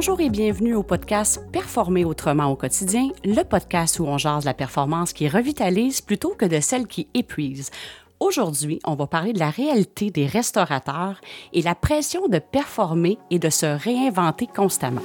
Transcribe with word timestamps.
Bonjour 0.00 0.22
et 0.22 0.30
bienvenue 0.30 0.74
au 0.74 0.82
podcast 0.82 1.42
Performer 1.52 2.06
autrement 2.06 2.46
au 2.46 2.56
quotidien, 2.56 3.10
le 3.22 3.42
podcast 3.42 4.00
où 4.00 4.06
on 4.06 4.16
jase 4.16 4.46
la 4.46 4.54
performance 4.54 5.12
qui 5.12 5.28
revitalise 5.28 6.00
plutôt 6.00 6.30
que 6.30 6.46
de 6.46 6.58
celle 6.58 6.86
qui 6.86 7.06
épuise. 7.12 7.70
Aujourd'hui, 8.18 8.80
on 8.86 8.94
va 8.94 9.06
parler 9.06 9.34
de 9.34 9.38
la 9.38 9.50
réalité 9.50 10.10
des 10.10 10.24
restaurateurs 10.24 11.20
et 11.52 11.60
la 11.60 11.74
pression 11.74 12.28
de 12.28 12.38
performer 12.38 13.18
et 13.30 13.38
de 13.38 13.50
se 13.50 13.66
réinventer 13.66 14.46
constamment. 14.46 15.02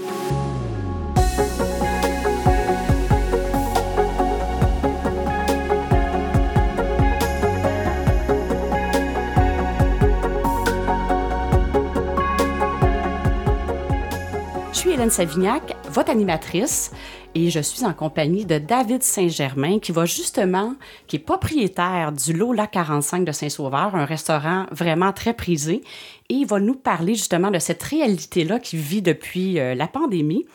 Hélène 14.95 15.09
Savignac, 15.09 15.75
votre 15.89 16.09
animatrice, 16.09 16.89
et 17.35 17.49
je 17.49 17.59
suis 17.59 17.83
en 17.83 17.91
compagnie 17.91 18.45
de 18.45 18.59
David 18.59 19.03
Saint-Germain, 19.03 19.79
qui 19.79 19.91
va 19.91 20.05
justement, 20.05 20.73
qui 21.07 21.17
est 21.17 21.19
propriétaire 21.19 22.13
du 22.13 22.31
Lola 22.31 22.65
45 22.65 23.25
de 23.25 23.33
Saint-Sauveur, 23.33 23.93
un 23.93 24.05
restaurant 24.05 24.67
vraiment 24.71 25.11
très 25.11 25.33
prisé, 25.33 25.81
et 26.29 26.33
il 26.33 26.45
va 26.45 26.61
nous 26.61 26.75
parler 26.75 27.15
justement 27.15 27.51
de 27.51 27.59
cette 27.59 27.83
réalité-là 27.83 28.57
qui 28.59 28.77
vit 28.77 29.01
depuis 29.01 29.59
euh, 29.59 29.75
la 29.75 29.87
pandémie. 29.87 30.45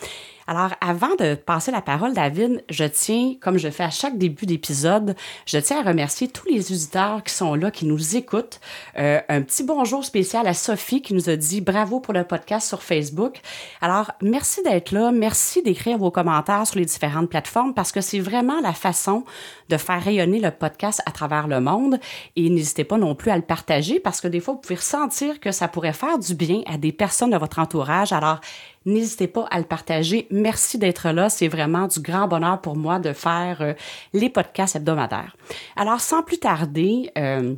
Alors, 0.50 0.72
avant 0.80 1.14
de 1.14 1.36
passer 1.36 1.70
la 1.70 1.80
parole, 1.80 2.12
David, 2.12 2.64
je 2.68 2.82
tiens, 2.82 3.34
comme 3.40 3.56
je 3.56 3.70
fais 3.70 3.84
à 3.84 3.90
chaque 3.90 4.18
début 4.18 4.46
d'épisode, 4.46 5.14
je 5.46 5.58
tiens 5.58 5.78
à 5.78 5.88
remercier 5.88 6.26
tous 6.26 6.48
les 6.48 6.72
auditeurs 6.72 7.22
qui 7.22 7.32
sont 7.32 7.54
là, 7.54 7.70
qui 7.70 7.86
nous 7.86 8.16
écoutent. 8.16 8.58
Euh, 8.98 9.20
un 9.28 9.42
petit 9.42 9.62
bonjour 9.62 10.04
spécial 10.04 10.48
à 10.48 10.54
Sophie 10.54 11.02
qui 11.02 11.14
nous 11.14 11.30
a 11.30 11.36
dit 11.36 11.60
bravo 11.60 12.00
pour 12.00 12.14
le 12.14 12.24
podcast 12.24 12.66
sur 12.66 12.82
Facebook. 12.82 13.40
Alors, 13.80 14.10
merci 14.22 14.60
d'être 14.64 14.90
là. 14.90 15.12
Merci 15.12 15.62
d'écrire 15.62 15.98
vos 15.98 16.10
commentaires 16.10 16.66
sur 16.66 16.80
les 16.80 16.84
différentes 16.84 17.30
plateformes 17.30 17.72
parce 17.72 17.92
que 17.92 18.00
c'est 18.00 18.18
vraiment 18.18 18.60
la 18.60 18.72
façon 18.72 19.22
de 19.70 19.76
faire 19.78 20.02
rayonner 20.02 20.40
le 20.40 20.50
podcast 20.50 21.00
à 21.06 21.10
travers 21.10 21.48
le 21.48 21.60
monde. 21.60 21.98
Et 22.36 22.50
n'hésitez 22.50 22.84
pas 22.84 22.98
non 22.98 23.14
plus 23.14 23.30
à 23.30 23.36
le 23.36 23.42
partager 23.42 24.00
parce 24.00 24.20
que 24.20 24.28
des 24.28 24.40
fois, 24.40 24.54
vous 24.54 24.60
pouvez 24.60 24.74
ressentir 24.74 25.40
que 25.40 25.52
ça 25.52 25.68
pourrait 25.68 25.94
faire 25.94 26.18
du 26.18 26.34
bien 26.34 26.60
à 26.66 26.76
des 26.76 26.92
personnes 26.92 27.30
de 27.30 27.38
votre 27.38 27.58
entourage. 27.58 28.12
Alors, 28.12 28.40
N'hésitez 28.86 29.26
pas 29.26 29.46
à 29.50 29.58
le 29.58 29.64
partager. 29.64 30.26
Merci 30.30 30.78
d'être 30.78 31.10
là. 31.10 31.28
C'est 31.28 31.48
vraiment 31.48 31.86
du 31.86 32.00
grand 32.00 32.28
bonheur 32.28 32.60
pour 32.62 32.76
moi 32.76 32.98
de 32.98 33.12
faire 33.12 33.58
euh, 33.60 33.74
les 34.14 34.30
podcasts 34.30 34.74
hebdomadaires. 34.74 35.36
Alors, 35.76 36.00
sans 36.00 36.22
plus 36.22 36.38
tarder, 36.38 37.10
euh, 37.18 37.54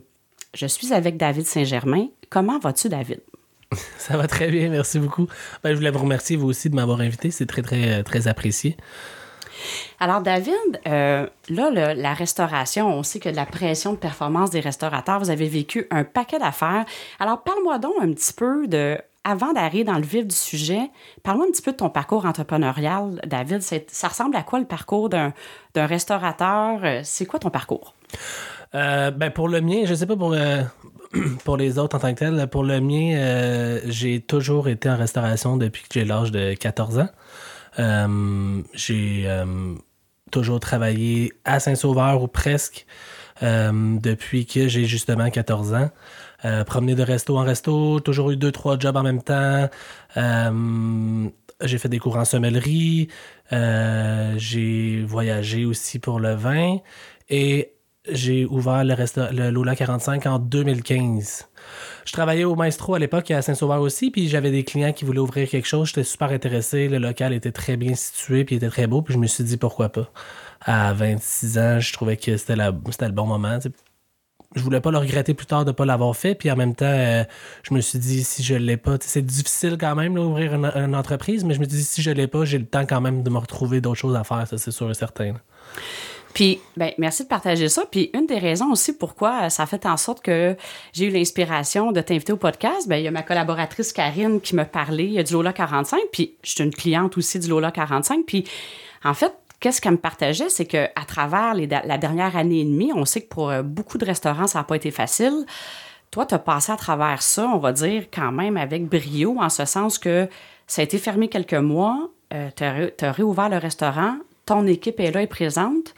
je 0.52 0.66
suis 0.66 0.92
avec 0.92 1.16
David 1.16 1.46
Saint-Germain. 1.46 2.08
Comment 2.28 2.58
vas-tu, 2.58 2.88
David? 2.88 3.20
Ça 3.98 4.16
va 4.16 4.26
très 4.26 4.50
bien, 4.50 4.68
merci 4.68 4.98
beaucoup. 4.98 5.28
Ben, 5.62 5.70
je 5.70 5.76
voulais 5.76 5.92
vous 5.92 6.00
remercier, 6.00 6.36
vous 6.36 6.48
aussi, 6.48 6.68
de 6.70 6.74
m'avoir 6.74 7.00
invité. 7.00 7.30
C'est 7.30 7.46
très, 7.46 7.62
très, 7.62 8.02
très 8.02 8.26
apprécié. 8.26 8.76
Alors, 10.00 10.20
David, 10.20 10.80
euh, 10.86 11.26
là, 11.48 11.94
la 11.94 12.14
restauration, 12.14 12.88
on 12.88 13.02
sait 13.02 13.20
que 13.20 13.28
la 13.28 13.46
pression 13.46 13.92
de 13.92 13.98
performance 13.98 14.50
des 14.50 14.60
restaurateurs, 14.60 15.18
vous 15.18 15.30
avez 15.30 15.48
vécu 15.48 15.86
un 15.90 16.04
paquet 16.04 16.38
d'affaires. 16.38 16.84
Alors, 17.18 17.42
parle-moi 17.42 17.78
donc 17.78 17.94
un 18.00 18.12
petit 18.12 18.32
peu 18.32 18.66
de 18.66 18.98
avant 19.24 19.52
d'arriver 19.52 19.84
dans 19.84 19.96
le 19.96 20.02
vif 20.02 20.26
du 20.26 20.34
sujet, 20.34 20.90
parle-moi 21.22 21.46
un 21.46 21.52
petit 21.52 21.62
peu 21.62 21.72
de 21.72 21.76
ton 21.76 21.90
parcours 21.90 22.26
entrepreneurial, 22.26 23.20
David. 23.24 23.62
Ça 23.62 24.08
ressemble 24.08 24.36
à 24.36 24.42
quoi 24.42 24.58
le 24.58 24.64
parcours 24.64 25.08
d'un 25.08 25.32
restaurateur? 25.74 26.80
Euh, 26.82 27.00
c'est 27.04 27.26
quoi 27.26 27.38
ton 27.38 27.50
parcours? 27.50 27.94
Euh, 28.74 29.10
ben 29.10 29.30
pour 29.30 29.48
le 29.48 29.60
mien, 29.60 29.82
je 29.84 29.94
sais 29.94 30.06
pas 30.06 30.16
pour, 30.16 30.32
euh, 30.32 30.62
pour 31.44 31.56
les 31.56 31.78
autres 31.78 31.96
en 31.96 32.00
tant 32.00 32.12
que 32.14 32.18
tel. 32.18 32.48
Pour 32.48 32.64
le 32.64 32.80
mien, 32.80 33.78
j'ai 33.86 34.20
toujours 34.20 34.68
été 34.68 34.90
en 34.90 34.96
restauration 34.96 35.56
depuis 35.56 35.82
que 35.82 35.88
j'ai 35.92 36.04
l'âge 36.04 36.32
de 36.32 36.54
14 36.54 36.98
ans. 36.98 37.08
J'ai 37.78 39.28
toujours 40.30 40.60
travaillé 40.60 41.32
à 41.44 41.60
Saint-Sauveur 41.60 42.22
ou 42.22 42.28
presque 42.28 42.86
depuis 43.40 44.46
que 44.46 44.68
j'ai 44.68 44.84
justement 44.84 45.30
14 45.30 45.74
ans. 45.74 45.90
Euh, 46.44 46.64
promener 46.64 46.94
de 46.94 47.02
resto 47.02 47.38
en 47.38 47.44
resto, 47.44 48.00
toujours 48.00 48.32
eu 48.32 48.36
deux, 48.36 48.50
trois 48.50 48.78
jobs 48.78 48.96
en 48.96 49.02
même 49.02 49.22
temps. 49.22 49.68
Euh, 50.16 51.28
j'ai 51.62 51.78
fait 51.78 51.88
des 51.88 52.00
cours 52.00 52.16
en 52.16 52.24
sommellerie. 52.24 53.08
Euh, 53.52 54.34
j'ai 54.38 55.04
voyagé 55.06 55.64
aussi 55.64 56.00
pour 56.00 56.18
le 56.18 56.34
vin. 56.34 56.78
Et 57.30 57.74
j'ai 58.10 58.44
ouvert 58.46 58.84
le, 58.84 58.94
le 59.32 59.50
Lola 59.50 59.76
45 59.76 60.26
en 60.26 60.38
2015. 60.38 61.48
Je 62.04 62.12
travaillais 62.12 62.44
au 62.44 62.56
Maestro 62.56 62.94
à 62.94 62.98
l'époque 62.98 63.30
à 63.30 63.42
Saint-Sauveur 63.42 63.80
aussi, 63.80 64.10
puis 64.10 64.28
j'avais 64.28 64.50
des 64.50 64.64
clients 64.64 64.92
qui 64.92 65.04
voulaient 65.04 65.20
ouvrir 65.20 65.48
quelque 65.48 65.68
chose. 65.68 65.88
J'étais 65.88 66.04
super 66.04 66.30
intéressé. 66.30 66.88
Le 66.88 66.98
local 66.98 67.32
était 67.32 67.52
très 67.52 67.76
bien 67.76 67.94
situé, 67.94 68.44
puis 68.44 68.56
il 68.56 68.58
était 68.58 68.70
très 68.70 68.86
beau, 68.86 69.02
puis 69.02 69.14
je 69.14 69.18
me 69.18 69.26
suis 69.26 69.44
dit 69.44 69.56
pourquoi 69.56 69.88
pas. 69.90 70.10
À 70.60 70.92
26 70.92 71.58
ans, 71.58 71.80
je 71.80 71.92
trouvais 71.92 72.16
que 72.16 72.36
c'était 72.36 72.56
le 72.56 73.10
bon 73.10 73.26
moment 73.26 73.58
je 74.54 74.62
voulais 74.62 74.80
pas 74.80 74.90
le 74.90 74.98
regretter 74.98 75.34
plus 75.34 75.46
tard 75.46 75.64
de 75.64 75.72
pas 75.72 75.84
l'avoir 75.84 76.14
fait. 76.16 76.34
Puis 76.34 76.50
en 76.50 76.56
même 76.56 76.74
temps, 76.74 76.84
euh, 76.86 77.24
je 77.62 77.74
me 77.74 77.80
suis 77.80 77.98
dit, 77.98 78.24
si 78.24 78.42
je 78.42 78.54
l'ai 78.54 78.76
pas, 78.76 78.96
c'est 79.00 79.22
difficile 79.22 79.76
quand 79.78 79.94
même 79.94 80.14
d'ouvrir 80.14 80.54
une, 80.54 80.94
entreprise, 80.94 81.44
mais 81.44 81.54
je 81.54 81.60
me 81.60 81.64
suis 81.64 81.76
dit, 81.76 81.84
si 81.84 82.02
je 82.02 82.10
l'ai 82.10 82.26
pas, 82.26 82.44
j'ai 82.44 82.58
le 82.58 82.66
temps 82.66 82.86
quand 82.86 83.00
même 83.00 83.22
de 83.22 83.30
me 83.30 83.38
retrouver 83.38 83.80
d'autres 83.80 83.98
choses 83.98 84.16
à 84.16 84.24
faire, 84.24 84.46
ça 84.46 84.58
c'est 84.58 84.70
sûr 84.70 84.90
et 84.90 84.94
certain. 84.94 85.34
Puis, 86.34 86.60
ben, 86.76 86.92
merci 86.98 87.24
de 87.24 87.28
partager 87.28 87.68
ça. 87.68 87.84
Puis, 87.90 88.10
une 88.14 88.26
des 88.26 88.38
raisons 88.38 88.70
aussi 88.70 88.96
pourquoi 88.96 89.50
ça 89.50 89.64
a 89.64 89.66
fait 89.66 89.84
en 89.86 89.96
sorte 89.96 90.22
que 90.22 90.56
j'ai 90.92 91.06
eu 91.06 91.10
l'inspiration 91.10 91.92
de 91.92 92.00
t'inviter 92.00 92.32
au 92.32 92.36
podcast, 92.36 92.88
ben, 92.88 92.96
il 92.96 93.04
y 93.04 93.08
a 93.08 93.10
ma 93.10 93.22
collaboratrice 93.22 93.92
Karine 93.92 94.40
qui 94.40 94.56
me 94.56 94.64
parlait 94.64 95.22
du 95.22 95.32
Lola 95.32 95.52
45. 95.52 96.00
Puis, 96.12 96.34
je 96.42 96.50
suis 96.50 96.64
une 96.64 96.72
cliente 96.72 97.16
aussi 97.18 97.38
du 97.38 97.48
Lola 97.48 97.70
45. 97.70 98.24
Puis, 98.26 98.44
en 99.04 99.14
fait, 99.14 99.32
qu'est-ce 99.62 99.80
qu'elle 99.80 99.92
me 99.92 99.98
partageait, 99.98 100.48
c'est 100.48 100.66
qu'à 100.66 100.90
travers 101.06 101.54
la 101.54 101.98
dernière 101.98 102.36
année 102.36 102.60
et 102.60 102.64
demie, 102.64 102.92
on 102.94 103.04
sait 103.04 103.22
que 103.22 103.28
pour 103.28 103.50
euh, 103.50 103.62
beaucoup 103.62 103.96
de 103.96 104.04
restaurants, 104.04 104.46
ça 104.46 104.58
n'a 104.58 104.64
pas 104.64 104.76
été 104.76 104.90
facile. 104.90 105.46
Toi, 106.10 106.26
tu 106.26 106.34
as 106.34 106.38
passé 106.38 106.72
à 106.72 106.76
travers 106.76 107.22
ça, 107.22 107.46
on 107.46 107.58
va 107.58 107.72
dire, 107.72 108.06
quand 108.12 108.32
même 108.32 108.56
avec 108.56 108.84
brio, 108.86 109.36
en 109.40 109.48
ce 109.48 109.64
sens 109.64 109.98
que 109.98 110.28
ça 110.66 110.82
a 110.82 110.84
été 110.84 110.98
fermé 110.98 111.28
quelques 111.28 111.54
mois, 111.54 112.10
euh, 112.34 112.50
tu 112.56 112.64
as, 113.04 113.12
réouvert 113.12 113.48
le 113.48 113.58
restaurant, 113.58 114.16
ton 114.46 114.66
équipe 114.66 114.98
est 115.00 115.12
là 115.12 115.22
et 115.22 115.26
présente. 115.26 115.94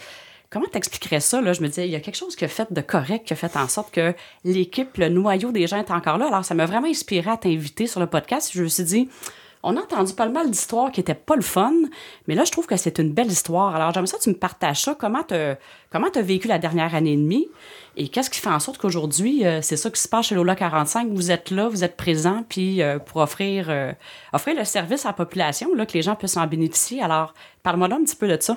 Comment 0.54 0.68
t'expliquerais 0.68 1.18
ça? 1.18 1.40
Je 1.52 1.60
me 1.62 1.66
disais, 1.66 1.88
il 1.88 1.90
y 1.90 1.96
a 1.96 2.00
quelque 2.00 2.14
chose 2.14 2.36
qui 2.36 2.44
a 2.44 2.48
fait 2.48 2.72
de 2.72 2.80
correct, 2.80 3.26
qui 3.26 3.32
a 3.32 3.36
fait 3.36 3.56
en 3.56 3.66
sorte 3.66 3.92
que 3.92 4.14
l'équipe, 4.44 4.98
le 4.98 5.08
noyau 5.08 5.50
des 5.50 5.66
gens 5.66 5.78
est 5.78 5.90
encore 5.90 6.16
là. 6.16 6.28
Alors, 6.28 6.44
ça 6.44 6.54
m'a 6.54 6.64
vraiment 6.64 6.86
inspiré 6.86 7.28
à 7.28 7.36
t'inviter 7.36 7.88
sur 7.88 7.98
le 7.98 8.06
podcast. 8.06 8.52
Je 8.54 8.62
me 8.62 8.68
suis 8.68 8.84
dit, 8.84 9.08
on 9.64 9.76
a 9.76 9.80
entendu 9.80 10.12
pas 10.12 10.28
mal 10.28 10.48
d'histoires 10.48 10.92
qui 10.92 11.00
étaient 11.00 11.12
pas 11.12 11.34
le 11.34 11.42
fun, 11.42 11.72
mais 12.28 12.36
là, 12.36 12.44
je 12.44 12.52
trouve 12.52 12.68
que 12.68 12.76
c'est 12.76 13.00
une 13.00 13.12
belle 13.12 13.32
histoire. 13.32 13.74
Alors, 13.74 13.92
j'aimerais 13.92 14.06
ça 14.06 14.18
que 14.18 14.22
tu 14.22 14.28
me 14.28 14.36
partages 14.36 14.82
ça. 14.82 14.94
Comment 14.96 15.24
tu 15.24 15.34
comment 15.90 16.06
as 16.14 16.22
vécu 16.22 16.46
la 16.46 16.60
dernière 16.60 16.94
année 16.94 17.14
et 17.14 17.16
demie 17.16 17.48
et 17.96 18.06
qu'est-ce 18.06 18.30
qui 18.30 18.38
fait 18.38 18.48
en 18.48 18.60
sorte 18.60 18.78
qu'aujourd'hui, 18.78 19.44
euh, 19.44 19.60
c'est 19.60 19.76
ça 19.76 19.90
qui 19.90 20.00
se 20.00 20.06
passe 20.06 20.26
chez 20.26 20.36
Lola 20.36 20.54
45, 20.54 21.08
vous 21.08 21.32
êtes 21.32 21.50
là, 21.50 21.68
vous 21.68 21.82
êtes 21.82 21.96
présent, 21.96 22.44
puis 22.48 22.80
euh, 22.80 23.00
pour 23.00 23.22
offrir, 23.22 23.66
euh, 23.70 23.92
offrir 24.32 24.56
le 24.56 24.64
service 24.64 25.04
à 25.04 25.08
la 25.08 25.14
population, 25.14 25.74
là, 25.74 25.84
que 25.84 25.94
les 25.94 26.02
gens 26.02 26.14
puissent 26.14 26.36
en 26.36 26.46
bénéficier. 26.46 27.02
Alors, 27.02 27.34
parle-moi 27.64 27.88
là 27.88 27.96
un 27.96 28.04
petit 28.04 28.14
peu 28.14 28.28
de 28.28 28.40
ça. 28.40 28.56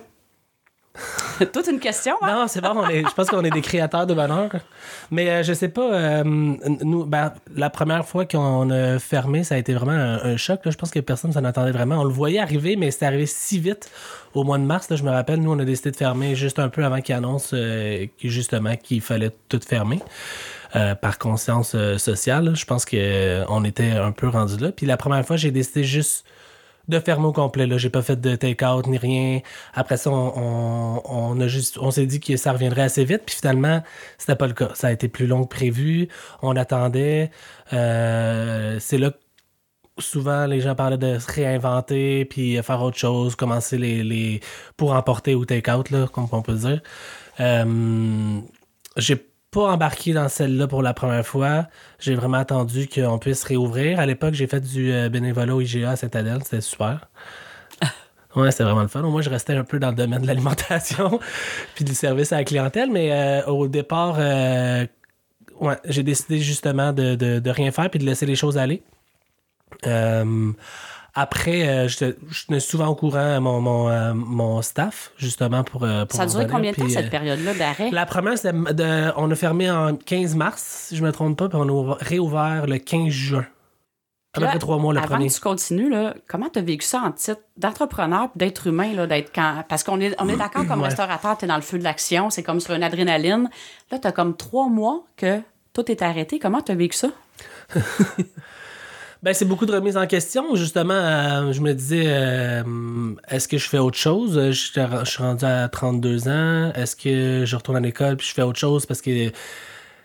Toute 1.53 1.68
une 1.68 1.80
question. 1.80 2.16
Hein? 2.22 2.35
Non, 2.35 2.47
c'est 2.47 2.62
bon. 2.62 2.84
je 2.88 3.13
pense 3.13 3.28
qu'on 3.28 3.44
est 3.44 3.50
des 3.50 3.62
créateurs 3.62 4.08
de 4.08 4.13
bonheur. 4.13 4.50
Mais 5.12 5.30
euh, 5.30 5.44
je 5.44 5.53
sais 5.53 5.69
pas. 5.69 5.94
Euh, 5.94 6.24
nous, 6.24 7.06
ben, 7.06 7.34
la 7.56 7.69
première 7.69 8.06
fois 8.06 8.25
qu'on 8.25 8.69
a 8.69 9.00
fermé, 9.00 9.44
ça 9.44 9.56
a 9.56 9.57
été 9.57 9.74
vraiment 9.74 9.91
un, 9.91 10.38
choc. 10.38 10.62
Je 10.66 10.75
pense 10.75 10.91
que 10.91 11.00
personne 11.00 11.31
s'en 11.31 11.44
attendait 11.44 11.72
vraiment. 11.72 12.02
On 12.02 12.03
le 12.03 12.13
voyait 12.13 12.40
arriver, 12.40 12.75
mais 12.75 12.91
c'est 12.91 13.06
arrivé 13.06 13.25
si 13.25 13.59
vite 13.59 13.90
au 14.34 14.44
mois 14.44 14.57
de 14.57 14.63
mars. 14.63 14.88
je 14.94 15.03
me 15.03 15.09
rappelle, 15.09 15.41
nous, 15.41 15.52
on 15.52 15.59
a 15.59 15.66
décidé 15.66 15.91
de 15.91 15.96
fermer 15.96 16.36
juste 16.36 16.59
un 16.59 16.69
peu 16.69 16.84
avant 16.84 17.02
qu'il 17.02 17.16
annonce 17.16 17.52
euh, 17.53 18.06
justement 18.24 18.75
qu'il 18.75 19.02
fallait 19.02 19.31
tout 19.50 19.59
fermer. 19.68 20.00
par 21.02 21.18
conscience 21.18 21.75
sociale, 21.97 22.56
je 22.56 22.66
pense 22.66 22.86
qu'on 22.86 23.63
était 23.63 23.92
un 23.92 24.12
peu 24.12 24.27
rendu 24.27 24.57
là. 24.57 24.72
Puis 24.72 24.86
la 24.86 24.98
première 24.98 25.25
fois, 25.25 25.38
j'ai 25.38 25.51
décidé 25.51 25.83
juste 25.83 26.25
de 26.88 27.00
fermer 27.00 27.28
au 27.28 27.34
complet. 27.34 27.68
Là, 27.68 27.78
j'ai 27.78 27.89
pas 27.89 28.01
fait 28.01 28.19
de 28.19 28.36
take-out 28.36 28.88
ni 28.88 28.98
rien. 28.98 29.42
Après 29.74 29.98
ça, 29.98 30.10
on, 30.12 31.01
on, 31.06 31.39
a 31.39 31.48
juste, 31.48 31.78
on 31.80 31.92
s'est 31.92 32.06
dit 32.06 32.19
que 32.19 32.38
ça 32.38 32.54
reviendrait 32.54 32.84
assez 32.84 33.06
vite. 33.06 33.24
Puis 33.25 33.36
finalement, 33.36 33.84
c'était 34.18 34.36
pas 34.36 34.48
le 34.48 34.54
cas. 34.54 34.72
Ça 34.74 34.88
a 34.88 34.92
été 34.92 35.07
plus 35.07 35.28
long 35.28 35.44
que 35.44 35.50
prévu. 35.50 36.07
On 36.42 36.56
attendait. 36.56 37.31
Euh, 37.74 38.78
c'est 38.80 38.98
là 38.98 39.12
que 39.12 39.18
souvent 40.00 40.45
les 40.45 40.62
gens 40.62 40.75
parlaient 40.75 40.98
de 40.98 41.19
se 41.19 41.31
réinventer 41.31 42.25
puis 42.25 42.62
faire 42.62 42.81
autre 42.81 42.98
chose, 42.98 43.36
commencer 43.36 43.78
les, 43.78 44.04
les 44.04 44.42
pour 44.78 44.94
emporter 44.94 45.36
ou 45.36 45.45
take-out 45.45 45.89
là, 45.89 46.07
comme 46.07 46.28
on 46.31 46.42
peut 46.42 46.56
dire. 46.56 46.81
Euh, 47.39 48.39
j'ai 48.98 49.26
pas 49.52 49.72
embarqué 49.72 50.14
dans 50.14 50.30
celle-là 50.30 50.68
pour 50.68 50.82
la 50.82 50.94
première 50.94 51.26
fois. 51.26 51.68
J'ai 52.00 52.16
vraiment 52.16 52.38
attendu 52.38 52.88
qu'on 52.88 53.18
puisse 53.18 53.44
réouvrir. 53.44 54.00
À 54.00 54.06
l'époque, 54.06 54.34
j'ai 54.34 54.48
fait 54.48 54.60
du 54.60 54.92
euh, 54.92 55.10
bénévolat 55.10 55.56
au 55.56 55.62
IGA 55.62 55.92
à 55.92 55.96
Saint-Adèle. 55.96 56.44
C'était 56.44 56.62
super. 56.62 57.10
Ouais, 58.36 58.52
c'était 58.52 58.66
vraiment 58.66 58.84
le 58.84 58.88
fun. 58.88 59.02
Moi, 59.02 59.24
je 59.24 59.32
restais 59.32 59.54
un 59.54 59.64
peu 59.64 59.80
dans 59.80 59.90
le 59.90 59.96
domaine 59.96 60.22
de 60.22 60.28
l'alimentation 60.28 61.20
puis 61.76 61.84
du 61.84 61.96
service 61.96 62.32
à 62.34 62.36
la 62.36 62.44
clientèle, 62.44 62.92
mais 62.92 63.12
euh, 63.12 63.44
au 63.48 63.68
départ, 63.68 64.18
euh, 64.20 64.86
ouais, 65.60 65.78
j'ai 65.86 66.04
décidé 66.04 66.38
justement 66.38 66.94
de, 66.94 67.16
de, 67.16 67.50
rien 67.50 67.72
faire 67.72 67.90
puis 67.90 68.00
de 68.00 68.06
laisser 68.06 68.28
les 68.28 68.36
choses 68.36 68.60
aller. 68.60 68.84
Après, 71.19 71.68
euh, 71.68 71.88
je, 71.88 72.46
tenais 72.46 72.60
souvent 72.60 72.88
au 72.90 72.96
courant 72.96 73.42
mon, 73.42 73.60
mon, 73.60 73.90
euh, 73.90 74.14
mon 74.14 74.62
staff, 74.62 75.12
justement, 75.18 75.64
pour. 75.64 75.84
euh, 75.84 76.06
pour 76.06 76.16
Ça 76.16 76.24
a 76.24 76.25
duré 76.28 76.46
combien 76.48 76.72
de 76.72 76.75
temps, 76.78 76.88
cette 76.88 77.10
période-là 77.10 77.54
d'arrêt? 77.56 77.90
La 77.92 78.06
première, 78.06 78.38
c'était 78.38 78.54
de- 78.54 79.12
on 79.18 79.30
a 79.31 79.36
fermé 79.36 79.69
en 79.72 79.96
15 79.96 80.36
mars, 80.36 80.62
si 80.90 80.96
je 80.96 81.04
me 81.04 81.12
trompe 81.12 81.38
pas, 81.38 81.50
puis 81.50 81.58
on 81.60 81.92
a 81.92 81.98
réouvert 82.00 82.68
le 82.68 82.78
15 82.78 83.10
juin. 83.10 83.46
À 84.34 84.40
peu 84.40 84.42
Là, 84.44 84.50
près 84.52 84.60
trois 84.60 84.78
mois 84.78 84.94
le 84.94 85.00
avant 85.00 85.08
premier. 85.08 85.30
que 85.30 85.34
tu 85.34 85.40
continues, 85.40 85.90
là, 85.90 86.14
comment 86.28 86.50
tu 86.50 86.60
as 86.60 86.62
vécu 86.62 86.86
ça 86.86 87.02
en 87.02 87.12
titre 87.12 87.42
d'entrepreneur 87.56 88.25
et 88.25 88.38
d'être 88.38 88.68
humain, 88.68 88.94
là, 88.94 89.08
d'être 89.08 89.31
quand. 89.34 89.63
Parce 89.68 89.84
qu'on 89.84 90.00
est, 90.00 90.13
on 90.22 90.30
est 90.30 90.36
d'accord 90.36 90.68
comme 90.68 90.80
Ouais. 90.81 90.90
restaurateur, 90.90 91.36
tu 91.40 91.46
es 91.46 91.48
dans 91.48 91.56
le 91.56 91.62
feu 91.63 91.80
de 91.80 91.84
l'action, 91.84 92.30
c'est 92.30 92.44
comme 92.44 92.60
sur 92.60 92.75
une 92.75 92.84
adrénaline. 92.84 93.50
Là, 93.90 93.98
tu 93.98 94.08
as 94.08 94.12
comme 94.12 94.38
trois 94.38 94.68
mois 94.70 95.04
que 95.16 95.40
tout 95.74 95.90
est 95.92 96.04
arrêté. 96.04 96.38
Comment 96.38 96.62
tu 96.62 96.72
as 96.72 96.75
vécu 96.75 96.96
ça? 96.96 97.08
Ben, 99.24 99.34
c'est 99.34 99.46
beaucoup 99.46 99.66
de 99.66 99.74
remises 99.74 99.98
en 99.98 100.06
question. 100.08 100.56
Justement, 100.56 100.94
euh, 100.94 101.52
je 101.52 101.62
me 101.62 101.74
disais, 101.74 102.04
euh, 102.08 102.64
est-ce 103.30 103.48
que 103.48 103.58
je 103.58 103.68
fais 103.68 103.80
autre 103.80 103.98
chose? 103.98 104.38
Euh, 104.38 104.52
Je 104.52 105.06
suis 105.10 105.24
rendu 105.24 105.44
à 105.46 105.68
32 105.69 106.28
ans. 106.28 106.72
Est-ce 106.75 106.96
que 106.96 107.44
je 107.46 107.56
retourne 107.56 107.78
à 107.78 107.80
l'école 107.80 108.18
puis 108.18 108.28
je 108.28 108.34
fais 108.34 108.44
autre 108.44 108.60
chose? 108.60 108.86
Parce 108.86 109.02
que 109.02 109.31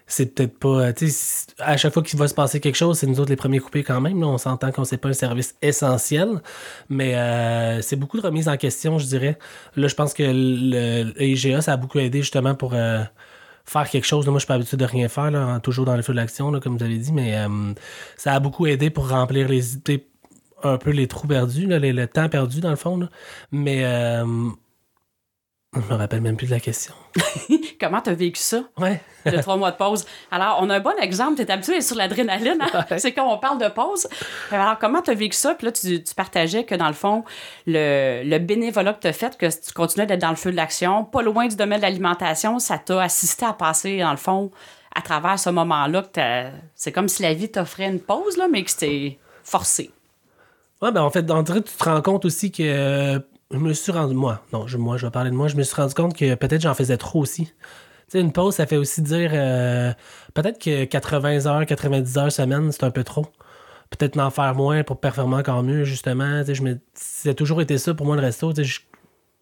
c'est 0.06 0.34
peut-être 0.34 0.58
pas. 0.58 0.92
Tu 0.92 1.08
sais, 1.10 1.46
à 1.58 1.76
chaque 1.76 1.92
fois 1.94 2.02
qu'il 2.02 2.18
va 2.18 2.28
se 2.28 2.34
passer 2.34 2.60
quelque 2.60 2.76
chose, 2.76 2.98
c'est 2.98 3.06
nous 3.06 3.20
autres 3.20 3.30
les 3.30 3.36
premiers 3.36 3.60
coupés 3.60 3.82
quand 3.84 4.00
même. 4.00 4.20
là. 4.20 4.26
On 4.28 4.38
s'entend 4.38 4.72
qu'on 4.72 4.84
sait 4.84 4.98
pas 4.98 5.10
un 5.10 5.12
service 5.14 5.54
essentiel, 5.62 6.40
mais 6.88 7.14
euh, 7.16 7.82
c'est 7.82 7.96
beaucoup 7.96 8.18
de 8.20 8.22
remises 8.26 8.48
en 8.48 8.56
question, 8.56 8.98
je 8.98 9.06
dirais. 9.06 9.38
Là, 9.76 9.88
je 9.88 9.94
pense 9.94 10.14
que 10.14 10.22
le, 10.24 11.12
le 11.16 11.22
IGA, 11.22 11.62
ça 11.62 11.74
a 11.74 11.76
beaucoup 11.76 11.98
aidé 11.98 12.20
justement 12.20 12.54
pour. 12.54 12.74
euh, 12.74 13.02
faire 13.64 13.88
quelque 13.88 14.06
chose. 14.06 14.26
Moi, 14.26 14.34
je 14.34 14.40
suis 14.40 14.46
pas 14.46 14.54
habitué 14.54 14.76
de 14.76 14.84
rien 14.84 15.08
faire, 15.08 15.30
là, 15.30 15.60
toujours 15.60 15.84
dans 15.84 15.96
le 15.96 16.02
feu 16.02 16.12
de 16.12 16.18
l'action, 16.18 16.52
comme 16.60 16.76
vous 16.76 16.84
avez 16.84 16.98
dit, 16.98 17.12
mais 17.12 17.36
euh, 17.36 17.72
ça 18.16 18.34
a 18.34 18.40
beaucoup 18.40 18.66
aidé 18.66 18.90
pour 18.90 19.08
remplir 19.08 19.48
les 19.48 19.74
idées, 19.74 20.06
un 20.62 20.78
peu 20.78 20.90
les 20.90 21.08
trous 21.08 21.26
perdus, 21.26 21.66
là, 21.66 21.78
le 21.78 22.06
temps 22.06 22.28
perdu, 22.28 22.60
dans 22.60 22.70
le 22.70 22.76
fond. 22.76 23.08
Mais 23.50 23.84
euh, 23.84 24.50
je 25.74 25.80
me 25.80 25.94
rappelle 25.98 26.20
même 26.20 26.36
plus 26.36 26.46
de 26.48 26.50
la 26.52 26.60
question. 26.60 26.92
Comment 27.80 28.00
tu 28.02 28.10
as 28.10 28.14
vécu 28.14 28.40
ça, 28.40 28.62
Ouais. 28.78 29.00
le 29.24 29.40
trois 29.40 29.56
mois 29.56 29.70
de 29.70 29.76
pause? 29.76 30.04
Alors, 30.30 30.58
on 30.60 30.68
a 30.68 30.76
un 30.76 30.80
bon 30.80 30.92
exemple. 31.00 31.36
Tu 31.36 31.42
es 31.42 31.50
habitué 31.50 31.74
à 31.74 31.76
être 31.78 31.82
sur 31.82 31.96
l'adrénaline. 31.96 32.58
hein? 32.60 32.84
Ouais. 32.90 32.98
C'est 32.98 33.12
quand 33.12 33.26
on 33.32 33.38
parle 33.38 33.58
de 33.58 33.68
pause. 33.68 34.06
Alors, 34.50 34.78
comment 34.78 35.00
tu 35.00 35.10
as 35.10 35.14
vécu 35.14 35.36
ça? 35.36 35.54
Puis 35.54 35.64
là, 35.66 35.72
tu, 35.72 36.02
tu 36.02 36.14
partageais 36.14 36.64
que, 36.64 36.74
dans 36.74 36.88
le 36.88 36.92
fond, 36.92 37.24
le, 37.66 38.22
le 38.24 38.38
bénévolat 38.38 38.92
que 38.92 39.00
tu 39.00 39.06
as 39.08 39.12
fait, 39.14 39.36
que 39.38 39.46
tu 39.46 39.72
continuais 39.72 40.06
d'être 40.06 40.20
dans 40.20 40.30
le 40.30 40.36
feu 40.36 40.50
de 40.50 40.56
l'action, 40.56 41.04
pas 41.04 41.22
loin 41.22 41.46
du 41.48 41.56
domaine 41.56 41.78
de 41.78 41.82
l'alimentation, 41.82 42.58
ça 42.58 42.76
t'a 42.78 43.00
assisté 43.00 43.46
à 43.46 43.54
passer, 43.54 43.98
dans 44.00 44.10
le 44.10 44.16
fond, 44.18 44.50
à 44.94 45.00
travers 45.00 45.38
ce 45.38 45.48
moment-là. 45.50 46.02
que 46.02 46.08
t'as- 46.08 46.50
C'est 46.74 46.92
comme 46.92 47.08
si 47.08 47.22
la 47.22 47.32
vie 47.32 47.50
t'offrait 47.50 47.86
une 47.88 48.00
pause, 48.00 48.36
là, 48.36 48.46
mais 48.50 48.62
que 48.62 48.70
c'était 48.70 49.18
forcé. 49.42 49.90
Ouais, 50.82 50.92
ben 50.92 51.00
en 51.02 51.10
fait, 51.10 51.30
en 51.30 51.42
vrai, 51.42 51.62
tu 51.62 51.72
te 51.72 51.84
rends 51.84 52.02
compte 52.02 52.24
aussi 52.26 52.50
que 52.52 52.62
euh, 52.64 53.18
je 53.52 53.58
me 53.58 53.72
suis 53.72 53.92
rendu, 53.92 54.14
moi, 54.14 54.42
non, 54.52 54.66
je, 54.66 54.76
moi, 54.78 54.96
je 54.96 55.06
vais 55.06 55.10
parler 55.10 55.30
de 55.30 55.36
moi, 55.36 55.48
je 55.48 55.56
me 55.56 55.62
suis 55.62 55.76
rendu 55.76 55.94
compte 55.94 56.16
que 56.16 56.34
peut-être 56.34 56.62
j'en 56.62 56.74
faisais 56.74 56.96
trop 56.96 57.20
aussi. 57.20 57.52
Une 58.14 58.32
pause, 58.32 58.56
ça 58.56 58.66
fait 58.66 58.76
aussi 58.76 59.00
dire, 59.00 59.30
euh, 59.32 59.92
peut-être 60.34 60.58
que 60.58 60.84
80 60.84 61.46
heures, 61.46 61.64
90 61.64 62.18
heures 62.18 62.32
semaine, 62.32 62.70
c'est 62.70 62.84
un 62.84 62.90
peu 62.90 63.04
trop. 63.04 63.26
Peut-être 63.90 64.18
en 64.18 64.30
faire 64.30 64.54
moins 64.54 64.82
pour 64.84 65.00
performer 65.00 65.36
encore 65.36 65.62
mieux, 65.62 65.84
justement. 65.84 66.44
Tu 66.44 66.54
je 66.54 66.62
me, 66.62 66.78
ça 66.94 67.32
toujours 67.34 67.62
été 67.62 67.78
ça 67.78 67.94
pour 67.94 68.06
moi, 68.06 68.16
le 68.16 68.22
resto. 68.22 68.52
Tu 68.52 68.64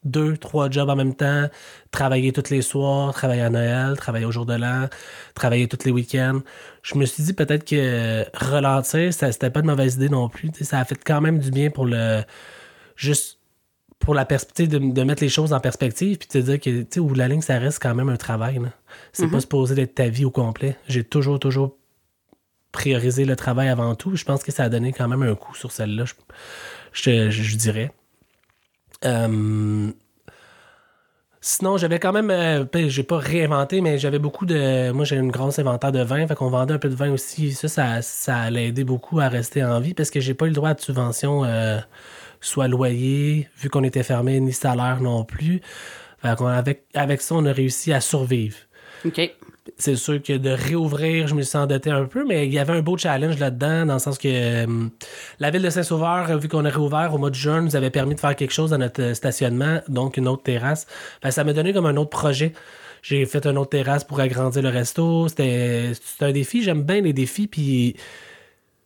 deux, 0.04 0.36
trois 0.36 0.70
jobs 0.70 0.88
en 0.88 0.96
même 0.96 1.14
temps, 1.14 1.48
travailler 1.90 2.32
tous 2.32 2.50
les 2.50 2.62
soirs, 2.62 3.12
travailler 3.12 3.42
à 3.42 3.50
Noël, 3.50 3.96
travailler 3.96 4.24
au 4.24 4.32
jour 4.32 4.46
de 4.46 4.54
l'an, 4.54 4.88
travailler 5.34 5.68
tous 5.68 5.84
les 5.84 5.90
week-ends. 5.90 6.40
Je 6.82 6.94
me 6.96 7.04
suis 7.04 7.22
dit 7.22 7.32
peut-être 7.34 7.64
que 7.64 8.24
ralentir, 8.34 9.12
ça 9.12 9.30
c'était 9.30 9.50
pas 9.50 9.60
une 9.60 9.66
mauvaise 9.66 9.96
idée 9.96 10.08
non 10.08 10.28
plus. 10.28 10.50
Ça 10.62 10.78
a 10.78 10.84
fait 10.84 10.96
quand 10.96 11.20
même 11.20 11.38
du 11.38 11.50
bien 11.50 11.70
pour 11.70 11.84
le 11.86 12.22
juste 12.96 13.29
pour 14.00 14.14
la 14.14 14.24
perspective 14.24 14.68
de, 14.68 14.78
de 14.78 15.02
mettre 15.04 15.22
les 15.22 15.28
choses 15.28 15.52
en 15.52 15.60
perspective 15.60 16.18
puis 16.18 16.26
de 16.26 16.32
te 16.32 16.38
dire 16.38 16.58
que 16.58 16.80
tu 16.82 16.86
sais 16.90 17.00
où 17.00 17.14
la 17.14 17.28
ligne 17.28 17.42
ça 17.42 17.58
reste 17.58 17.80
quand 17.80 17.94
même 17.94 18.08
un 18.08 18.16
travail. 18.16 18.58
là. 18.58 18.70
C'est 19.12 19.28
pas 19.30 19.40
supposé 19.40 19.74
d'être 19.76 19.94
ta 19.94 20.08
vie 20.08 20.24
au 20.24 20.30
complet. 20.32 20.76
J'ai 20.88 21.04
toujours 21.04 21.38
toujours 21.38 21.76
priorisé 22.72 23.24
le 23.24 23.36
travail 23.36 23.68
avant 23.68 23.94
tout. 23.94 24.16
Je 24.16 24.24
pense 24.24 24.42
que 24.42 24.50
ça 24.52 24.64
a 24.64 24.68
donné 24.68 24.92
quand 24.92 25.06
même 25.06 25.22
un 25.22 25.34
coup 25.34 25.54
sur 25.54 25.70
celle-là. 25.70 26.04
Je, 26.04 26.14
je, 26.92 27.30
je- 27.30 27.42
je 27.42 27.56
dirais. 27.56 27.92
Euh, 29.04 29.90
Sinon, 31.42 31.78
j'avais 31.78 31.98
quand 31.98 32.12
même, 32.12 32.30
euh, 32.30 32.64
ben, 32.70 32.90
j'ai 32.90 33.02
pas 33.02 33.16
réinventé, 33.16 33.80
mais 33.80 33.96
j'avais 33.96 34.18
beaucoup 34.18 34.44
de. 34.44 34.90
Moi, 34.92 35.06
j'ai 35.06 35.16
une 35.16 35.30
grosse 35.30 35.58
inventaire 35.58 35.90
de 35.90 36.02
vin, 36.02 36.26
fait 36.26 36.34
qu'on 36.34 36.50
vendait 36.50 36.74
un 36.74 36.78
peu 36.78 36.90
de 36.90 36.94
vin 36.94 37.10
aussi. 37.12 37.52
Ça, 37.52 37.66
ça, 37.68 38.02
ça 38.02 38.36
allait 38.38 38.66
aider 38.68 38.84
beaucoup 38.84 39.20
à 39.20 39.28
rester 39.28 39.64
en 39.64 39.80
vie 39.80 39.94
parce 39.94 40.10
que 40.10 40.20
j'ai 40.20 40.34
pas 40.34 40.44
eu 40.44 40.48
le 40.48 40.54
droit 40.54 40.74
de 40.74 40.80
subvention, 40.82 41.42
euh, 41.46 41.78
soit 42.40 42.68
loyer, 42.68 43.48
vu 43.58 43.68
qu'on 43.70 43.84
était 43.84 44.02
fermé, 44.02 44.40
ni 44.40 44.52
salaire 44.52 45.00
non 45.00 45.24
plus. 45.24 45.60
Fait 46.22 46.36
qu'on- 46.36 46.46
avec, 46.46 46.84
avec 46.94 47.20
ça, 47.20 47.34
on 47.34 47.44
a 47.46 47.52
réussi 47.52 47.92
à 47.92 48.00
survivre. 48.00 48.56
OK. 49.04 49.20
C'est 49.78 49.94
sûr 49.96 50.20
que 50.22 50.32
de 50.36 50.50
réouvrir, 50.50 51.26
je 51.26 51.34
me 51.34 51.42
suis 51.42 51.56
endetté 51.56 51.90
un 51.90 52.04
peu, 52.04 52.24
mais 52.26 52.46
il 52.46 52.52
y 52.52 52.58
avait 52.58 52.72
un 52.72 52.82
beau 52.82 52.98
challenge 52.98 53.38
là-dedans, 53.38 53.86
dans 53.86 53.94
le 53.94 53.98
sens 54.00 54.18
que 54.18 54.28
euh, 54.28 54.88
la 55.38 55.50
ville 55.50 55.62
de 55.62 55.70
Saint-Sauveur, 55.70 56.36
vu 56.38 56.48
qu'on 56.48 56.64
a 56.64 56.70
réouvert 56.70 57.14
au 57.14 57.18
mois 57.18 57.30
de 57.30 57.34
juin, 57.34 57.62
nous 57.62 57.76
avait 57.76 57.90
permis 57.90 58.14
de 58.14 58.20
faire 58.20 58.34
quelque 58.36 58.52
chose 58.52 58.70
dans 58.70 58.78
notre 58.78 59.00
euh, 59.02 59.14
stationnement, 59.14 59.80
donc 59.88 60.16
une 60.16 60.28
autre 60.28 60.42
terrasse. 60.42 60.86
Fait, 61.22 61.30
ça 61.30 61.44
m'a 61.44 61.52
donné 61.52 61.72
comme 61.72 61.86
un 61.86 61.96
autre 61.96 62.10
projet. 62.10 62.52
J'ai 63.02 63.24
fait 63.26 63.46
une 63.46 63.56
autre 63.56 63.70
terrasse 63.70 64.04
pour 64.04 64.20
agrandir 64.20 64.60
le 64.62 64.68
resto. 64.68 65.28
C'était 65.28 65.92
c'était 65.94 66.24
un 66.26 66.32
défi. 66.32 66.62
J'aime 66.62 66.82
bien 66.82 67.00
les 67.00 67.12
défis, 67.14 67.46
puis 67.46 67.96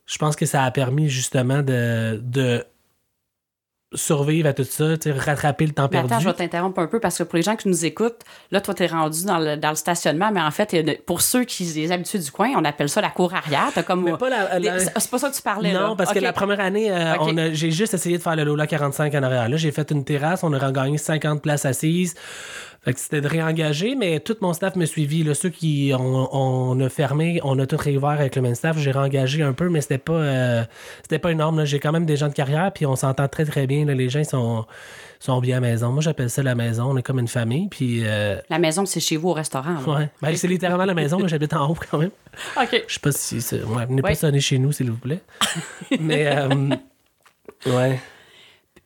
je 0.05 0.17
pense 0.17 0.35
que 0.37 0.45
ça 0.45 0.63
a 0.63 0.71
permis 0.71 1.09
justement 1.09 1.61
de, 1.63 2.21
de 2.23 2.63
survivre 3.95 4.47
à 4.49 4.53
tout 4.53 4.63
ça, 4.63 4.85
rattraper 5.17 5.65
le 5.65 5.73
temps 5.73 5.83
Mais 5.83 5.89
perdu. 5.89 6.13
attends, 6.13 6.19
je 6.21 6.27
vais 6.29 6.33
t'interrompre 6.35 6.79
un 6.79 6.87
peu 6.87 6.99
parce 6.99 7.17
que 7.17 7.23
pour 7.23 7.35
les 7.37 7.41
gens 7.43 7.55
qui 7.55 7.67
nous 7.67 7.85
écoutent, 7.85 8.21
là, 8.51 8.61
toi, 8.61 8.73
t'es 8.73 8.87
rendu 8.87 9.25
dans 9.25 9.39
le, 9.39 9.57
dans 9.57 9.69
le 9.69 9.75
stationnement, 9.75 10.31
mais 10.31 10.41
en 10.41 10.51
fait, 10.51 10.75
pour 11.05 11.21
ceux 11.21 11.43
qui 11.43 11.65
sont 11.65 11.75
les 11.79 11.91
habitués 11.91 12.19
du 12.19 12.31
coin, 12.31 12.49
on 12.55 12.63
appelle 12.65 12.89
ça 12.89 13.01
la 13.01 13.09
cour 13.09 13.33
arrière. 13.33 13.69
T'as 13.73 13.83
comme. 13.83 14.05
La- 14.59 14.79
C'est 14.79 15.09
pas 15.11 15.17
ça 15.19 15.29
que 15.29 15.35
tu 15.35 15.41
parlais, 15.41 15.73
là. 15.73 15.87
Non, 15.87 15.95
parce 15.95 16.11
que 16.13 16.19
la 16.19 16.33
première 16.33 16.59
année, 16.59 16.91
euh, 16.91 17.53
j'ai 17.53 17.71
juste 17.71 17.93
essayé 17.93 18.17
de 18.17 18.21
faire 18.23 18.35
le 18.35 18.43
Lola 18.43 18.67
45 18.67 19.13
en 19.15 19.23
arrière. 19.23 19.49
Là, 19.49 19.57
j'ai 19.57 19.71
fait 19.71 19.89
une 19.91 20.03
terrasse, 20.03 20.43
on 20.43 20.53
a 20.53 20.59
regagné 20.59 20.97
50 20.97 21.41
places 21.41 21.65
assises. 21.65 22.15
Fait 22.85 22.93
que 22.93 22.99
c'était 22.99 23.19
de 23.19 23.27
réengager, 23.27 23.95
mais 23.95 24.19
tout 24.19 24.37
mon 24.41 24.53
staff 24.53 24.75
me 24.75 24.85
suivi. 24.85 25.23
Là, 25.23 25.33
ceux 25.33 25.49
qui 25.49 25.91
on, 25.97 26.29
on 26.31 26.79
a 26.79 26.87
fermé, 26.89 27.39
on 27.43 27.57
a 27.57 27.65
tout 27.65 27.77
réouvert 27.77 28.11
avec 28.11 28.35
le 28.35 28.43
même 28.43 28.53
staff. 28.53 28.77
J'ai 28.77 28.91
réengagé 28.91 29.41
un 29.41 29.53
peu, 29.53 29.69
mais 29.69 29.81
c'était 29.81 29.97
pas 29.97 30.13
euh, 30.13 30.63
c'était 31.01 31.17
pas 31.17 31.31
énorme. 31.31 31.57
là. 31.57 31.65
J'ai 31.65 31.79
quand 31.79 31.91
même 31.91 32.05
des 32.05 32.15
gens 32.15 32.27
de 32.27 32.33
carrière, 32.33 32.71
puis 32.71 32.85
on 32.85 32.95
s'entend 32.95 33.27
très 33.27 33.43
très 33.45 33.65
bien. 33.65 33.85
là. 33.85 33.95
Les 33.95 34.07
gens 34.09 34.19
ils 34.19 34.25
sont 34.25 34.65
sont 35.19 35.39
bien 35.41 35.57
à 35.57 35.59
la 35.61 35.67
maison. 35.67 35.91
Moi, 35.91 36.01
j'appelle 36.03 36.29
ça 36.29 36.43
la 36.43 36.53
maison. 36.53 36.85
On 36.91 36.97
est 36.97 37.01
comme 37.01 37.17
une 37.17 37.27
famille, 37.27 37.67
puis 37.69 38.01
euh, 38.03 38.37
La 38.51 38.59
maison, 38.59 38.85
c'est 38.85 38.99
chez 38.99 39.17
vous 39.17 39.29
au 39.29 39.33
restaurant. 39.33 39.77
ouais. 39.87 40.09
Ben, 40.21 40.35
c'est 40.35 40.47
littéralement 40.47 40.85
la 40.85 40.93
maison. 40.93 41.17
là. 41.17 41.25
J'habite 41.27 41.53
en 41.53 41.67
haut 41.71 41.77
quand 41.89 41.97
même. 41.97 42.11
OK. 42.61 42.83
Je 42.87 42.93
sais 42.93 42.99
pas 42.99 43.11
si 43.11 43.41
c'est. 43.41 43.63
Ouais, 43.63 43.85
venez 43.87 44.03
Ouais. 44.03 44.09
pas 44.11 44.15
sonner 44.15 44.39
chez 44.41 44.59
nous, 44.59 44.71
s'il 44.71 44.91
vous 44.91 44.97
plaît. 44.97 45.21
Mais 45.99 46.27
euh, 46.27 46.69
ouais. 47.65 47.99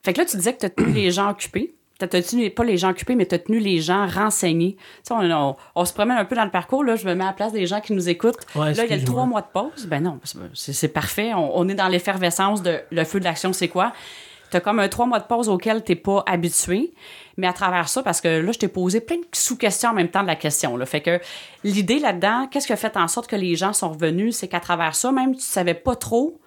Fait 0.04 0.14
que 0.14 0.20
là, 0.20 0.26
tu 0.26 0.38
disais 0.38 0.54
que 0.54 0.60
tu 0.60 0.66
as 0.68 0.70
tenu 0.70 0.94
les 0.94 1.12
gens 1.12 1.30
occupés. 1.32 1.74
T'as 2.00 2.08
t'as 2.08 2.22
tenu, 2.24 2.50
pas 2.50 2.64
les 2.64 2.78
gens 2.78 2.90
occupés, 2.90 3.14
mais 3.16 3.26
tu 3.28 3.36
as 3.36 3.40
tenu 3.40 3.60
les 3.60 3.80
gens 3.82 4.08
renseignés. 4.08 4.78
On, 5.12 5.30
on- 5.30 5.56
on 5.76 5.86
se 5.86 5.94
promène 5.94 6.18
un 6.18 6.26
peu 6.26 6.36
dans 6.36 6.46
le 6.46 6.50
parcours. 6.52 6.84
Là, 6.84 6.96
je 6.96 7.06
me 7.08 7.14
mets 7.14 7.24
à 7.26 7.28
la 7.28 7.34
place 7.34 7.52
des 7.52 7.68
gens 7.68 7.82
qui 7.82 7.94
nous 7.94 8.10
écoutent. 8.10 8.40
Ouais, 8.56 8.74
là, 8.74 8.86
il 8.86 8.90
y 8.90 8.94
a 8.94 9.06
trois 9.06 9.26
mois 9.26 9.42
de 9.42 9.48
pause. 9.54 9.86
Ben 9.86 10.02
non, 10.02 10.20
c'est 10.54 10.88
parfait. 10.88 11.34
On, 11.36 11.58
on 11.60 11.68
est 11.70 11.76
dans 11.76 11.90
l'effervescence 11.90 12.64
de 12.64 12.80
le 12.90 13.04
feu 13.04 13.20
de 13.20 13.26
l'action, 13.26 13.54
c'est 13.54 13.68
quoi? 13.68 13.92
Tu 14.50 14.58
as 14.58 14.62
comme 14.62 14.80
un 14.80 14.88
trois 14.88 15.06
mois 15.06 15.20
de 15.20 15.26
pause 15.26 15.48
auquel 15.48 15.84
tu 15.84 15.96
pas 15.96 16.24
habitué. 16.26 16.92
Mais 17.38 17.46
à 17.48 17.54
travers 17.54 17.88
ça, 17.88 18.02
parce 18.02 18.20
que 18.20 18.28
là, 18.28 18.52
je 18.52 18.58
t'ai 18.60 18.68
posé 18.68 19.00
plein 19.00 19.18
de 19.18 19.26
sous-questions 19.34 19.92
en 19.92 19.94
même 19.94 20.10
temps 20.10 20.24
de 20.24 20.28
la 20.28 20.36
question. 20.36 20.76
Là. 20.76 20.86
Fait 20.86 21.02
que 21.02 21.20
l'idée 21.64 22.00
là-dedans, 22.00 22.48
qu'est-ce 22.50 22.66
qui 22.68 22.74
a 22.74 22.78
fait 22.78 22.98
en 22.98 23.08
sorte 23.08 23.28
que 23.28 23.36
les 23.36 23.56
gens 23.56 23.74
sont 23.74 23.90
revenus? 23.92 24.36
C'est 24.38 24.48
qu'à 24.48 24.60
travers 24.60 24.96
ça, 24.96 25.12
même 25.12 25.36
tu 25.36 25.42
savais 25.42 25.74
pas 25.76 25.96
trop 25.96 26.40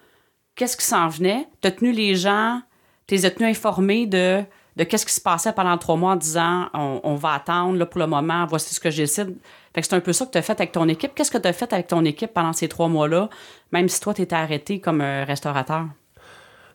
qu'est-ce 0.55 0.75
qui 0.77 0.85
s'en 0.85 1.07
venait. 1.07 1.47
Tu 1.61 1.67
as 1.67 1.71
tenu 1.71 1.91
les 1.93 2.15
gens, 2.15 2.59
tu 3.07 3.15
les 3.15 3.25
as 3.25 3.31
tenus 3.31 3.49
informés 3.51 4.05
de, 4.05 4.43
de 4.75 4.83
qu'est-ce 4.83 5.05
qui 5.05 5.13
se 5.13 5.21
passait 5.21 5.53
pendant 5.53 5.77
trois 5.77 5.95
mois 5.95 6.13
en 6.13 6.15
disant 6.15 6.69
on, 6.73 7.15
va 7.15 7.33
attendre 7.33 7.77
là, 7.77 7.85
pour 7.85 7.99
le 7.99 8.07
moment, 8.07 8.45
voici 8.45 8.73
ce 8.73 8.79
que 8.79 8.89
je 8.89 8.97
décide. 8.97 9.35
Fait 9.73 9.81
que 9.81 9.87
c'est 9.87 9.95
un 9.95 9.99
peu 9.99 10.13
ça 10.13 10.25
que 10.25 10.31
tu 10.31 10.37
as 10.37 10.41
fait 10.41 10.59
avec 10.59 10.71
ton 10.71 10.87
équipe. 10.87 11.13
Qu'est-ce 11.15 11.31
que 11.31 11.37
tu 11.37 11.47
as 11.47 11.53
fait 11.53 11.71
avec 11.73 11.87
ton 11.87 12.03
équipe 12.05 12.33
pendant 12.33 12.53
ces 12.53 12.67
trois 12.67 12.87
mois-là, 12.87 13.29
même 13.71 13.89
si 13.89 13.99
toi, 13.99 14.13
tu 14.13 14.21
étais 14.21 14.35
arrêté 14.35 14.79
comme 14.79 15.01
euh, 15.01 15.23
restaurateur? 15.25 15.85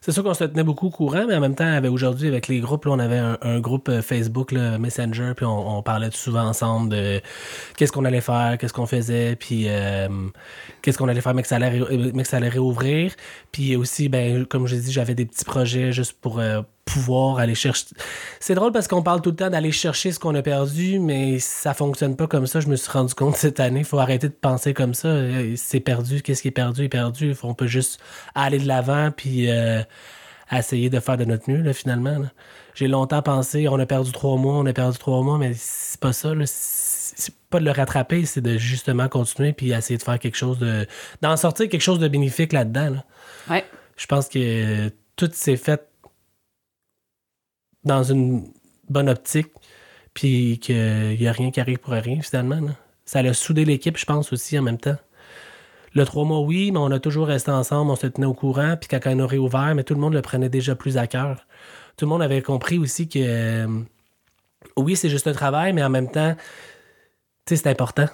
C'est 0.00 0.12
sûr 0.12 0.22
qu'on 0.22 0.34
se 0.34 0.44
tenait 0.44 0.62
beaucoup 0.62 0.86
au 0.86 0.90
courant, 0.90 1.24
mais 1.26 1.34
en 1.34 1.40
même 1.40 1.56
temps, 1.56 1.82
aujourd'hui, 1.90 2.28
avec 2.28 2.46
les 2.46 2.60
groupes, 2.60 2.84
là, 2.84 2.92
on 2.92 2.98
avait 2.98 3.18
un, 3.18 3.36
un 3.42 3.58
groupe 3.58 3.88
euh, 3.88 4.00
Facebook, 4.00 4.52
Messenger, 4.52 5.32
puis 5.36 5.44
on, 5.44 5.82
parlait 5.82 6.10
souvent 6.12 6.44
ensemble 6.44 6.90
de 6.90 7.20
qu'est-ce 7.76 7.90
qu'on 7.90 8.04
allait 8.04 8.20
faire, 8.20 8.58
qu'est-ce 8.58 8.72
qu'on 8.72 8.86
faisait, 8.86 9.34
puis 9.34 9.64
euh, 9.66 10.08
qu'est-ce 10.82 10.98
qu'on 10.98 11.08
allait 11.08 11.20
faire, 11.20 11.34
mais 11.34 11.42
que 11.42 11.48
ça 11.48 11.56
allait, 11.56 12.48
réouvrir. 12.48 13.12
Puis 13.50 13.74
aussi, 13.74 14.08
ben, 14.08 14.46
comme 14.46 14.66
je 14.66 14.76
dit, 14.76 14.92
j'avais 14.92 15.14
des 15.14 15.26
petits 15.26 15.44
projets 15.44 15.90
juste 15.92 16.12
pour 16.20 16.40
pouvoir 16.92 17.38
aller 17.38 17.54
chercher. 17.54 17.86
C'est 18.40 18.54
drôle 18.54 18.72
parce 18.72 18.88
qu'on 18.88 19.02
parle 19.02 19.20
tout 19.20 19.30
le 19.30 19.36
temps 19.36 19.50
d'aller 19.50 19.72
chercher 19.72 20.12
ce 20.12 20.18
qu'on 20.18 20.34
a 20.34 20.42
perdu, 20.42 20.98
mais 20.98 21.38
ça 21.38 21.74
fonctionne 21.74 22.16
pas 22.16 22.26
comme 22.26 22.46
ça. 22.46 22.60
Je 22.60 22.68
me 22.68 22.76
suis 22.76 22.90
rendu 22.90 23.14
compte 23.14 23.36
cette 23.44 23.60
année. 23.60 23.80
Il 23.80 23.84
faut 23.84 23.98
arrêter 23.98 24.28
de 24.28 24.34
penser 24.34 24.74
comme 24.74 24.94
ça. 24.94 25.08
Euh, 25.08 25.54
C'est 25.56 25.80
perdu. 25.80 26.22
Qu'est-ce 26.22 26.42
qui 26.42 26.48
est 26.48 26.52
perdu 26.52 26.84
est 26.84 26.88
perdu. 26.88 27.34
On 27.42 27.54
peut 27.54 27.66
juste 27.66 28.00
aller 28.34 28.58
de 28.58 28.66
l'avant 28.66 29.10
puis 29.14 29.50
euh, 29.50 29.82
essayer 30.50 30.88
de 30.90 30.98
faire 31.00 31.16
de 31.18 31.24
notre 31.24 31.50
mieux, 31.50 31.60
là, 31.62 31.72
finalement. 31.72 32.18
là. 32.18 32.30
J'ai 32.74 32.86
longtemps 32.88 33.22
pensé, 33.22 33.66
on 33.68 33.78
a 33.80 33.86
perdu 33.86 34.12
trois 34.12 34.36
mois, 34.36 34.54
on 34.54 34.64
a 34.66 34.72
perdu 34.72 34.98
trois 34.98 35.20
mois, 35.22 35.36
mais 35.36 35.52
c'est 35.56 35.98
pas 36.00 36.12
ça. 36.12 36.34
là. 36.34 36.44
C'est 36.46 37.34
pas 37.50 37.58
de 37.58 37.64
le 37.64 37.70
rattraper, 37.72 38.24
c'est 38.24 38.40
de 38.40 38.56
justement 38.56 39.08
continuer 39.08 39.52
puis 39.52 39.72
essayer 39.72 39.96
de 39.98 40.02
faire 40.02 40.18
quelque 40.18 40.36
chose 40.36 40.58
de. 40.58 40.86
d'en 41.20 41.36
sortir 41.36 41.68
quelque 41.68 41.80
chose 41.82 41.98
de 41.98 42.06
bénéfique 42.08 42.52
là-dedans. 42.52 42.90
là. 42.90 43.04
Ouais. 43.50 43.64
Je 43.96 44.06
pense 44.06 44.28
que 44.28 44.90
tout 45.16 45.28
s'est 45.32 45.56
fait 45.56 45.87
dans 47.88 48.04
une 48.04 48.44
bonne 48.88 49.08
optique, 49.08 49.48
puis 50.14 50.58
qu'il 50.60 51.16
n'y 51.18 51.26
a 51.26 51.32
rien 51.32 51.50
qui 51.50 51.60
arrive 51.60 51.78
pour 51.78 51.92
rien, 51.94 52.20
finalement. 52.22 52.60
Ça 53.04 53.20
a 53.20 53.32
soudé 53.32 53.64
l'équipe, 53.64 53.96
je 53.96 54.04
pense, 54.04 54.32
aussi, 54.32 54.58
en 54.58 54.62
même 54.62 54.78
temps. 54.78 54.96
Le 55.94 56.04
trois 56.04 56.24
mois, 56.24 56.40
oui, 56.40 56.70
mais 56.70 56.78
on 56.78 56.90
a 56.90 57.00
toujours 57.00 57.26
resté 57.26 57.50
ensemble, 57.50 57.90
on 57.90 57.96
se 57.96 58.06
tenait 58.06 58.26
au 58.26 58.34
courant, 58.34 58.76
puis 58.76 58.88
quand 58.88 59.00
on 59.06 59.18
a 59.20 59.26
réouvert, 59.26 59.74
mais 59.74 59.84
tout 59.84 59.94
le 59.94 60.00
monde 60.00 60.14
le 60.14 60.22
prenait 60.22 60.48
déjà 60.48 60.74
plus 60.74 60.98
à 60.98 61.06
cœur. 61.06 61.46
Tout 61.96 62.04
le 62.04 62.10
monde 62.10 62.22
avait 62.22 62.42
compris 62.42 62.78
aussi 62.78 63.08
que, 63.08 63.18
euh, 63.18 63.66
oui, 64.76 64.96
c'est 64.96 65.08
juste 65.08 65.26
un 65.26 65.32
travail, 65.32 65.72
mais 65.72 65.82
en 65.82 65.90
même 65.90 66.10
temps, 66.10 66.36
tu 67.46 67.56
sais, 67.56 67.62
c'est 67.62 67.70
important. 67.70 68.06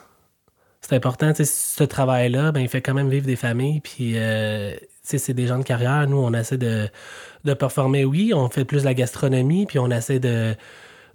C'est 0.81 0.95
important, 0.95 1.33
tu 1.33 1.45
sais, 1.45 1.47
ce 1.47 1.85
travail-là, 1.85 2.52
ben, 2.52 2.61
il 2.61 2.69
fait 2.69 2.83
quand 2.83 2.95
même 2.95 3.11
vivre 3.11 3.26
des 3.26 3.37
familles, 3.37 3.81
puis, 3.81 4.12
euh, 4.16 4.75
c'est 5.05 5.35
des 5.35 5.47
gens 5.47 5.59
de 5.59 5.65
carrière. 5.65 6.07
Nous, 6.09 6.17
on 6.17 6.33
essaie 6.33 6.59
de, 6.59 6.89
de 7.45 7.55
performer, 7.55 8.05
oui, 8.05 8.33
on 8.35 8.49
fait 8.49 8.65
plus 8.65 8.81
de 8.81 8.87
la 8.87 8.95
gastronomie, 8.95 9.67
puis 9.67 9.79
on 9.79 9.91
essaie 9.91 10.19
de, 10.19 10.57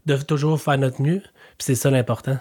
de 0.05 0.15
toujours 0.17 0.61
faire 0.61 0.77
notre 0.77 1.01
mieux, 1.01 1.19
puis 1.19 1.65
c'est 1.65 1.75
ça 1.75 1.89
l'important, 1.89 2.37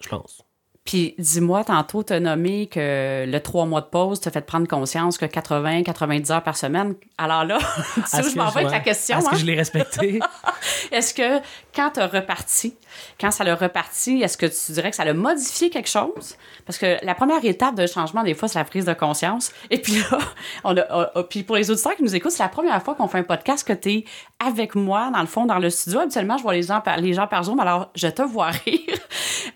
je 0.00 0.08
pense. 0.08 0.44
Puis 0.84 1.14
dis-moi, 1.16 1.62
tantôt, 1.62 2.02
tu 2.02 2.12
as 2.12 2.18
nommé 2.18 2.66
que 2.66 3.24
le 3.24 3.38
trois 3.38 3.66
mois 3.66 3.82
de 3.82 3.86
pause 3.86 4.18
t'a 4.18 4.32
fait 4.32 4.40
prendre 4.40 4.66
conscience 4.66 5.16
que 5.16 5.26
80, 5.26 5.84
90 5.84 6.30
heures 6.32 6.42
par 6.42 6.56
semaine. 6.56 6.96
Alors 7.18 7.44
là, 7.44 7.58
tu 7.94 8.02
sais 8.04 8.20
où 8.20 8.28
je 8.28 8.34
que 8.34 8.38
m'en 8.38 8.48
vais 8.48 8.60
avec 8.60 8.72
la 8.72 8.80
question. 8.80 9.18
Est-ce 9.18 9.26
hein? 9.26 9.30
que 9.30 9.36
je 9.36 9.46
l'ai 9.46 9.54
respecté? 9.54 10.18
Est-ce 10.92 11.14
que 11.14 11.38
quand 11.74 11.90
tu 11.94 12.00
as 12.00 12.06
reparti, 12.06 12.76
quand 13.20 13.30
ça 13.30 13.44
l'a 13.44 13.54
reparti, 13.54 14.20
est-ce 14.22 14.36
que 14.36 14.46
tu 14.46 14.72
dirais 14.72 14.90
que 14.90 14.96
ça 14.96 15.04
l'a 15.04 15.14
modifié 15.14 15.70
quelque 15.70 15.88
chose? 15.88 16.36
Parce 16.66 16.78
que 16.78 17.04
la 17.04 17.14
première 17.14 17.44
étape 17.44 17.74
de 17.74 17.86
changement, 17.86 18.22
des 18.22 18.34
fois, 18.34 18.48
c'est 18.48 18.58
la 18.58 18.64
prise 18.64 18.84
de 18.84 18.92
conscience. 18.92 19.52
Et 19.70 19.78
puis 19.78 19.94
là, 20.10 20.18
on 20.64 20.76
a, 20.76 20.84
on 20.90 21.20
a- 21.20 21.24
puis 21.24 21.42
pour 21.42 21.56
les 21.56 21.70
auditeurs 21.70 21.96
qui 21.96 22.02
nous 22.02 22.14
écoutent, 22.14 22.32
c'est 22.32 22.42
la 22.42 22.48
première 22.48 22.82
fois 22.82 22.94
qu'on 22.94 23.08
fait 23.08 23.18
un 23.18 23.22
podcast 23.24 23.66
que 23.66 23.72
tu 23.72 23.90
es 23.90 24.04
avec 24.44 24.74
moi, 24.74 25.10
dans 25.12 25.20
le 25.20 25.26
fond, 25.26 25.46
dans 25.46 25.58
le 25.58 25.70
studio. 25.70 26.00
Habituellement, 26.00 26.36
je 26.36 26.42
vois 26.42 26.52
les 26.54 26.62
gens 26.62 26.80
par, 26.80 26.96
les 26.98 27.12
gens 27.14 27.26
par 27.26 27.44
Zoom, 27.44 27.58
alors 27.60 27.90
je 27.94 28.08
te 28.08 28.22
vois 28.22 28.50
rire. 28.64 28.98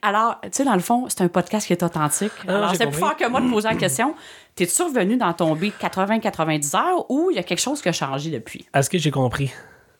Alors, 0.03 0.41
tu 0.43 0.49
sais, 0.53 0.65
dans 0.65 0.75
le 0.75 0.81
fond, 0.81 1.07
c'est 1.09 1.21
un 1.23 1.29
podcast 1.29 1.67
qui 1.67 1.73
est 1.73 1.83
authentique. 1.83 2.33
Ah, 2.49 2.57
alors, 2.57 2.75
c'est 2.75 2.87
plus 2.87 2.99
fort 2.99 3.17
que 3.17 3.27
moi 3.29 3.41
de 3.41 3.49
poser 3.51 3.69
la 3.69 3.75
question. 3.75 4.15
T'es-tu 4.55 4.83
revenu 4.83 5.17
dans 5.19 5.33
ton 5.35 5.55
beat 5.55 5.75
80-90 5.81 6.77
heures 6.77 7.11
ou 7.11 7.31
il 7.31 7.37
y 7.37 7.39
a 7.39 7.43
quelque 7.43 7.61
chose 7.61 7.83
qui 7.83 7.89
a 7.89 7.93
changé 7.93 8.31
depuis? 8.31 8.67
Est-ce 8.73 8.89
que 8.89 8.97
j'ai 8.99 9.11
compris? 9.11 9.53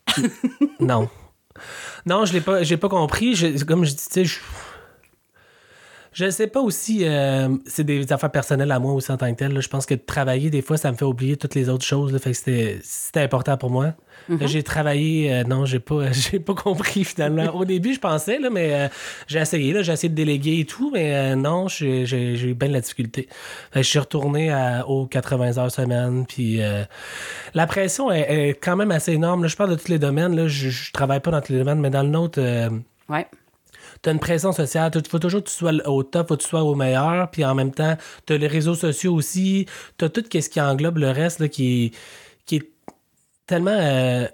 non. 0.81 1.09
Non, 2.07 2.25
je 2.25 2.33
l'ai 2.33 2.41
pas, 2.41 2.63
j'ai 2.63 2.77
pas 2.77 2.89
compris. 2.89 3.35
Comme 3.67 3.85
je 3.85 3.91
dis, 3.91 4.09
tu 4.09 4.41
je. 6.17 6.25
Je 6.27 6.31
sais 6.31 6.47
pas 6.49 6.61
aussi, 6.61 7.01
euh, 7.03 7.49
c'est 7.67 7.85
des 7.85 8.13
affaires 8.13 8.31
personnelles 8.33 8.73
à 8.73 8.79
moi 8.79 8.93
aussi 8.93 9.11
en 9.13 9.17
tant 9.17 9.31
que 9.33 9.39
tel. 9.39 9.53
là. 9.53 9.61
Je 9.61 9.69
pense 9.69 9.87
que 9.87 9.95
de 9.95 10.01
travailler, 10.05 10.51
des 10.51 10.61
fois, 10.63 10.77
ça 10.77 10.91
me 10.91 10.97
fait 10.97 11.05
oublier 11.05 11.37
toutes 11.37 11.55
les 11.55 11.69
autres 11.69 11.85
choses. 11.85 12.13
là. 12.13 12.19
fait 12.19 12.31
que 12.33 12.37
c'était, 12.37 12.79
c'était 12.83 13.21
important 13.21 13.57
pour 13.57 13.71
moi. 13.71 13.95
Là, 14.29 14.47
J'ai 14.47 14.63
travaillé, 14.65 15.33
euh, 15.33 15.45
non, 15.45 15.67
j'ai 15.67 15.79
pas, 15.79 16.11
j'ai 16.13 16.41
pas 16.41 16.55
compris 16.55 17.05
finalement. 17.05 17.55
Au 17.55 17.65
début, 17.65 17.95
je 17.95 18.01
pensais, 18.01 18.39
là, 18.41 18.51
mais 18.51 18.75
euh, 18.75 18.89
j'ai 19.29 19.39
essayé, 19.39 19.73
là, 19.73 19.83
j'ai 19.83 19.93
essayé 19.93 20.09
de 20.09 20.15
déléguer 20.15 20.61
et 20.61 20.65
tout, 20.65 20.91
mais 20.93 21.15
euh, 21.15 21.37
non, 21.37 21.69
j'ai, 21.69 22.03
eu 22.03 22.55
bien 22.55 22.69
de 22.69 22.73
la 22.73 22.81
difficulté. 22.81 23.29
Fait 23.71 23.81
que 23.81 23.85
je 23.85 23.89
suis 23.89 23.99
retourné 24.01 24.51
à- 24.51 24.87
aux 24.89 25.07
80 25.07 25.59
heures 25.59 25.71
semaine, 25.71 26.25
puis 26.27 26.61
euh, 26.63 26.83
la 27.55 27.67
pression 27.67 28.11
est, 28.11 28.49
est 28.49 28.55
quand 28.55 28.75
même 28.77 28.91
assez 28.91 29.13
énorme. 29.13 29.43
là. 29.43 29.49
Je 29.49 29.57
parle 29.57 29.71
de 29.71 29.77
tous 29.77 29.89
les 29.89 29.99
domaines, 30.01 30.35
là, 30.35 30.49
je, 30.49 30.71
je 30.71 30.93
travaille 30.93 31.21
pas 31.21 31.31
dans 31.31 31.41
tous 31.41 31.53
les 31.53 31.59
domaines, 31.61 31.81
mais 31.81 31.91
dans 31.91 32.03
le 32.03 32.09
nôtre, 32.09 32.41
euh, 32.41 32.69
Ouais. 33.97 34.01
T'as 34.03 34.13
une 34.13 34.21
pression 34.21 34.53
sociale, 34.53 34.91
il 34.95 35.09
faut 35.09 35.19
toujours 35.19 35.43
que 35.43 35.49
tu 35.49 35.55
sois 35.55 35.73
au 35.89 36.03
top, 36.03 36.29
faut 36.29 36.37
que 36.37 36.43
tu 36.43 36.49
sois 36.49 36.63
au 36.63 36.75
meilleur, 36.75 37.31
puis 37.31 37.45
en 37.45 37.55
même 37.55 37.73
temps, 37.73 37.97
t'as 38.25 38.37
les 38.37 38.47
réseaux 38.47 38.75
sociaux 38.75 39.15
aussi, 39.15 39.67
t'as 39.99 40.09
tout 40.09 40.23
ce 40.33 40.49
qui 40.49 40.61
englobe 40.61 40.99
le 40.99 41.11
reste 41.11 41.41
là, 41.41 41.49
qui, 41.49 41.93
qui 42.47 42.57
est 42.57 42.71
tellement 43.47 43.71
euh, 43.71 44.27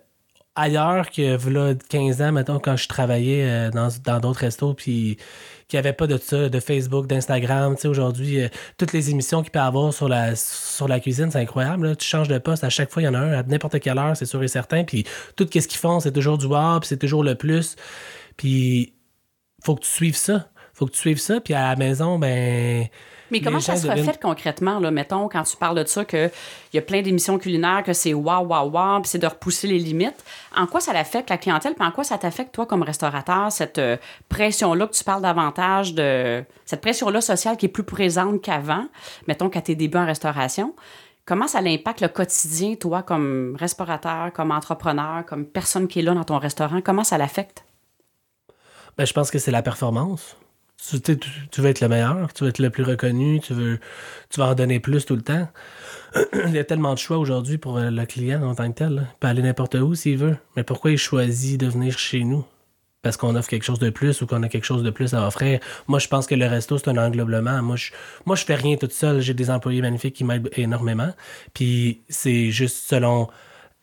ailleurs 0.55 1.11
que 1.11 1.37
voilà 1.37 1.75
15 1.89 2.23
ans, 2.23 2.33
mettons, 2.33 2.59
quand 2.59 2.77
je 2.77 2.89
travaillais 2.89 3.45
euh, 3.49 3.71
dans 3.71 4.21
d'autres 4.21 4.41
restos, 4.41 4.75
puis 4.75 5.19
qu'il 5.69 5.81
n'y 5.81 5.87
avait 5.87 5.95
pas 5.95 6.07
de 6.07 6.19
ça, 6.19 6.51
de 6.51 6.61
Facebook, 6.61 7.07
d'Instagram. 7.07 7.75
Tu 7.77 7.83
sais, 7.83 7.89
aujourd'hui, 7.89 8.43
euh, 8.43 8.49
toutes 8.77 8.93
les 8.93 9.11
émissions 9.11 9.43
qu'il 9.43 9.51
peut 9.51 9.59
y 9.59 9.63
avoir 9.63 9.93
sur 9.95 10.07
la, 10.07 10.37
sur 10.37 10.87
la 10.87 11.01
cuisine, 11.01 11.31
c'est 11.31 11.39
incroyable. 11.39 11.89
là. 11.89 11.97
Tu 11.97 12.07
changes 12.07 12.29
de 12.29 12.37
poste, 12.39 12.63
à 12.63 12.69
chaque 12.69 12.91
fois, 12.91 13.01
il 13.01 13.07
y 13.07 13.09
en 13.09 13.15
a 13.15 13.19
un, 13.19 13.33
à 13.33 13.43
n'importe 13.45 13.81
quelle 13.81 13.99
heure, 13.99 14.15
c'est 14.15 14.27
sûr 14.27 14.43
et 14.43 14.49
certain. 14.49 14.85
Puis 14.85 15.05
tout 15.35 15.45
ce 15.45 15.67
qu'ils 15.67 15.79
font, 15.79 15.99
c'est 16.01 16.13
toujours 16.13 16.37
du 16.37 16.45
wow, 16.45 16.79
puis 16.81 16.89
c'est 16.89 16.99
toujours 16.99 17.25
le 17.25 17.37
plus. 17.37 17.77
Puis 18.37 18.93
faut 19.63 19.75
que 19.77 19.81
tu 19.83 19.91
suives 19.91 20.17
ça. 20.17 20.49
Faut 20.75 20.87
que 20.87 20.93
tu 20.93 20.99
suives 20.99 21.19
ça. 21.21 21.41
Puis 21.41 21.55
à 21.55 21.69
la 21.71 21.77
maison, 21.77 22.19
ben. 22.19 22.87
Mais 23.31 23.41
comment 23.41 23.61
ça 23.61 23.77
se 23.77 23.87
deviennent- 23.87 24.01
reflète 24.01 24.21
concrètement, 24.21 24.79
là, 24.79 24.91
mettons, 24.91 25.27
quand 25.29 25.43
tu 25.43 25.57
parles 25.57 25.83
de 25.83 25.89
ça, 25.89 26.05
qu'il 26.05 26.31
y 26.75 26.79
a 26.79 26.83
plein 26.83 27.01
d'émissions 27.01 27.39
culinaires, 27.39 27.83
que 27.83 27.95
c'est 27.95 28.13
waouh, 28.13 28.47
waouh, 28.47 28.69
waouh, 28.71 29.01
puis 29.01 29.09
c'est 29.09 29.19
de 29.19 29.27
repousser 29.27 29.67
les 29.69 29.79
limites. 29.79 30.23
En 30.55 30.67
quoi 30.67 30.81
ça 30.81 30.93
l'affecte 30.93 31.31
la 31.31 31.39
clientèle, 31.39 31.75
puis 31.75 31.87
en 31.87 31.91
quoi 31.93 32.05
ça 32.05 32.19
t'affecte, 32.19 32.53
toi, 32.55 32.67
comme 32.67 32.83
restaurateur, 32.83 33.51
cette 33.51 33.79
euh, 33.79 33.97
pression-là 34.29 34.87
que 34.87 34.93
tu 34.93 35.03
parles 35.03 35.23
davantage 35.23 35.95
de. 35.95 36.45
cette 36.67 36.83
pression-là 36.83 37.23
sociale 37.23 37.57
qui 37.57 37.67
est 37.67 37.71
plus 37.71 37.85
présente 37.85 38.43
qu'avant, 38.43 38.85
mettons, 39.27 39.49
qu'à 39.49 39.63
tes 39.63 39.75
débuts 39.77 39.99
en 39.99 40.07
restauration? 40.07 40.75
Comment 41.25 41.47
ça 41.49 41.63
l'impacte 41.63 42.03
le 42.03 42.09
quotidien, 42.09 42.75
toi, 42.75 43.03
comme 43.03 43.57
restaurateur, 43.59 44.31
comme 44.35 44.51
entrepreneur, 44.51 45.25
comme 45.25 45.47
personne 45.47 45.89
qui 45.89 46.01
est 46.01 46.03
là 46.03 46.13
dans 46.13 46.25
ton 46.25 46.39
restaurant? 46.39 46.81
Comment 46.85 47.05
ça 47.05 47.17
l'affecte? 47.17 47.65
Ben, 48.99 49.07
je 49.07 49.13
pense 49.13 49.31
que 49.31 49.39
c'est 49.39 49.51
la 49.51 49.63
performance. 49.63 50.37
Tu, 50.91 51.01
tu, 51.01 51.17
tu- 51.51 51.61
veux 51.61 51.69
être 51.69 51.81
le 51.81 51.89
meilleur, 51.89 52.33
tu 52.33 52.43
veux 52.43 52.51
être 52.51 52.59
le 52.59 52.69
plus 52.69 52.83
reconnu, 52.83 53.39
tu 53.41 53.55
veux, 53.55 53.79
tu 54.31 54.41
vas 54.41 54.49
en 54.49 54.55
donner 54.55 54.81
plus 54.81 55.05
tout 55.07 55.15
le 55.15 55.23
temps. 55.23 55.49
Il 56.47 56.53
y 56.55 56.59
a 56.59 56.65
tellement 56.65 56.95
de 56.95 56.99
choix 56.99 57.19
aujourd'hui 57.19 57.57
pour 57.57 57.79
euh, 57.79 57.91
le 57.91 58.05
client 58.05 58.43
en 58.43 58.55
tant 58.57 58.69
que 58.71 58.79
tel. 58.79 59.07
Il 59.13 59.19
peut 59.21 59.29
aller 59.29 59.43
n'importe 59.43 59.77
où 59.77 59.95
s'il 59.95 60.19
veut. 60.19 60.37
Mais 60.57 60.65
pourquoi 60.65 60.91
il 60.91 60.99
choisit 60.99 61.61
de 61.61 61.69
venir 61.69 61.99
chez 61.99 62.25
nous? 62.25 62.45
Parce 63.03 63.17
qu'on 63.17 63.35
offre 63.37 63.49
quelque 63.49 63.65
chose 63.65 63.79
de 63.79 63.91
plus 63.91 64.23
ou 64.23 64.27
qu'on 64.27 64.43
a 64.43 64.49
quelque 64.49 64.65
chose 64.65 64.83
de 64.83 64.91
plus 64.91 65.15
à 65.15 65.25
offrir. 65.27 65.61
Moi, 65.87 65.99
je 66.01 66.09
pense 66.09 66.27
que 66.27 66.35
le 66.35 66.47
resto, 66.47 66.79
c'est 66.79 66.89
un 66.89 66.99
englobement. 66.99 67.63
Moi, 67.63 67.77
je, 67.77 67.93
moi, 68.27 68.35
je 68.37 68.45
fais 68.45 68.55
rien 68.57 68.77
toute 68.77 68.93
seule. 68.93 69.21
J'ai 69.21 69.35
des 69.35 69.51
employés 69.51 69.83
magnifiques 69.83 70.15
qui 70.15 70.25
m'aident 70.25 70.51
énormément. 70.57 71.13
Puis 71.55 72.01
c'est 72.09 72.51
juste 72.51 72.77
selon 72.89 73.29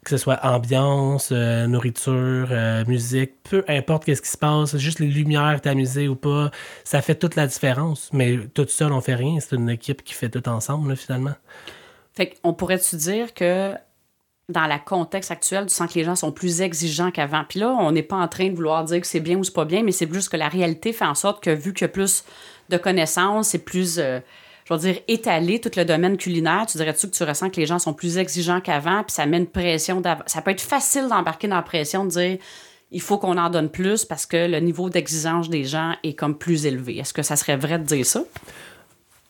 que 0.04 0.12
ce 0.12 0.18
soit 0.18 0.40
ambiance, 0.44 1.30
euh, 1.32 1.68
nourriture, 1.68 2.48
euh, 2.52 2.86
musique, 2.86 3.32
peu 3.44 3.64
importe 3.68 4.06
qu'est-ce 4.06 4.22
qui 4.22 4.30
se 4.30 4.38
passe, 4.38 4.78
juste 4.78 5.00
les 5.00 5.08
lumières 5.08 5.60
t'amuser 5.62 6.08
ou 6.08 6.16
pas, 6.16 6.52
ça 6.84 7.02
fait 7.02 7.16
toute 7.16 7.36
la 7.36 7.48
différence. 7.48 8.10
Mais 8.14 8.38
tout 8.54 8.66
seul, 8.68 8.94
on 8.94 9.02
fait 9.02 9.16
rien. 9.16 9.40
C'est 9.40 9.56
une 9.56 9.70
équipe 9.70 10.04
qui 10.04 10.14
fait 10.14 10.30
tout 10.30 10.48
ensemble, 10.48 10.96
finalement. 10.96 11.36
Fait 12.14 12.34
qu'on 12.42 12.54
pourrait-tu 12.54 12.96
dire 12.96 13.34
que 13.34 13.74
dans 14.50 14.66
le 14.66 14.76
contexte 14.84 15.32
actuel, 15.32 15.68
tu 15.68 15.74
sens 15.74 15.92
que 15.92 16.00
les 16.00 16.04
gens 16.04 16.16
sont 16.16 16.32
plus 16.32 16.62
exigeants 16.62 17.12
qu'avant? 17.12 17.44
Puis 17.48 17.60
là, 17.60 17.70
on 17.70 17.92
n'est 17.92 18.04
pas 18.04 18.18
en 18.18 18.28
train 18.28 18.50
de 18.50 18.56
vouloir 18.56 18.84
dire 18.84 19.00
que 19.00 19.08
c'est 19.08 19.20
bien 19.20 19.38
ou 19.38 19.44
c'est 19.44 19.54
pas 19.54 19.66
bien, 19.66 19.84
mais 19.84 19.92
c'est 19.92 20.12
juste 20.12 20.30
que 20.30 20.38
la 20.38 20.50
réalité 20.50 20.92
fait 20.92 21.06
en 21.06 21.14
sorte 21.14 21.44
que 21.44 21.52
vu 21.52 21.74
qu'il 21.74 21.84
y 21.84 21.86
a 21.86 21.90
plus 21.90 22.24
de 22.70 22.78
connaissances, 22.78 23.50
c'est 23.50 23.60
plus, 23.60 24.00
euh, 24.00 24.20
je 24.70 24.74
veux 24.74 24.80
dire, 24.94 25.02
étalé 25.08 25.60
tout 25.60 25.72
le 25.76 25.84
domaine 25.84 26.18
culinaire, 26.18 26.66
tu 26.68 26.78
dirais-tu 26.78 27.10
que 27.10 27.16
tu 27.16 27.24
ressens 27.24 27.50
que 27.50 27.60
les 27.60 27.66
gens 27.66 27.80
sont 27.80 27.94
plus 27.94 28.18
exigeants 28.18 28.62
qu'avant, 28.62 29.04
puis 29.04 29.14
ça 29.14 29.26
met 29.26 29.38
une 29.38 29.48
pression, 29.48 30.02
ça 30.26 30.42
peut 30.42 30.52
être 30.52 30.62
facile 30.62 31.08
d'embarquer 31.08 31.48
dans 31.48 31.56
la 31.56 31.62
pression 31.62 32.06
de 32.06 32.10
dire 32.10 32.38
il 32.92 33.02
faut 33.02 33.18
qu'on 33.18 33.38
en 33.38 33.50
donne 33.50 33.70
plus 33.70 34.06
parce 34.06 34.26
que 34.26 34.48
le 34.48 34.60
niveau 34.60 34.90
d'exigence 34.90 35.50
des 35.50 35.64
gens 35.64 35.94
est 36.04 36.14
comme 36.14 36.38
plus 36.38 36.66
élevé. 36.66 36.98
Est-ce 36.98 37.14
que 37.14 37.22
ça 37.22 37.36
serait 37.36 37.58
vrai 37.58 37.78
de 37.78 37.84
dire 37.84 38.06
ça? 38.06 38.24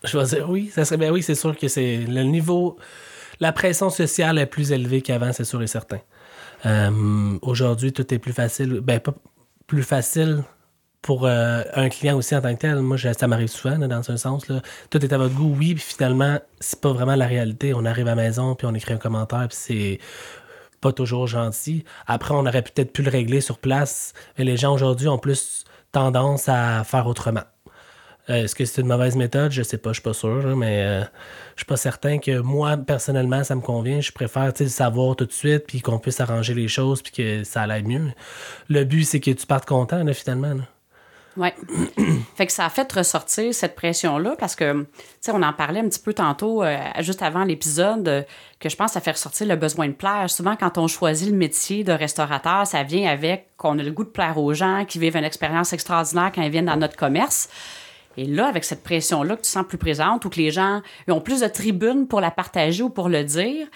Je 0.03 0.17
vais 0.17 0.24
dire 0.25 0.50
oui, 0.50 0.72
ça 0.74 0.86
serait 0.86 0.98
ben 0.98 1.12
oui, 1.12 1.22
c'est 1.22 1.36
sûr 1.36 1.58
que 1.58 1.67
c'est 1.67 1.98
le 1.98 2.24
niveau 2.24 2.77
la 3.39 3.51
pression 3.51 3.89
sociale 3.89 4.38
est 4.38 4.46
plus 4.46 4.72
élevée 4.72 5.01
qu'avant, 5.01 5.31
c'est 5.31 5.46
sûr 5.46 5.62
et 5.62 5.67
certain. 5.67 6.00
Euh, 6.65 7.38
aujourd'hui, 7.41 7.93
tout 7.93 8.13
est 8.13 8.19
plus 8.19 8.34
facile, 8.34 8.81
ben 8.81 9.00
pas 9.00 9.13
plus 9.67 9.84
facile 9.84 10.43
pour 11.01 11.25
euh, 11.25 11.63
un 11.73 11.89
client 11.89 12.17
aussi 12.17 12.35
en 12.35 12.41
tant 12.41 12.53
que 12.53 12.59
tel. 12.59 12.75
Moi, 12.81 12.97
ça 12.97 13.27
m'arrive 13.27 13.47
souvent 13.47 13.77
dans 13.77 14.11
un 14.11 14.17
sens 14.17 14.47
là, 14.47 14.61
tout 14.89 15.03
est 15.03 15.13
à 15.13 15.17
votre 15.17 15.33
goût, 15.33 15.55
oui, 15.57 15.75
puis 15.75 15.83
finalement, 15.83 16.39
c'est 16.59 16.81
pas 16.81 16.91
vraiment 16.91 17.15
la 17.15 17.27
réalité. 17.27 17.73
On 17.73 17.85
arrive 17.85 18.07
à 18.07 18.15
la 18.15 18.21
maison, 18.21 18.55
puis 18.55 18.67
on 18.67 18.73
écrit 18.73 18.93
un 18.93 18.97
commentaire, 18.97 19.47
puis 19.47 19.57
c'est 19.59 19.99
pas 20.81 20.91
toujours 20.91 21.27
gentil. 21.27 21.83
Après, 22.07 22.33
on 22.33 22.45
aurait 22.45 22.61
peut-être 22.61 22.93
pu 22.93 23.01
le 23.01 23.09
régler 23.09 23.41
sur 23.41 23.59
place, 23.59 24.13
mais 24.37 24.43
les 24.43 24.57
gens 24.57 24.73
aujourd'hui 24.73 25.07
ont 25.07 25.17
plus 25.17 25.65
tendance 25.91 26.47
à 26.47 26.83
faire 26.83 27.07
autrement. 27.07 27.43
Euh, 28.29 28.43
Est-ce 28.43 28.55
que 28.55 28.63
c'est 28.65 28.81
une 28.81 28.87
mauvaise 28.87 29.15
méthode? 29.15 29.51
Je 29.51 29.63
sais 29.63 29.77
pas, 29.77 29.89
je 29.89 29.95
suis 29.95 30.03
pas 30.03 30.13
sûr, 30.13 30.55
mais 30.55 30.83
euh, 30.83 31.01
je 31.55 31.61
suis 31.61 31.65
pas 31.65 31.77
certain 31.77 32.19
que 32.19 32.39
moi, 32.39 32.77
personnellement, 32.77 33.43
ça 33.43 33.55
me 33.55 33.61
convient. 33.61 34.01
Je 34.01 34.11
préfère 34.11 34.53
le 34.57 34.67
savoir 34.67 35.15
tout 35.15 35.25
de 35.25 35.31
suite, 35.31 35.65
puis 35.67 35.81
qu'on 35.81 35.97
puisse 35.99 36.19
arranger 36.21 36.53
les 36.53 36.67
choses, 36.67 37.01
puis 37.01 37.11
que 37.11 37.43
ça 37.43 37.63
aille 37.63 37.83
mieux. 37.83 38.11
Le 38.69 38.83
but, 38.83 39.03
c'est 39.03 39.19
que 39.19 39.31
tu 39.31 39.45
partes 39.47 39.65
content, 39.65 40.05
finalement. 40.13 40.55
Oui. 41.38 41.50
fait 42.36 42.48
que 42.48 42.51
ça 42.51 42.65
a 42.65 42.69
fait 42.69 42.91
ressortir 42.91 43.53
cette 43.53 43.75
pression-là 43.75 44.36
parce 44.38 44.55
que, 44.55 44.81
tu 44.81 44.88
sais, 45.21 45.31
on 45.31 45.41
en 45.41 45.53
parlait 45.53 45.79
un 45.79 45.88
petit 45.88 46.00
peu 46.00 46.13
tantôt, 46.13 46.63
euh, 46.63 46.77
juste 47.00 47.21
avant 47.21 47.43
l'épisode, 47.43 48.07
euh, 48.07 48.21
que 48.59 48.69
je 48.69 48.75
pense 48.75 48.88
que 48.88 48.93
ça 48.93 49.01
fait 49.01 49.12
ressortir 49.12 49.48
le 49.48 49.55
besoin 49.55 49.88
de 49.88 49.93
plaire. 49.93 50.29
Souvent, 50.29 50.55
quand 50.55 50.77
on 50.77 50.88
choisit 50.88 51.29
le 51.29 51.36
métier 51.36 51.83
de 51.83 51.91
restaurateur, 51.91 52.67
ça 52.67 52.83
vient 52.83 53.09
avec 53.09 53.48
qu'on 53.57 53.77
a 53.79 53.83
le 53.83 53.91
goût 53.91 54.03
de 54.03 54.09
plaire 54.09 54.38
aux 54.38 54.53
gens 54.53 54.86
qui 54.86 55.00
vivent 55.00 55.15
une 55.15 55.24
expérience 55.24 55.71
extraordinaire 55.74 56.31
quand 56.33 56.41
ils 56.41 56.51
viennent 56.51 56.65
dans 56.65 56.77
notre 56.77 56.98
commerce. 56.98 57.50
Et 58.17 58.25
là, 58.25 58.48
avec 58.48 58.65
cette 58.65 58.83
pression-là 58.83 59.38
que 59.38 59.43
tu 59.43 59.50
sens 59.50 59.65
plus 59.65 59.77
présente 59.77 60.25
ou 60.25 60.29
que 60.29 60.38
les 60.38 60.51
gens 60.51 60.81
ont 61.07 61.21
plus 61.21 61.39
de 61.41 61.48
tribunes 61.48 62.07
pour 62.07 62.19
la 62.19 62.31
partager 62.31 62.83
ou 62.83 62.89
pour 62.89 63.07
le 63.07 63.24
dire, 63.24 63.67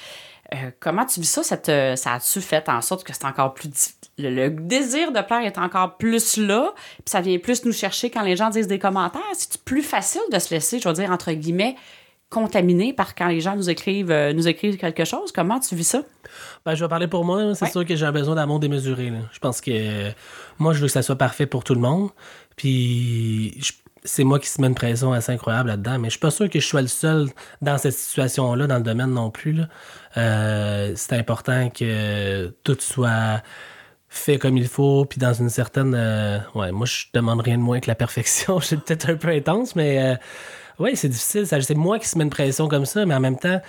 euh, 0.54 0.72
comment 0.80 1.06
tu 1.06 1.20
vis 1.20 1.30
ça? 1.30 1.44
Cette, 1.44 1.70
euh, 1.70 1.96
ça 1.96 2.14
a-tu 2.14 2.42
fait 2.42 2.68
en 2.70 2.82
sorte 2.82 3.04
que 3.04 3.14
c'est 3.14 3.26
encore 3.26 3.54
plus. 3.54 3.96
Le, 4.18 4.30
le, 4.30 4.50
désir 4.50 5.12
de 5.12 5.22
plaire 5.22 5.42
est 5.42 5.58
encore 5.58 5.98
plus 5.98 6.38
là, 6.38 6.74
puis 6.76 7.04
ça 7.06 7.22
vient 7.22 7.40
plus 7.40 7.66
nous 7.66 7.72
chercher 7.72 8.10
quand 8.10 8.22
les 8.22 8.36
gens 8.36 8.50
disent 8.50 8.68
des 8.68 8.80
commentaires? 8.80 9.22
C'est 9.34 9.62
plus 9.64 9.82
facile 9.82 10.22
de 10.32 10.40
se 10.40 10.54
laisser, 10.54 10.80
je 10.80 10.88
veux 10.88 10.94
dire, 10.94 11.12
entre 11.12 11.32
guillemets, 11.32 11.76
contaminé 12.34 12.94
par 12.94 13.14
quand 13.14 13.28
les 13.28 13.42
gens 13.42 13.56
nous 13.56 13.70
écrivent, 13.70 14.12
euh, 14.12 14.34
nous 14.34 14.48
écrivent 14.48 14.78
quelque 14.78 15.06
chose? 15.06 15.32
Comment 15.32 15.60
tu 15.60 15.76
vis 15.76 15.84
ça? 15.84 16.02
Ben, 16.66 16.74
je 16.74 16.84
vais 16.84 16.90
parler 16.90 17.08
pour 17.08 17.24
moi. 17.24 17.54
C'est 17.54 17.66
ouais. 17.66 17.72
sûr 17.72 17.86
que 17.86 17.96
j'ai 17.96 18.06
un 18.06 18.12
besoin 18.12 18.36
d'amour 18.36 18.60
démesuré. 18.60 19.12
Là. 19.12 19.20
Je 19.32 19.40
pense 19.40 19.62
que 19.62 19.72
euh, 19.72 20.12
moi, 20.58 20.74
je 20.74 20.80
veux 20.80 20.88
que 20.88 20.92
ça 20.92 21.04
soit 21.04 21.16
parfait 21.16 21.46
pour 21.46 21.64
tout 21.64 21.76
le 21.76 21.80
monde. 21.80 22.10
Puis 22.56 23.62
je 23.62 23.72
c'est 24.06 24.24
moi 24.24 24.40
qui 24.40 24.48
se 24.48 24.62
mets 24.62 24.68
une 24.68 24.76
pression 24.76 25.14
assez 25.14 25.32
incroyable 25.32 25.70
là-dedans, 25.70 26.00
mais 26.00 26.10
je 26.10 26.12
suis 26.12 26.20
pas 26.20 26.32
sûr 26.32 26.50
que 26.50 26.60
je 26.60 26.66
sois 26.66 26.82
le 26.82 26.88
seul 26.88 27.30
dans 27.62 27.78
cette 27.78 27.94
situation-là, 27.94 28.68
dans 28.68 28.78
le 28.78 28.84
domaine 28.84 29.12
non 29.12 29.32
plus. 29.32 29.62
Euh, 30.18 30.94
c'est 30.96 31.14
important 31.14 31.70
que 31.70 32.48
tout 32.64 32.78
soit 32.80 33.42
fait 34.10 34.38
comme 34.38 34.58
il 34.58 34.68
faut, 34.68 35.06
puis 35.06 35.20
dans 35.20 35.34
une 35.34 35.50
certaine... 35.50 35.96
Euh, 35.96 36.38
ouais, 36.54 36.72
moi, 36.72 36.86
je 36.86 37.06
demande 37.14 37.42
rien 37.42 37.58
de 37.58 37.64
moins 37.64 37.80
que 37.80 37.90
la 37.90 37.96
perfection. 37.96 38.60
suis 38.62 38.78
peut-être 38.78 39.10
un 39.10 39.16
peu 39.16 39.30
intense, 39.30 39.76
mais... 39.76 40.14
Euh, 40.14 40.16
ouais, 40.80 40.96
c'est 40.96 41.10
difficile. 41.10 41.48
C'est 41.48 41.76
moi 41.76 41.98
qui 41.98 42.08
se 42.08 42.18
mets 42.18 42.24
une 42.24 42.30
pression 42.30 42.68
comme 42.68 42.86
ça, 42.86 43.06
mais 43.06 43.16
en 43.16 43.20
même 43.20 43.40
temps 43.40 43.60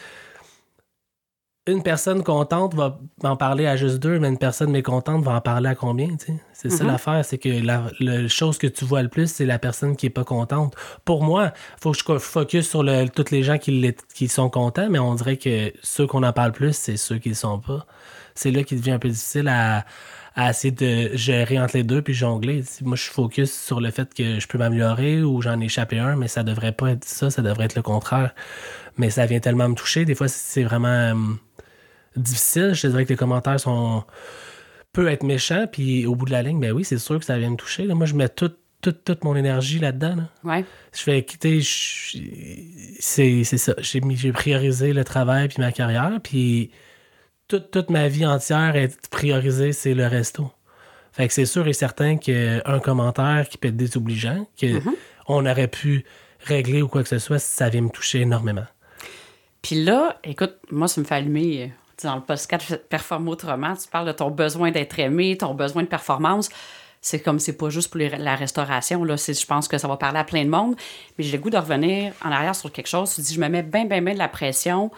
une 1.67 1.83
personne 1.83 2.23
contente 2.23 2.75
va 2.75 2.99
en 3.23 3.37
parler 3.37 3.67
à 3.67 3.77
juste 3.77 3.99
deux, 3.99 4.19
mais 4.19 4.29
une 4.29 4.37
personne 4.39 4.71
mécontente 4.71 5.25
va 5.25 5.33
en 5.37 5.41
parler 5.41 5.71
à 5.71 5.75
combien, 5.75 6.09
tu 6.17 6.27
sais? 6.27 6.35
C'est 6.53 6.69
ça 6.71 6.85
Mhm. 6.85 6.91
l'affaire, 6.91 7.25
c'est 7.25 7.39
que 7.39 7.49
la, 7.49 7.85
la 8.01 8.29
chose 8.29 8.59
que 8.59 8.67
tu 8.67 8.85
vois 8.85 9.03
le 9.03 9.09
plus, 9.09 9.31
c'est 9.31 9.47
la 9.47 9.59
personne 9.59 9.97
qui 9.97 10.07
est 10.07 10.11
pas 10.11 10.25
contente. 10.25 10.75
Pour 11.07 11.23
moi, 11.25 11.53
faut 11.81 11.93
que 11.93 11.99
je 11.99 12.19
focus 12.19 12.69
sur 12.69 12.83
le, 12.83 13.09
toutes 13.09 13.31
les 13.31 13.43
gens 13.43 13.57
qui, 13.59 14.29
sont 14.29 14.51
contents, 14.51 14.89
mais 14.91 14.99
on 14.99 15.15
dirait 15.15 15.39
que 15.39 15.73
ceux 15.83 16.07
qu'on 16.07 16.23
en 16.23 16.33
parle 16.35 16.53
plus, 16.53 16.75
c'est 16.77 16.97
ceux 16.99 17.19
qui 17.19 17.31
le 17.31 17.35
sont 17.35 17.59
pas. 17.61 17.87
C'est 18.35 18.51
là 18.51 18.63
qu'il 18.63 18.79
devient 18.79 18.93
un 18.93 18.99
peu 18.99 19.09
difficile 19.09 19.49
à, 19.49 19.85
à 20.35 20.51
essayer 20.51 20.73
de 20.73 21.17
gérer 21.17 21.59
entre 21.59 21.77
les 21.77 21.85
deux 21.85 22.03
puis 22.03 22.13
jongler. 22.15 22.63
Moi, 22.83 22.97
je 22.97 23.05
focus 23.11 23.53
sur 23.59 23.81
le 23.81 23.91
fait 23.91 24.13
que 24.13 24.39
je 24.41 24.47
peux 24.49 24.59
m'améliorer 24.59 25.23
ou 25.23 25.41
j'en 25.41 25.61
ai 25.61 25.67
échappé 25.67 25.99
un, 25.99 26.17
mais 26.17 26.29
ça 26.29 26.43
devrait 26.43 26.73
pas 26.73 26.91
être 26.91 27.05
ça, 27.05 27.31
ça 27.31 27.41
devrait 27.43 27.65
être 27.67 27.75
le 27.77 27.83
contraire. 27.83 28.35
Mais 28.97 29.11
ça 29.11 29.27
vient 29.27 29.41
tellement 29.41 29.69
me 29.69 29.75
toucher. 29.75 30.05
Des 30.05 30.15
fois, 30.15 30.29
c'est 30.29 30.63
vraiment 30.65 31.13
hum, 31.13 31.39
difficile. 32.17 32.73
Je 32.75 32.83
te 32.83 32.87
dirais 32.89 33.05
que 33.05 33.11
les 33.11 33.17
commentaires 33.17 33.59
sont 33.61 34.05
peut 34.93 35.09
être 35.09 35.25
méchants, 35.25 35.67
puis 35.71 36.07
au 36.07 36.15
bout 36.15 36.25
de 36.25 36.31
la 36.31 36.43
ligne, 36.43 36.61
ben 36.61 36.73
oui, 36.73 36.85
c'est 36.85 36.99
sûr 36.99 37.19
que 37.19 37.25
ça 37.25 37.37
vient 37.37 37.51
me 37.51 37.57
toucher. 37.57 37.85
là. 37.85 37.95
Moi, 37.97 38.07
je 38.07 38.15
mets 38.15 38.29
toute, 38.29 38.59
toute, 38.81 39.03
toute 39.03 39.25
mon 39.25 39.35
énergie 39.35 39.81
là-dedans. 39.81 40.15
là. 40.17 40.29
Ouais. 40.45 40.65
Je 40.95 41.01
fais 41.01 41.25
quitter, 41.25 41.61
c'est 43.01 43.45
ça. 43.45 43.75
J'ai 43.79 44.33
priorisé 44.33 44.93
le 44.93 45.03
travail 45.03 45.49
puis 45.49 45.61
ma 45.61 45.73
carrière, 45.73 46.21
puis 46.23 46.71
toute, 47.49 47.73
toute 47.73 47.91
ma 47.91 48.07
vie 48.09 48.25
entière 48.25 48.77
est 48.77 49.09
priorisée, 49.09 49.73
c'est 49.73 49.95
le 49.95 50.07
resto. 50.07 50.51
Fait 51.13 51.27
que 51.29 51.35
c'est 51.35 51.47
sûr 51.47 51.67
et 51.67 51.73
certain 51.73 52.17
qu'un 52.17 52.81
commentaire 52.81 53.49
qui 53.49 53.59
peut 53.59 53.69
être 53.69 53.77
désobligeant, 53.77 54.49
que 54.61 54.81
on 55.27 55.45
aurait 55.47 55.69
pu 55.69 56.05
régler 56.45 56.83
ou 56.83 56.89
quoi 56.89 57.03
que 57.03 57.09
ce 57.09 57.19
soit, 57.19 57.39
ça 57.39 57.69
vient 57.69 57.83
me 57.83 57.89
toucher 57.89 58.21
énormément. 58.21 58.67
Puis 59.63 59.83
là, 59.83 60.19
écoute, 60.25 60.57
moi, 60.71 60.89
ça 60.89 61.01
me 61.01 61.07
fait 61.07 61.15
allumer. 61.15 61.73
Dans 62.03 62.17
le 62.17 62.23
podcast 62.23 62.77
Performe 62.89 63.29
autrement, 63.29 63.75
tu 63.77 63.89
parles 63.89 64.07
de 64.07 64.13
ton 64.13 64.31
besoin 64.31 64.71
d'être 64.71 64.99
aimé, 64.99 65.37
ton 65.37 65.55
besoin 65.55 65.83
de 65.83 65.89
performance. 65.89 66.49
C'est 67.01 67.21
comme 67.21 67.39
c'est 67.39 67.57
pas 67.57 67.69
juste 67.69 67.91
pour 67.91 68.01
la 68.01 68.35
restauration. 68.35 69.05
Là. 69.05 69.17
Je 69.17 69.47
pense 69.47 69.69
que 69.69 69.79
ça 69.79 69.87
va 69.87 69.97
parler 69.97 70.19
à 70.19 70.25
plein 70.25 70.45
de 70.45 70.51
monde. 70.51 70.75
Mais 71.17 71.25
j'ai 71.25 71.37
le 71.37 71.43
goût 71.43 71.51
de 71.51 71.59
revenir 71.59 72.13
en 72.25 72.33
arrière 72.33 72.57
sur 72.57 72.73
quelque 72.73 72.89
chose. 72.89 73.15
Tu 73.15 73.21
dis, 73.21 73.35
je 73.35 73.41
me 73.41 73.49
mets 73.49 73.63
bien, 73.63 73.85
bien, 73.85 74.01
bien 74.01 74.15
de 74.15 74.19
la 74.19 74.29
pression 74.29 74.91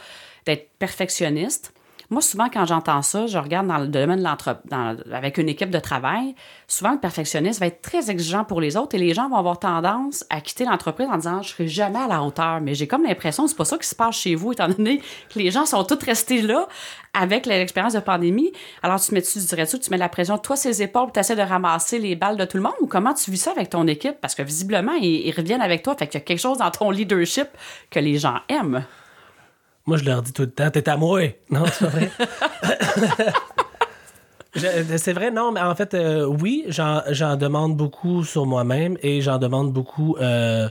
d'être 0.47 0.71
perfectionniste. 0.79 1.73
Moi, 2.09 2.23
souvent, 2.23 2.49
quand 2.49 2.65
j'entends 2.67 3.03
ça, 3.03 3.27
je 3.27 3.37
regarde 3.37 3.67
dans 3.67 3.79
le 3.79 3.89
domaine 3.89 4.21
de 4.21 4.25
l'entreprise, 4.25 4.71
avec 5.13 5.39
une 5.39 5.49
équipe 5.49 5.71
de 5.71 5.79
travail, 5.81 6.37
souvent, 6.69 6.93
le 6.93 7.01
perfectionniste 7.01 7.59
va 7.59 7.67
être 7.67 7.83
très 7.83 8.11
exigeant 8.11 8.45
pour 8.45 8.61
les 8.61 8.77
autres 8.77 8.95
et 8.95 8.99
les 8.99 9.13
gens 9.13 9.29
vont 9.29 9.37
avoir 9.37 9.59
tendance 9.59 10.25
à 10.31 10.41
quitter 10.41 10.65
l'entreprise 10.65 11.09
en 11.11 11.17
disant, 11.17 11.43
je 11.43 11.49
serai 11.49 11.67
jamais 11.67 11.99
à 11.99 12.07
la 12.07 12.23
hauteur. 12.23 12.61
Mais 12.61 12.75
j'ai 12.75 12.87
comme 12.87 13.03
l'impression 13.03 13.45
que 13.45 13.51
c'est 13.51 13.57
pas 13.57 13.65
ça 13.65 13.77
qui 13.77 13.89
se 13.89 13.95
passe 13.95 14.17
chez 14.17 14.37
vous, 14.37 14.53
étant 14.53 14.69
donné 14.69 14.99
que 15.33 15.39
les 15.39 15.51
gens 15.51 15.67
sont 15.67 15.83
tous 15.83 16.05
restés 16.05 16.43
là 16.43 16.69
avec 17.13 17.47
l'expérience 17.47 17.95
de 17.95 18.01
pandémie. 18.01 18.53
Alors, 18.83 19.01
tu, 19.01 19.13
mets, 19.13 19.23
tu 19.23 19.39
dirais-tu 19.41 19.81
tu 19.81 19.91
mets 19.91 19.97
la 19.97 20.09
pression, 20.09 20.39
toi, 20.39 20.55
ses 20.55 20.83
épaules, 20.83 21.11
tu 21.13 21.19
essaies 21.19 21.37
de 21.37 21.43
ramasser 21.43 21.99
les 21.99 22.15
balles 22.15 22.37
de 22.37 22.45
tout 22.45 22.57
le 22.57 22.63
monde? 22.63 22.75
Ou 22.81 22.87
comment 22.87 23.15
tu 23.15 23.31
vis 23.33 23.39
ça 23.39 23.51
avec 23.51 23.71
ton 23.71 23.87
équipe? 23.89 24.17
Parce 24.21 24.35
que 24.35 24.43
visiblement, 24.43 24.93
ils, 24.93 25.27
ils 25.27 25.35
reviennent 25.35 25.63
avec 25.63 25.83
toi. 25.83 25.97
Fait 25.99 26.07
qu'il 26.07 26.21
y 26.21 26.23
a 26.23 26.25
quelque 26.25 26.41
chose 26.41 26.59
dans 26.59 26.71
ton 26.71 26.91
leadership 26.91 27.49
que 27.91 27.99
les 27.99 28.19
gens 28.19 28.37
aiment. 28.49 28.85
Moi, 29.87 29.97
je 29.99 30.05
leur 30.05 30.23
dis 30.23 30.33
tout 30.33 30.43
le 30.43 30.51
temps, 30.51 30.71
t'es 30.71 30.89
à 30.89 30.97
moi. 30.97 31.21
Non, 31.51 31.65
c'est 31.67 31.85
pas 31.85 31.91
vrai. 31.91 32.11
Je- 34.55 34.97
c'est 34.97 35.13
vrai, 35.13 35.31
non, 35.31 35.53
mais 35.53 35.61
en 35.61 35.75
fait, 35.75 35.93
euh, 35.93 36.25
oui, 36.25 36.65
j'en 36.69 37.03
j'en 37.11 37.37
demande 37.37 37.77
beaucoup 37.77 38.25
sur 38.25 38.47
moi-même 38.47 38.97
et 39.03 39.21
j'en 39.21 39.37
demande 39.39 39.71
beaucoup 39.73 40.17
euh, 40.19 40.69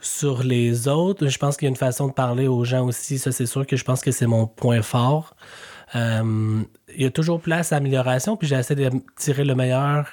sur 0.00 0.42
les 0.42 0.88
autres. 0.88 1.28
Je 1.28 1.38
pense 1.38 1.56
qu'il 1.56 1.66
y 1.66 1.68
a 1.68 1.70
une 1.70 1.76
façon 1.76 2.08
de 2.08 2.12
parler 2.12 2.48
aux 2.48 2.64
gens 2.64 2.84
aussi. 2.86 3.18
Ça, 3.20 3.30
c'est 3.30 3.46
sûr 3.46 3.64
que 3.64 3.76
je 3.76 3.84
pense 3.84 4.00
que 4.02 4.10
c'est 4.10 4.26
mon 4.26 4.46
point 4.48 4.82
fort. 4.82 5.36
Euh, 5.94 6.62
il 6.96 7.02
y 7.02 7.06
a 7.06 7.10
toujours 7.10 7.40
place 7.40 7.72
à 7.72 7.76
amélioration, 7.76 8.36
puis 8.36 8.48
j'essaie 8.48 8.74
de 8.74 8.90
tirer 9.16 9.44
le 9.44 9.54
meilleur 9.54 10.08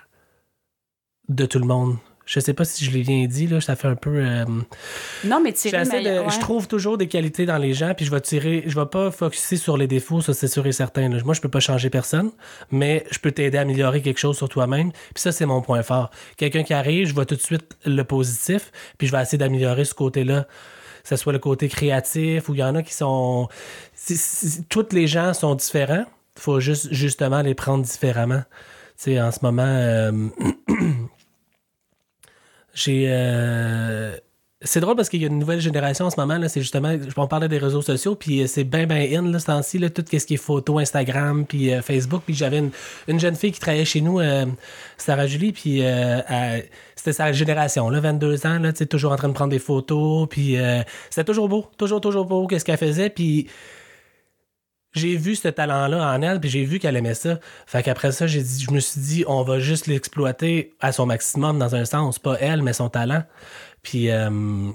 de 1.30 1.46
tout 1.48 1.60
le 1.60 1.66
monde. 1.66 1.98
Je 2.32 2.40
sais 2.40 2.54
pas 2.54 2.64
si 2.64 2.86
je 2.86 2.92
l'ai 2.92 3.02
bien 3.02 3.26
dit, 3.26 3.48
là, 3.48 3.60
ça 3.60 3.76
fait 3.76 3.88
un 3.88 3.96
peu. 3.96 4.18
euh, 4.18 4.46
Non, 5.24 5.42
mais 5.44 5.52
tirer 5.52 5.80
le 5.80 5.84
J'essaie 5.84 5.98
de- 6.00 6.04
meilleur, 6.10 6.26
ouais. 6.28 6.32
Je 6.32 6.40
trouve 6.40 6.68
toujours 6.68 6.96
des 7.00 7.08
qualités 7.08 7.48
dans 7.48 7.58
les 7.58 7.74
gens, 7.74 7.96
puis 7.96 8.06
je 8.06 8.12
vais 8.12 8.22
tirer, 8.22 8.64
je 8.68 8.80
vais 8.80 8.86
pas 8.86 9.10
focuser 9.10 9.58
sur 9.58 9.78
les 9.78 9.88
défauts, 9.88 10.22
ça 10.22 10.36
c'est 10.36 10.48
sûr 10.48 10.68
et 10.68 10.72
certain. 10.72 11.10
là. 11.10 11.18
Moi, 11.26 11.34
je 11.34 11.42
peux 11.42 11.50
pas 11.50 11.60
changer 11.60 11.90
personne, 11.90 12.30
mais 12.70 13.04
je 13.10 13.18
peux 13.18 13.32
t'aider 13.32 13.58
à 13.58 13.62
améliorer 13.62 14.04
quelque 14.04 14.20
chose 14.20 14.38
sur 14.38 14.48
toi-même, 14.48 14.92
puis 14.92 15.22
ça 15.24 15.32
c'est 15.32 15.48
mon 15.48 15.62
point 15.64 15.82
fort. 15.82 16.12
Quelqu'un 16.38 16.62
qui 16.62 16.76
arrive, 16.76 17.08
je 17.08 17.16
vois 17.16 17.26
tout 17.26 17.36
de 17.36 17.42
suite 17.42 17.76
le 17.86 18.04
positif, 18.04 18.72
puis 19.00 19.08
je 19.08 19.12
vais 19.12 19.22
essayer 19.24 19.40
d'améliorer 19.40 19.84
ce 19.86 19.96
côté-là. 19.96 20.44
Que 21.02 21.10
ce 21.10 21.16
soit 21.16 21.34
le 21.34 21.40
côté 21.40 21.68
créatif, 21.68 22.48
ou 22.50 22.54
il 22.54 22.60
y 22.60 22.64
en 22.64 22.76
a 22.76 22.84
qui 22.84 22.94
sont. 22.94 23.48
toutes 24.70 24.94
les 24.94 25.08
gens 25.08 25.34
sont 25.34 25.56
différents, 25.56 26.06
il 26.38 26.42
faut 26.42 26.60
juste 26.60 26.90
justement 26.94 27.42
les 27.42 27.56
prendre 27.56 27.84
différemment. 27.84 28.44
Tu 28.98 29.14
sais, 29.14 29.20
en 29.22 29.32
ce 29.32 29.40
moment, 29.42 29.64
euh, 29.66 30.12
euh, 32.88 34.16
c'est 34.62 34.80
drôle 34.80 34.96
parce 34.96 35.10
qu'il 35.10 35.22
y 35.22 35.26
a 35.26 35.28
une 35.28 35.40
nouvelle 35.40 35.62
génération 35.62 36.06
en 36.06 36.10
ce 36.10 36.20
moment, 36.20 36.40
c'est 36.48 36.62
justement, 36.62 36.96
on 37.18 37.28
parlait 37.28 37.48
des 37.48 37.58
réseaux 37.58 37.82
sociaux, 37.82 38.16
puis 38.16 38.42
euh, 38.42 38.48
c'est 38.48 38.64
bien, 38.64 38.86
bien 38.86 39.20
in, 39.20 39.32
là, 39.32 39.40
ce 39.40 39.46
temps-ci, 39.48 39.80
tout 39.92 40.04
ce 40.12 40.26
qui 40.26 40.34
est 40.34 40.38
photo, 40.38 40.80
Instagram, 40.80 41.46
puis 41.46 41.74
euh, 41.74 41.82
Facebook, 41.82 42.24
puis 42.26 42.36
j'avais 42.36 42.60
une, 42.60 42.72
une 43.08 43.20
jeune 43.20 43.36
fille 43.36 43.52
qui 43.52 43.60
travaillait 43.60 43.86
chez 43.86 44.02
nous, 44.02 44.20
Sarah 44.98 45.28
Julie, 45.28 45.52
puis 45.52 45.84
c'était 46.96 47.14
sa 47.14 47.32
génération, 47.32 47.90
là, 47.90 48.00
22 48.00 48.46
ans, 48.46 48.60
là, 48.60 48.74
toujours 48.74 49.12
en 49.12 49.16
train 49.16 49.30
de 49.30 49.34
prendre 49.34 49.52
des 49.52 49.60
photos, 49.60 50.28
puis 50.30 50.58
c'était 51.10 51.26
toujours 51.26 51.50
beau, 51.50 51.66
toujours, 51.78 52.02
toujours 52.02 52.26
beau, 52.26 52.48
qu'est-ce 52.48 52.66
qu'elle 52.66 52.78
faisait, 52.78 53.10
puis 53.10 53.48
j'ai 54.94 55.16
vu 55.16 55.36
ce 55.36 55.48
talent-là 55.48 56.14
en 56.14 56.22
elle, 56.22 56.40
puis 56.40 56.50
j'ai 56.50 56.64
vu 56.64 56.80
qu'elle 56.80 56.96
aimait 56.96 57.14
ça. 57.14 57.40
Fait 57.68 57.84
qu'après 57.84 58.12
ça, 58.12 58.28
j'ai 58.28 58.42
dit, 58.42 58.64
je 58.68 58.72
me 58.72 58.80
suis 58.80 59.02
dit, 59.02 59.24
on 59.28 59.44
va 59.44 59.60
juste 59.60 59.88
l'exploiter 59.88 60.74
à 60.80 60.92
son 60.92 61.06
maximum 61.06 61.60
dans 61.60 61.76
un 61.76 61.86
sens, 61.86 62.20
pas 62.20 62.38
elle, 62.40 62.64
mais 62.64 62.74
son 62.74 62.90
talent. 62.90 63.24
Puis 63.84 64.10
euh, 64.10 64.72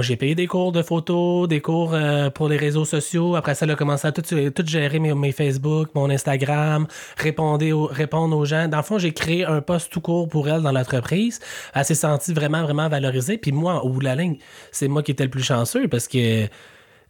j'ai 0.00 0.16
payé 0.16 0.34
des 0.34 0.46
cours 0.46 0.72
de 0.72 0.82
photos, 0.82 1.48
des 1.48 1.60
cours 1.60 1.94
euh, 1.94 2.28
pour 2.28 2.48
les 2.48 2.56
réseaux 2.56 2.84
sociaux. 2.84 3.36
Après 3.36 3.54
ça, 3.54 3.66
elle 3.66 3.72
a 3.72 3.76
commencé 3.76 4.06
à 4.08 4.12
tout, 4.12 4.22
tout 4.22 4.66
gérer 4.66 4.98
mes, 4.98 5.14
mes 5.14 5.32
Facebook, 5.32 5.90
mon 5.94 6.10
Instagram, 6.10 6.86
répondre 7.16 7.64
aux, 7.70 7.86
répondre 7.86 8.36
aux 8.36 8.44
gens. 8.44 8.66
Dans 8.68 8.78
le 8.78 8.82
fond, 8.82 8.98
j'ai 8.98 9.12
créé 9.12 9.44
un 9.44 9.60
poste 9.60 9.92
tout 9.92 10.00
court 10.00 10.28
pour 10.28 10.48
elle 10.48 10.62
dans 10.62 10.72
l'entreprise. 10.72 11.40
Elle 11.72 11.84
s'est 11.84 11.94
sentie 11.94 12.34
vraiment, 12.34 12.62
vraiment 12.62 12.88
valorisée. 12.88 13.38
Puis 13.38 13.52
moi, 13.52 13.84
au 13.84 13.90
bout 13.90 14.00
de 14.00 14.04
la 14.04 14.16
ligne, 14.16 14.38
c'est 14.72 14.88
moi 14.88 15.02
qui 15.04 15.12
étais 15.12 15.24
le 15.24 15.30
plus 15.30 15.44
chanceux 15.44 15.86
parce 15.88 16.08
que 16.08 16.48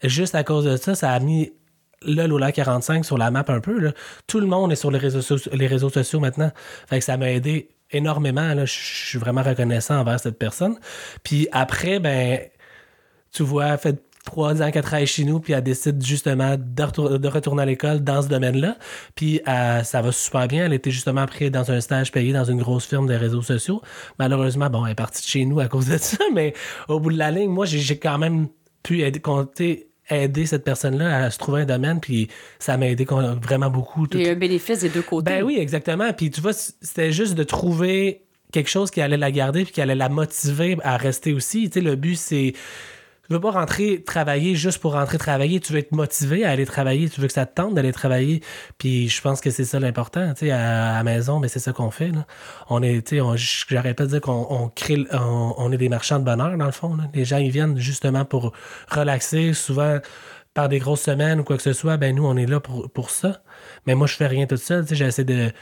juste 0.05 0.35
à 0.35 0.45
cause 0.45 0.67
de 0.67 0.77
ça, 0.77 0.95
ça 0.95 1.13
a 1.13 1.19
mis 1.19 1.53
le 2.03 2.27
Lola 2.27 2.53
45 2.53 3.05
sur 3.05 3.19
la 3.19 3.31
map 3.31 3.45
un 3.49 3.61
peu. 3.61 3.93
Tout 4.27 4.41
le 4.41 4.47
monde 4.47 4.73
est 4.73 4.77
sur 4.77 4.91
les 4.91 4.99
réseaux, 4.99 5.91
sociaux 5.91 6.21
maintenant. 6.21 6.51
Fait 6.89 6.99
que 6.99 7.05
ça 7.05 7.17
m'a 7.17 7.31
aidé 7.31 7.69
énormément. 7.91 8.55
Je 8.65 8.65
suis 8.67 9.19
vraiment 9.19 9.43
reconnaissant 9.43 9.99
envers 10.01 10.21
cette 10.21 10.39
personne. 10.39 10.77
Puis 11.23 11.49
après, 11.53 11.99
ben, 12.01 12.41
tu 13.33 13.43
vois, 13.43 13.77
fait 13.77 14.03
trois 14.25 14.61
ans 14.61 14.73
qu'elle 14.73 14.83
travaille 14.83 15.07
chez 15.07 15.25
nous, 15.25 15.39
puis 15.39 15.53
elle 15.53 15.63
décide 15.63 16.05
justement 16.05 16.57
de, 16.59 16.83
retour- 16.83 17.19
de 17.19 17.29
retourner 17.29 17.63
à 17.63 17.67
l'école 17.67 18.01
dans 18.01 18.23
ce 18.23 18.29
domaine-là. 18.29 18.77
Puis 19.15 19.41
euh, 19.47 19.83
ça 19.85 20.03
va 20.03 20.11
super 20.11 20.49
bien. 20.49 20.67
Elle 20.67 20.73
était 20.73 20.91
justement 20.91 21.25
prise 21.27 21.51
dans 21.53 21.71
un 21.71 21.81
stage 21.81 22.11
payé 22.11 22.33
dans 22.33 22.45
une 22.45 22.59
grosse 22.61 22.87
firme 22.87 23.07
de 23.07 23.15
réseaux 23.15 23.43
sociaux. 23.43 23.81
Malheureusement, 24.19 24.69
bon, 24.69 24.85
elle 24.85 24.93
est 24.93 24.95
partie 24.97 25.23
de 25.23 25.29
chez 25.29 25.45
nous 25.45 25.61
à 25.61 25.69
cause 25.69 25.87
de 25.87 25.97
ça, 25.99 26.19
mais 26.35 26.55
au 26.89 26.99
bout 26.99 27.13
de 27.13 27.19
la 27.19 27.31
ligne, 27.31 27.51
moi, 27.51 27.67
j'ai 27.67 27.79
j'ai 27.79 27.99
quand 27.99 28.19
même 28.19 28.49
pu 28.83 29.03
aider, 29.03 29.21
compter- 29.21 29.89
aider 30.11 30.47
cette 30.47 30.65
personne-là 30.65 31.25
à 31.25 31.31
se 31.31 31.39
trouver 31.39 31.63
un 31.63 31.65
domaine, 31.65 32.01
puis 32.01 32.29
ça 32.59 32.77
m'a 32.77 32.89
aidé 32.89 33.05
vraiment 33.43 33.71
beaucoup. 33.71 34.07
tout- 34.07 34.19
Il 34.19 34.25
y 34.27 34.29
a 34.29 34.33
un 34.33 34.37
bénéfice 34.37 34.81
des 34.81 34.89
deux 34.89 35.03
côtés. 35.03 35.31
ben 35.31 35.43
oui, 35.43 35.57
exactement. 35.59 36.13
Puis 36.13 36.31
tu 36.31 36.41
vois, 36.41 36.53
c'était 36.53 37.13
juste 37.13 37.35
de 37.35 37.43
trouver 37.43 38.23
quelque 38.53 38.71
chose 38.71 38.91
qui 38.91 39.01
allait 39.01 39.17
la 39.17 39.31
garder 39.33 39.65
puis 39.65 39.73
qui 39.73 39.81
allait 39.81 39.95
la 39.97 40.09
motiver 40.09 40.77
à 40.83 40.97
rester 40.97 41.33
aussi. 41.33 41.69
Tu 41.69 41.75
sais, 41.75 41.81
le 41.81 41.97
but, 41.97 42.17
c'est. 42.17 42.53
Tu 43.27 43.33
veux 43.33 43.41
pas 43.41 43.51
rentrer 43.51 44.03
travailler 44.05 44.55
juste 44.55 44.79
pour 44.79 44.93
rentrer 44.93 45.19
travailler. 45.19 45.61
Tu 45.61 45.73
veux 45.73 45.79
être 45.81 45.93
motivé 45.93 46.45
à 46.45 46.51
aller 46.51 46.67
travailler. 46.67 47.09
Tu 47.09 47.21
veux 47.21 47.27
que 47.27 47.33
ça 47.33 47.47
te 47.47 47.55
tente 47.55 47.75
d'aller 47.75 47.93
travailler. 47.93 48.43
Puis 48.79 49.09
je 49.09 49.21
pense 49.21 49.41
que 49.41 49.51
c'est 49.51 49.65
ça 49.65 49.81
l'important. 49.81 50.33
Tu 50.35 50.47
sais, 50.47 50.51
à, 50.53 50.95
la 50.95 51.03
maison, 51.03 51.41
mais 51.41 51.49
c'est 51.49 51.59
ça 51.59 51.73
qu'on 51.73 51.91
fait. 51.91 52.09
Là. 52.09 52.27
On 52.69 52.83
est, 52.83 53.07
tu 53.07 53.19
sais, 53.19 53.65
j'arrête 53.69 53.97
pas 53.97 54.05
de 54.05 54.11
dire 54.11 54.21
qu'on 54.21 54.47
on 54.49 54.69
crée, 54.69 55.05
on, 55.13 55.55
on 55.57 55.73
est 55.73 55.77
des 55.77 55.89
marchands 55.89 56.19
de 56.19 56.25
bonheur 56.25 56.57
dans 56.57 56.67
le 56.67 56.73
fond. 56.73 56.97
là. 56.97 57.05
Les 57.15 57.25
gens, 57.25 57.39
ils 57.39 57.51
viennent 57.51 57.79
justement 57.79 58.25
pour 58.25 58.53
relaxer. 58.89 59.53
Souvent, 59.55 59.99
par 60.55 60.69
des 60.69 60.79
grosses 60.79 61.03
semaines 61.03 61.41
ou 61.41 61.45
quoi 61.45 61.57
que 61.57 61.63
ce 61.63 61.73
soit, 61.75 61.99
ben 61.99 62.15
nous, 62.17 62.25
on 62.25 62.37
est 62.37 62.47
là 62.47 62.61
pour, 62.61 62.91
pour 62.91 63.11
ça. 63.11 63.43
Mais 63.87 63.95
moi, 63.95 64.07
je 64.07 64.15
fais 64.15 64.27
rien 64.27 64.47
tout 64.47 64.57
seul. 64.57 64.85
Tu 64.85 64.91
sais, 64.91 64.95
j'essaie 64.97 65.25
de, 65.25 65.53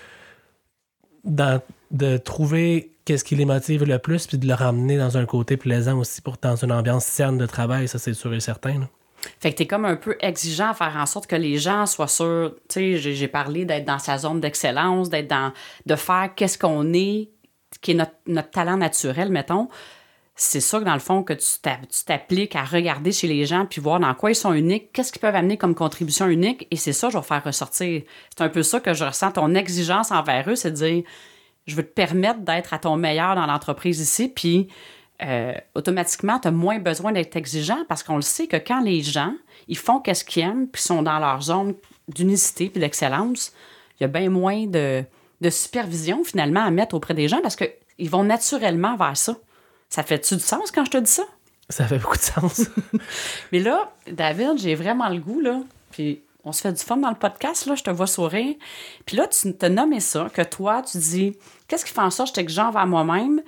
de 1.24 2.16
trouver 2.18 2.93
qu'est-ce 3.05 3.25
qui 3.25 3.37
les 3.37 3.45
motive 3.45 3.85
le 3.85 3.99
plus, 3.99 4.27
puis 4.27 4.38
de 4.38 4.47
le 4.47 4.55
ramener 4.55 4.97
dans 4.99 5.17
un 5.17 5.27
côté 5.27 5.57
plaisant 5.57 5.99
aussi, 5.99 6.21
pour 6.21 6.37
dans 6.40 6.57
une 6.57 6.73
ambiance 6.73 7.05
saine 7.05 7.38
de 7.38 7.47
travail, 7.47 7.88
ça 7.88 7.99
c'est 7.99 8.14
sûr 8.14 8.33
et 8.35 8.40
certain. 8.40 8.88
Fait 9.40 9.53
que 9.53 9.59
t'es 9.59 9.67
comme 9.67 9.85
un 9.85 9.97
peu 9.97 10.17
exigeant 10.21 10.71
à 10.71 10.75
faire 10.75 10.95
en 10.97 11.07
sorte 11.07 11.27
que 11.27 11.37
les 11.37 11.57
gens 11.59 11.87
soient 11.87 12.09
sûrs. 12.09 12.55
Tu 12.69 12.99
sais, 12.99 13.14
j'ai- 13.14 13.29
parlé 13.29 13.64
d'être 13.64 13.87
dans 13.87 13.99
sa 13.99 14.19
zone 14.19 14.40
d'excellence, 14.40 15.09
d'être 15.09 15.29
dans. 15.29 15.53
de 15.87 15.97
faire 15.97 16.31
qu'est-ce 16.37 16.59
qu'on 16.59 16.93
est, 16.93 17.31
qui 17.81 17.93
est 17.93 17.95
notre, 17.95 18.51
talent 18.51 18.77
naturel, 18.77 19.31
mettons. 19.31 19.69
C'est 20.37 20.61
ça 20.61 20.81
que 20.81 20.85
dans 20.85 20.95
le 20.95 21.01
fond, 21.01 21.23
que 21.23 21.33
tu 21.33 22.05
t'appliques 22.05 22.57
à 22.57 22.64
regarder 22.64 23.12
chez 23.12 23.29
les 23.29 23.47
gens 23.47 23.67
puis 23.67 23.81
voir 23.81 24.01
dans 24.01 24.12
quoi 24.14 24.33
ils 24.33 24.35
sont 24.35 24.53
uniques, 24.53 24.93
qu'est-ce 24.93 25.12
qu'ils 25.12 25.21
peuvent 25.21 25.37
amener 25.37 25.57
comme 25.57 25.77
contribution 25.77 26.27
unique, 26.27 26.67
et 26.73 26.77
c'est 26.77 26.93
ça 26.93 27.07
que 27.07 27.12
je 27.12 27.19
vais 27.19 27.25
faire 27.25 27.45
ressortir. 27.45 28.03
C'est 28.37 28.45
un 28.45 28.49
peu 28.49 28.64
ça 28.64 28.81
que 28.81 28.95
je 28.95 29.05
ressens, 29.05 29.33
ton 29.33 29.55
exigence 29.55 30.11
envers 30.11 30.51
eux, 30.51 30.57
c'est 30.57 30.73
de 30.73 30.77
dire 30.77 31.05
je 31.66 31.77
veux 31.77 31.83
te 31.83 31.92
permettre 31.92 32.40
d'être 32.40 32.74
à 32.74 32.79
ton 32.79 32.96
meilleur 32.96 33.35
dans 33.35 33.46
l'entreprise 33.46 34.00
ici, 34.00 34.29
puis 34.29 34.68
euh, 35.22 35.55
automatiquement, 35.74 36.38
tu 36.38 36.48
as 36.48 36.50
moins 36.50 36.79
besoin 36.79 37.12
d'être 37.12 37.37
exigeant 37.37 37.85
parce 37.88 38.03
qu'on 38.03 38.16
le 38.16 38.22
sait 38.22 38.46
que 38.46 38.57
quand 38.57 38.81
les 38.81 39.00
gens, 39.00 39.35
ils 39.68 39.79
font 39.79 40.00
qu'est-ce 40.00 40.24
qu'ils 40.24 40.42
aiment, 40.42 40.68
puis 40.68 40.83
sont 40.83 41.03
dans 41.03 41.18
leur 41.18 41.42
zone 41.42 41.74
d'unicité 42.09 42.68
puis 42.68 42.81
d'excellence, 42.81 43.53
il 43.98 44.03
y 44.03 44.05
a 44.05 44.09
bien 44.09 44.29
moins 44.29 44.66
de, 44.66 45.05
de 45.40 45.50
supervision 45.50 46.24
finalement 46.24 46.64
à 46.64 46.70
mettre 46.70 46.94
auprès 46.94 47.14
des 47.14 47.29
gens 47.29 47.40
parce 47.40 47.57
qu'ils 47.57 48.11
vont 48.11 48.24
naturellement 48.24 48.96
vers 48.96 49.16
ça. 49.16 49.37
Ça 49.88 50.03
fait-tu 50.03 50.35
du 50.35 50.42
sens 50.42 50.70
quand 50.70 50.85
je 50.85 50.90
te 50.90 50.98
dis 50.98 51.11
ça? 51.11 51.24
Ça 51.68 51.87
fait 51.87 51.98
beaucoup 51.98 52.16
de 52.16 52.22
sens. 52.22 52.62
Mais 53.53 53.61
là, 53.61 53.92
David, 54.11 54.59
j'ai 54.59 54.74
vraiment 54.74 55.09
le 55.09 55.18
goût, 55.18 55.40
là. 55.40 55.61
Puis 55.92 56.20
on 56.42 56.53
se 56.53 56.61
fait 56.61 56.72
du 56.72 56.83
fun 56.83 56.96
dans 56.96 57.09
le 57.09 57.14
podcast, 57.14 57.66
là. 57.66 57.74
Je 57.74 57.83
te 57.83 57.90
vois 57.90 58.07
sourire. 58.07 58.55
Puis 59.07 59.16
là, 59.16 59.27
tu 59.29 59.55
te 59.55 59.66
nommé 59.66 60.00
ça, 60.00 60.29
que 60.33 60.42
toi, 60.42 60.83
tu 60.83 60.98
dis, 60.98 61.37
qu'est-ce 61.68 61.85
qui 61.85 61.92
fait 61.92 62.00
en 62.00 62.11
sorte 62.11 62.29
que 62.29 62.37
je 62.37 62.40
t'exigeant 62.40 62.68
envers 62.68 62.87
moi-même? 62.87 63.42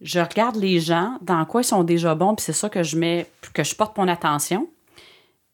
Je 0.00 0.20
regarde 0.20 0.56
les 0.56 0.78
gens, 0.80 1.18
dans 1.22 1.44
quoi 1.44 1.62
ils 1.62 1.64
sont 1.64 1.84
déjà 1.84 2.14
bons, 2.14 2.34
puis 2.34 2.44
c'est 2.44 2.52
ça 2.52 2.68
que 2.68 2.82
je 2.82 2.96
mets, 2.96 3.26
que 3.52 3.64
je 3.64 3.74
porte 3.74 3.96
mon 3.98 4.06
attention. 4.08 4.68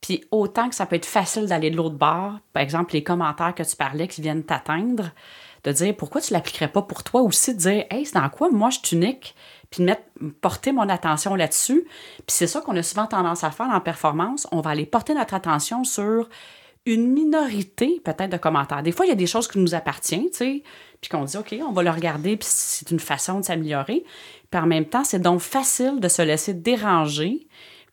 Puis 0.00 0.22
autant 0.30 0.68
que 0.68 0.74
ça 0.74 0.84
peut 0.84 0.96
être 0.96 1.06
facile 1.06 1.46
d'aller 1.46 1.70
de 1.70 1.76
l'autre 1.76 1.96
bord, 1.96 2.34
par 2.52 2.62
exemple, 2.62 2.92
les 2.92 3.02
commentaires 3.02 3.54
que 3.54 3.62
tu 3.62 3.74
parlais 3.74 4.06
qui 4.06 4.20
viennent 4.20 4.44
t'atteindre, 4.44 5.12
de 5.64 5.72
dire 5.72 5.96
pourquoi 5.96 6.20
tu 6.20 6.34
l'appliquerais 6.34 6.68
pas 6.68 6.82
pour 6.82 7.02
toi 7.02 7.22
aussi, 7.22 7.54
de 7.54 7.58
dire, 7.58 7.84
hey, 7.90 8.04
c'est 8.04 8.14
dans 8.20 8.28
quoi 8.28 8.50
moi 8.50 8.68
je 8.68 8.80
suis 8.84 8.96
unique, 8.96 9.34
puis 9.70 9.80
de 9.80 9.86
mettre, 9.86 10.02
porter 10.42 10.72
mon 10.72 10.88
attention 10.90 11.34
là-dessus. 11.34 11.86
Puis 12.18 12.26
c'est 12.28 12.46
ça 12.46 12.60
qu'on 12.60 12.76
a 12.76 12.82
souvent 12.82 13.06
tendance 13.06 13.44
à 13.44 13.50
faire 13.50 13.70
en 13.70 13.80
performance. 13.80 14.46
On 14.52 14.60
va 14.60 14.70
aller 14.70 14.84
porter 14.84 15.14
notre 15.14 15.32
attention 15.32 15.84
sur 15.84 16.28
une 16.86 17.12
minorité 17.12 18.00
peut-être 18.04 18.30
de 18.30 18.36
commentaires. 18.36 18.82
Des 18.82 18.92
fois, 18.92 19.06
il 19.06 19.08
y 19.08 19.12
a 19.12 19.16
des 19.16 19.26
choses 19.26 19.48
qui 19.48 19.58
nous 19.58 19.74
appartiennent, 19.74 20.30
tu 20.30 20.36
sais, 20.36 20.62
puis 21.00 21.08
qu'on 21.08 21.24
dit, 21.24 21.36
OK, 21.36 21.54
on 21.66 21.72
va 21.72 21.82
le 21.82 21.90
regarder, 21.90 22.36
puis 22.36 22.48
c'est 22.50 22.90
une 22.90 23.00
façon 23.00 23.40
de 23.40 23.44
s'améliorer. 23.44 24.04
Puis 24.50 24.60
en 24.60 24.66
même 24.66 24.84
temps, 24.84 25.04
c'est 25.04 25.18
donc 25.18 25.40
facile 25.40 26.00
de 26.00 26.08
se 26.08 26.22
laisser 26.22 26.54
déranger 26.54 27.46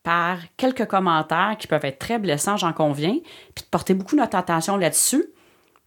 par 0.03 0.39
quelques 0.57 0.85
commentaires 0.85 1.55
qui 1.59 1.67
peuvent 1.67 1.85
être 1.85 1.99
très 1.99 2.19
blessants, 2.19 2.57
j'en 2.57 2.73
conviens, 2.73 3.17
puis 3.55 3.63
de 3.63 3.69
porter 3.69 3.93
beaucoup 3.93 4.15
notre 4.15 4.35
attention 4.35 4.77
là-dessus, 4.77 5.25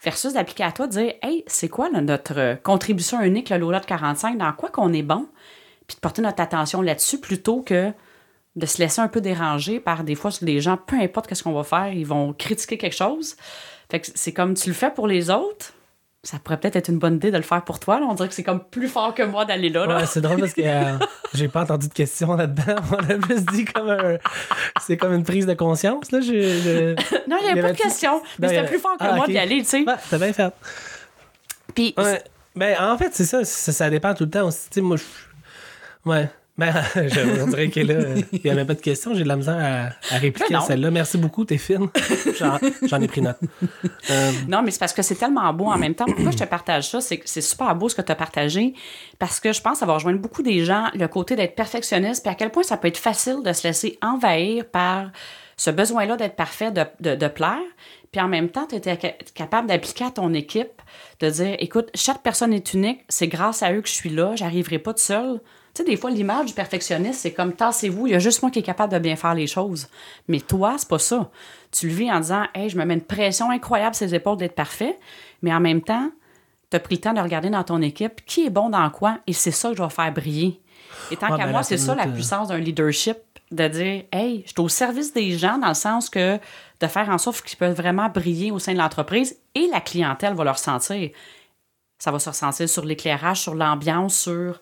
versus 0.03 0.35
d'appliquer 0.35 0.65
à 0.65 0.73
toi, 0.73 0.87
de 0.87 0.93
dire, 0.93 1.13
hey, 1.23 1.45
c'est 1.47 1.69
quoi 1.69 1.91
notre 1.91 2.63
contribution 2.63 3.21
unique, 3.23 3.51
le 3.51 3.59
Lola 3.59 3.81
de 3.81 3.87
45, 3.87 4.39
dans 4.39 4.53
quoi 4.53 4.69
qu'on 4.71 4.93
est 4.93 5.03
bon, 5.03 5.27
puis 5.87 5.97
de 5.97 6.01
porter 6.01 6.23
notre 6.23 6.43
attention 6.43 6.81
là-dessus 6.83 7.19
plutôt 7.21 7.63
que 7.63 7.93
de 8.57 8.67
se 8.67 8.79
laisser 8.79 9.01
un 9.01 9.09
peu 9.09 9.21
déranger 9.21 9.81
par 9.81 10.05
des 10.05 10.15
fois 10.15 10.31
les 10.43 10.61
gens, 10.61 10.77
peu 10.77 10.97
importe 10.97 11.33
ce 11.35 11.43
qu'on 11.43 11.53
va 11.53 11.65
faire, 11.65 11.89
ils 11.93 12.07
vont 12.07 12.33
critiquer 12.33 12.79
quelque 12.79 12.97
chose. 12.97 13.37
Fait 13.91 14.01
que 14.01 14.07
c'est 14.15 14.33
comme 14.33 14.55
tu 14.55 14.69
le 14.69 14.75
fais 14.75 14.91
pour 14.91 15.07
les 15.09 15.29
autres, 15.31 15.73
ça 16.23 16.39
pourrait 16.39 16.59
peut-être 16.59 16.77
être 16.77 16.89
une 16.89 16.99
bonne 16.99 17.17
idée 17.17 17.31
de 17.31 17.37
le 17.37 17.43
faire 17.43 17.63
pour 17.65 17.79
toi. 17.81 18.01
là. 18.01 18.07
On 18.09 18.15
dirait 18.15 18.29
que 18.29 18.35
c'est 18.35 18.43
comme 18.45 18.65
plus 18.65 18.89
fort 18.89 19.13
que 19.15 19.23
moi 19.23 19.45
d'aller 19.45 19.69
là. 19.69 19.85
là. 19.87 19.97
Ouais, 19.99 20.07
c'est 20.07 20.23
drôle 20.23 20.41
parce 20.41 20.55
que 20.55 20.63
euh, 20.65 20.97
j'ai 21.35 21.49
pas 21.49 21.63
entendu 21.65 21.89
de 21.89 21.93
questions 21.93 22.35
là-dedans. 22.35 22.77
On 22.93 22.97
a 23.11 23.19
plus 23.19 23.45
dit 23.45 23.65
comme 23.67 23.91
un. 23.91 24.17
C'est 24.81 24.97
comme 24.97 25.13
une 25.13 25.25
prise 25.25 25.45
de 25.47 25.53
conscience, 25.55 26.11
là. 26.13 26.21
Je, 26.23 26.33
je- 26.33 26.95
non, 27.29 27.37
il 27.41 27.45
n'y 27.45 27.51
avait 27.51 27.55
pas 27.55 27.55
de 27.55 27.59
avait-tu- 27.73 27.83
question. 27.83 28.23
Mais 28.39 28.49
c'était 28.49 28.65
plus 28.65 28.79
fort 28.79 28.93
que 28.97 29.05
Ah, 29.05 29.15
moi 29.17 29.25
ok. 29.27 29.31
d'y 29.33 29.39
aller, 29.39 29.59
tu 29.59 29.65
sais. 29.69 29.81
Ouais, 29.85 29.95
t'as 30.09 30.17
bien 30.19 30.33
fait. 30.33 30.55
Puis, 31.75 31.93
Ouais. 31.99 32.23
Ben, 32.57 32.77
en 32.81 32.97
fait, 32.97 33.11
c'est 33.13 33.25
ça, 33.25 33.45
ça. 33.45 33.73
ça 33.73 33.91
dépend 33.91 34.15
tout 34.15 34.25
le 34.25 34.31
temps 34.31 34.47
aussi. 34.47 34.69
Tu 34.71 34.75
sais, 34.77 34.81
moi, 34.81 34.97
je. 34.97 35.03
Ouais. 36.09 36.31
Ben, 36.57 36.73
je, 36.95 37.43
on 37.43 37.49
dirait 37.49 37.69
que 37.69 37.81
là, 37.81 37.95
il 38.33 38.41
n'y 38.45 38.51
avait 38.51 38.65
pas 38.65 38.75
de 38.75 38.81
questions. 38.81 39.13
J'ai 39.15 39.25
de 39.25 39.29
la 39.29 39.37
misère 39.37 39.57
à, 39.59 40.15
à 40.15 40.19
répliquer 40.19 40.55
Ben 40.55 40.61
à 40.61 40.63
celle-là. 40.63 40.91
Merci 40.91 41.19
beaucoup, 41.19 41.45
t'es 41.45 41.59
fine. 41.59 41.89
J'en, 42.39 43.01
ai 43.01 43.09
pris 43.09 43.23
note. 43.23 43.39
Euh, 44.11 44.33
Non, 44.49 44.63
mais 44.63 44.71
c'est 44.71 44.79
parce 44.79 44.93
que 44.93 45.03
c'est 45.03 45.17
tellement 45.17 45.53
beau 45.53 45.67
en 45.67 45.79
même 45.79 45.95
temps. 45.95 46.05
Pourquoi 46.05 46.31
je 46.31 46.39
te 46.39 46.45
partage 46.45 46.89
ça? 46.91 47.01
C'est 47.01 47.41
super 47.41 47.75
beau 47.75 47.89
ce 47.89 47.97
que 47.97 48.03
tu 48.03 48.13
as 48.13 48.15
partagé 48.15 48.75
parce 49.19 49.41
que 49.41 49.53
je 49.53 49.61
pense 49.61 49.75
que 49.75 49.79
ça 49.81 49.87
va 49.87 49.95
rejoindre 49.95 50.21
beaucoup 50.21 50.43
des 50.43 50.65
gens 50.65 50.87
le 50.95 51.09
côté 51.09 51.35
d'être 51.35 51.57
perfectionniste 51.57 52.23
puis 52.23 52.33
à 52.33 52.37
quel 52.37 52.51
point 52.51 52.63
ça 52.63 52.77
peut 52.77 52.89
être 52.89 52.99
facile 52.99 53.43
de 53.45 53.53
se 53.53 53.67
laisser 53.67 53.99
envahir 54.01 54.65
par 54.67 55.11
ce 55.57 55.71
besoin-là 55.71 56.17
d'être 56.17 56.37
parfait, 56.37 56.71
de, 56.71 56.85
de, 57.01 57.15
de 57.17 57.29
plaire. 57.29 57.59
Puis 58.13 58.21
en 58.21 58.29
même 58.29 58.49
temps, 58.49 58.67
tu 58.69 58.77
étais 58.77 58.97
capable 59.35 59.67
d'appliquer 59.67 60.05
à 60.05 60.11
ton 60.13 60.33
équipe, 60.35 60.81
de 61.19 61.31
dire 61.31 61.57
écoute, 61.59 61.91
chaque 61.97 62.23
personne 62.23 62.53
est 62.53 62.75
unique, 62.75 63.01
c'est 63.09 63.27
grâce 63.27 63.63
à 63.65 63.73
eux 63.73 63.81
que 63.81 63.89
je 63.89 63.95
suis 63.95 64.11
là, 64.11 64.37
j'arriverai 64.37 64.79
pas 64.79 64.95
tout 64.95 65.03
seul. 65.03 65.41
Tu 65.75 65.83
sais, 65.83 65.89
des 65.91 65.97
fois, 65.97 66.11
l'image 66.11 66.47
du 66.47 66.53
perfectionniste, 66.55 67.21
c'est 67.21 67.33
comme 67.33 67.53
tassez-vous, 67.53 68.07
il 68.07 68.13
y 68.13 68.15
a 68.15 68.21
juste 68.21 68.43
moi 68.43 68.51
qui 68.53 68.61
est 68.61 68.63
capable 68.63 68.93
de 68.93 68.99
bien 69.01 69.17
faire 69.17 69.35
les 69.35 69.49
choses. 69.49 69.89
Mais 70.29 70.39
toi, 70.41 70.77
c'est 70.79 70.89
pas 70.89 71.01
ça. 71.01 71.31
Tu 71.73 71.89
le 71.89 71.95
vis 71.95 72.13
en 72.13 72.21
disant 72.21 72.45
Hey, 72.55 72.69
je 72.71 72.79
me 72.79 72.85
mets 72.85 72.95
une 72.95 73.01
pression 73.03 73.51
incroyable 73.51 73.95
sur 73.97 74.07
les 74.07 74.15
épaules 74.15 74.37
d'être 74.37 74.55
parfait, 74.55 74.97
mais 75.43 75.53
en 75.53 75.59
même 75.59 75.83
temps, 75.83 76.11
tu 76.71 76.77
as 76.77 76.81
pris 76.81 76.95
le 76.95 77.01
temps 77.01 77.13
de 77.13 77.21
regarder 77.21 77.51
dans 77.51 77.65
ton 77.65 77.83
équipe 77.83 78.25
qui 78.25 78.47
est 78.47 78.51
bon 78.51 78.71
dans 78.71 78.89
quoi, 78.91 79.19
et 79.27 79.33
c'est 79.33 79.51
ça 79.51 79.71
que 79.71 79.77
je 79.77 79.83
vais 79.83 79.91
faire 79.91 80.13
briller. 80.13 80.61
Et 81.11 81.17
tant 81.17 81.27
Ah, 81.33 81.37
qu'à 81.37 81.47
ben 81.47 81.51
moi, 81.51 81.63
c'est 81.65 81.77
ça 81.77 81.95
la 81.97 82.07
euh, 82.07 82.13
puissance 82.13 82.49
d'un 82.49 82.59
leadership, 82.59 83.17
de 83.51 83.67
dire 83.67 84.05
Hey, 84.13 84.43
je 84.47 84.53
suis 84.53 84.61
au 84.61 84.69
service 84.69 85.13
des 85.13 85.37
gens 85.37 85.59
dans 85.59 85.69
le 85.69 85.75
sens 85.75 86.09
que 86.09 86.39
de 86.81 86.87
faire 86.87 87.09
en 87.09 87.19
sorte 87.19 87.43
qu'ils 87.43 87.59
peuvent 87.59 87.77
vraiment 87.77 88.09
briller 88.09 88.53
au 88.53 88.61
sein 88.61 88.75
de 88.75 88.79
l'entreprise 88.79 89.37
et 89.57 89.67
la 89.73 89.81
clientèle 89.81 90.35
va 90.35 90.45
le 90.45 90.51
ressentir. 90.51 91.11
Ça 91.99 92.13
va 92.13 92.21
se 92.21 92.29
ressentir 92.29 92.69
sur 92.69 92.85
l'éclairage, 92.85 93.41
sur 93.41 93.55
l'ambiance, 93.55 94.17
sur 94.17 94.61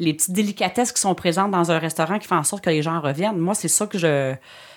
les 0.00 0.14
petites 0.14 0.32
délicatesses 0.32 0.92
qui 0.92 1.00
sont 1.00 1.14
présentes 1.14 1.50
dans 1.50 1.70
un 1.70 1.78
restaurant 1.78 2.18
qui 2.18 2.26
font 2.26 2.36
en 2.36 2.44
sorte 2.44 2.64
que 2.64 2.70
les 2.70 2.82
gens 2.82 3.00
reviennent. 3.00 3.38
Moi, 3.38 3.54
c'est 3.54 3.68
ça 3.68 3.86
que 3.86 3.98
je. 3.98 4.34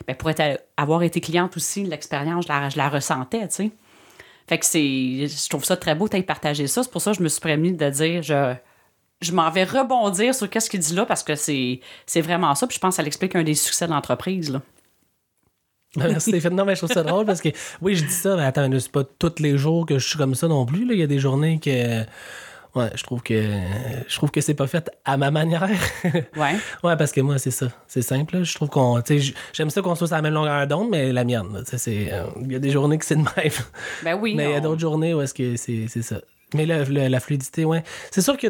Ben, 0.07 0.15
pour 0.15 0.29
être, 0.29 0.61
avoir 0.77 1.03
été 1.03 1.21
cliente 1.21 1.57
aussi, 1.57 1.83
l'expérience, 1.83 2.45
je 2.47 2.49
la, 2.49 2.69
je 2.69 2.77
la 2.77 2.89
ressentais, 2.89 3.47
tu 3.47 3.55
sais. 3.55 3.71
Fait 4.47 4.59
que 4.59 4.65
c'est. 4.65 5.27
Je 5.27 5.49
trouve 5.49 5.65
ça 5.65 5.75
très 5.75 5.95
beau, 5.95 6.07
tu 6.07 6.21
partagé 6.23 6.67
ça. 6.67 6.83
C'est 6.83 6.91
pour 6.91 7.01
ça 7.01 7.11
que 7.11 7.17
je 7.17 7.23
me 7.23 7.29
suis 7.29 7.41
permis 7.41 7.73
de 7.73 7.89
dire, 7.89 8.21
je, 8.21 8.53
je 9.21 9.31
m'en 9.31 9.49
vais 9.49 9.63
rebondir 9.63 10.35
sur 10.35 10.49
qu'est-ce 10.49 10.69
qu'il 10.69 10.79
dit 10.79 10.93
là 10.93 11.05
parce 11.05 11.23
que 11.23 11.35
c'est, 11.35 11.81
c'est 12.05 12.21
vraiment 12.21 12.53
ça. 12.55 12.67
Puis 12.67 12.75
je 12.75 12.79
pense 12.79 12.93
que 12.93 12.97
ça 12.97 13.03
l'explique 13.03 13.35
un 13.35 13.43
des 13.43 13.55
succès 13.55 13.87
de 13.87 13.91
l'entreprise, 13.91 14.51
là. 14.51 14.61
Merci. 15.95 16.31
Non, 16.51 16.65
mais 16.65 16.75
je 16.75 16.81
trouve 16.81 16.93
ça 16.93 17.01
drôle 17.03 17.25
parce 17.25 17.41
que, 17.41 17.49
oui, 17.81 17.95
je 17.95 18.05
dis 18.05 18.13
ça, 18.13 18.35
mais 18.35 18.43
attends, 18.43 18.69
c'est 18.77 18.91
pas 18.91 19.03
tous 19.03 19.39
les 19.39 19.57
jours 19.57 19.85
que 19.85 19.97
je 19.97 20.07
suis 20.07 20.17
comme 20.17 20.35
ça 20.35 20.47
non 20.47 20.65
plus. 20.65 20.85
Il 20.89 20.97
y 20.97 21.03
a 21.03 21.07
des 21.07 21.19
journées 21.19 21.59
que. 21.59 22.05
Ouais, 22.77 22.89
je 22.95 23.03
trouve 23.03 23.21
que 23.23 23.33
je 24.07 24.15
trouve 24.15 24.29
que 24.31 24.41
c'est 24.41 24.53
pas 24.53 24.67
fait 24.67 24.89
à 25.05 25.17
ma 25.17 25.31
manière. 25.31 25.67
Ouais. 26.35 26.55
ouais, 26.83 26.95
parce 26.97 27.11
que 27.11 27.21
moi, 27.21 27.37
c'est 27.39 27.51
ça. 27.51 27.67
C'est 27.87 28.01
simple. 28.01 28.37
là. 28.37 28.43
Je 28.43 28.53
trouve 28.53 28.69
qu'on. 28.69 29.01
J'aime 29.53 29.69
ça 29.69 29.81
qu'on 29.81 29.95
soit 29.95 30.07
sur 30.07 30.15
la 30.15 30.21
même 30.21 30.33
longueur 30.33 30.67
d'onde, 30.67 30.89
mais 30.91 31.11
la 31.11 31.23
mienne. 31.23 31.47
là, 31.53 31.61
c'est, 31.65 32.09
euh, 32.13 32.25
Il 32.41 32.51
y 32.51 32.55
a 32.55 32.59
des 32.59 32.69
journées 32.69 32.97
que 32.97 33.05
c'est 33.05 33.15
de 33.15 33.21
même. 33.21 33.51
Ben 34.03 34.13
oui. 34.21 34.35
mais 34.35 34.45
il 34.45 34.51
y 34.51 34.55
a 34.55 34.59
d'autres 34.59 34.81
journées 34.81 35.13
où 35.13 35.21
est-ce 35.21 35.33
que 35.33 35.55
c'est 35.55 35.85
c'est 35.87 36.01
ça. 36.03 36.17
Mais 36.53 36.65
le- 36.65 37.07
la 37.07 37.19
fluidité, 37.19 37.65
ouais. 37.65 37.83
C'est 38.11 38.21
sûr 38.21 38.37
que. 38.37 38.47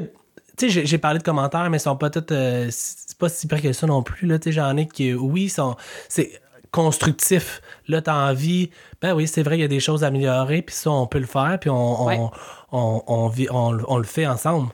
Tu 0.57 0.71
sais, 0.71 0.85
j'ai- 0.85 0.97
parlé 0.97 1.19
de 1.19 1.23
commentaires, 1.23 1.69
mais 1.69 1.77
ils 1.77 1.81
sont 1.81 1.95
pas 1.95 2.09
tous. 2.09 2.23
euh, 2.33 2.67
c'est 2.71 3.17
pas 3.17 3.29
si 3.29 3.47
près 3.47 3.61
que 3.61 3.71
ça 3.73 3.85
non 3.87 4.01
plus. 4.03 4.27
Là. 4.27 4.39
Tu 4.39 4.45
sais, 4.49 4.51
J'en 4.53 4.75
ai 4.75 4.87
qui, 4.87 5.13
oui, 5.13 5.49
sont. 5.49 5.75
C'est 6.09 6.41
constructif. 6.71 7.61
Là, 7.87 8.01
tu 8.01 8.09
as 8.09 8.15
envie, 8.15 8.69
ben 9.01 9.13
oui, 9.13 9.27
c'est 9.27 9.41
vrai, 9.41 9.57
il 9.57 9.61
y 9.61 9.63
a 9.63 9.67
des 9.67 9.79
choses 9.79 10.03
à 10.03 10.07
améliorer, 10.07 10.61
puis 10.61 10.75
ça, 10.75 10.91
on 10.91 11.07
peut 11.07 11.19
le 11.19 11.25
faire, 11.25 11.57
puis 11.59 11.69
on, 11.69 12.07
on, 12.07 12.31
on, 12.71 13.01
on, 13.07 13.27
vit- 13.27 13.49
on- 13.51 13.77
on 13.87 13.97
le 13.97 14.03
fait 14.03 14.27
ensemble. 14.27 14.69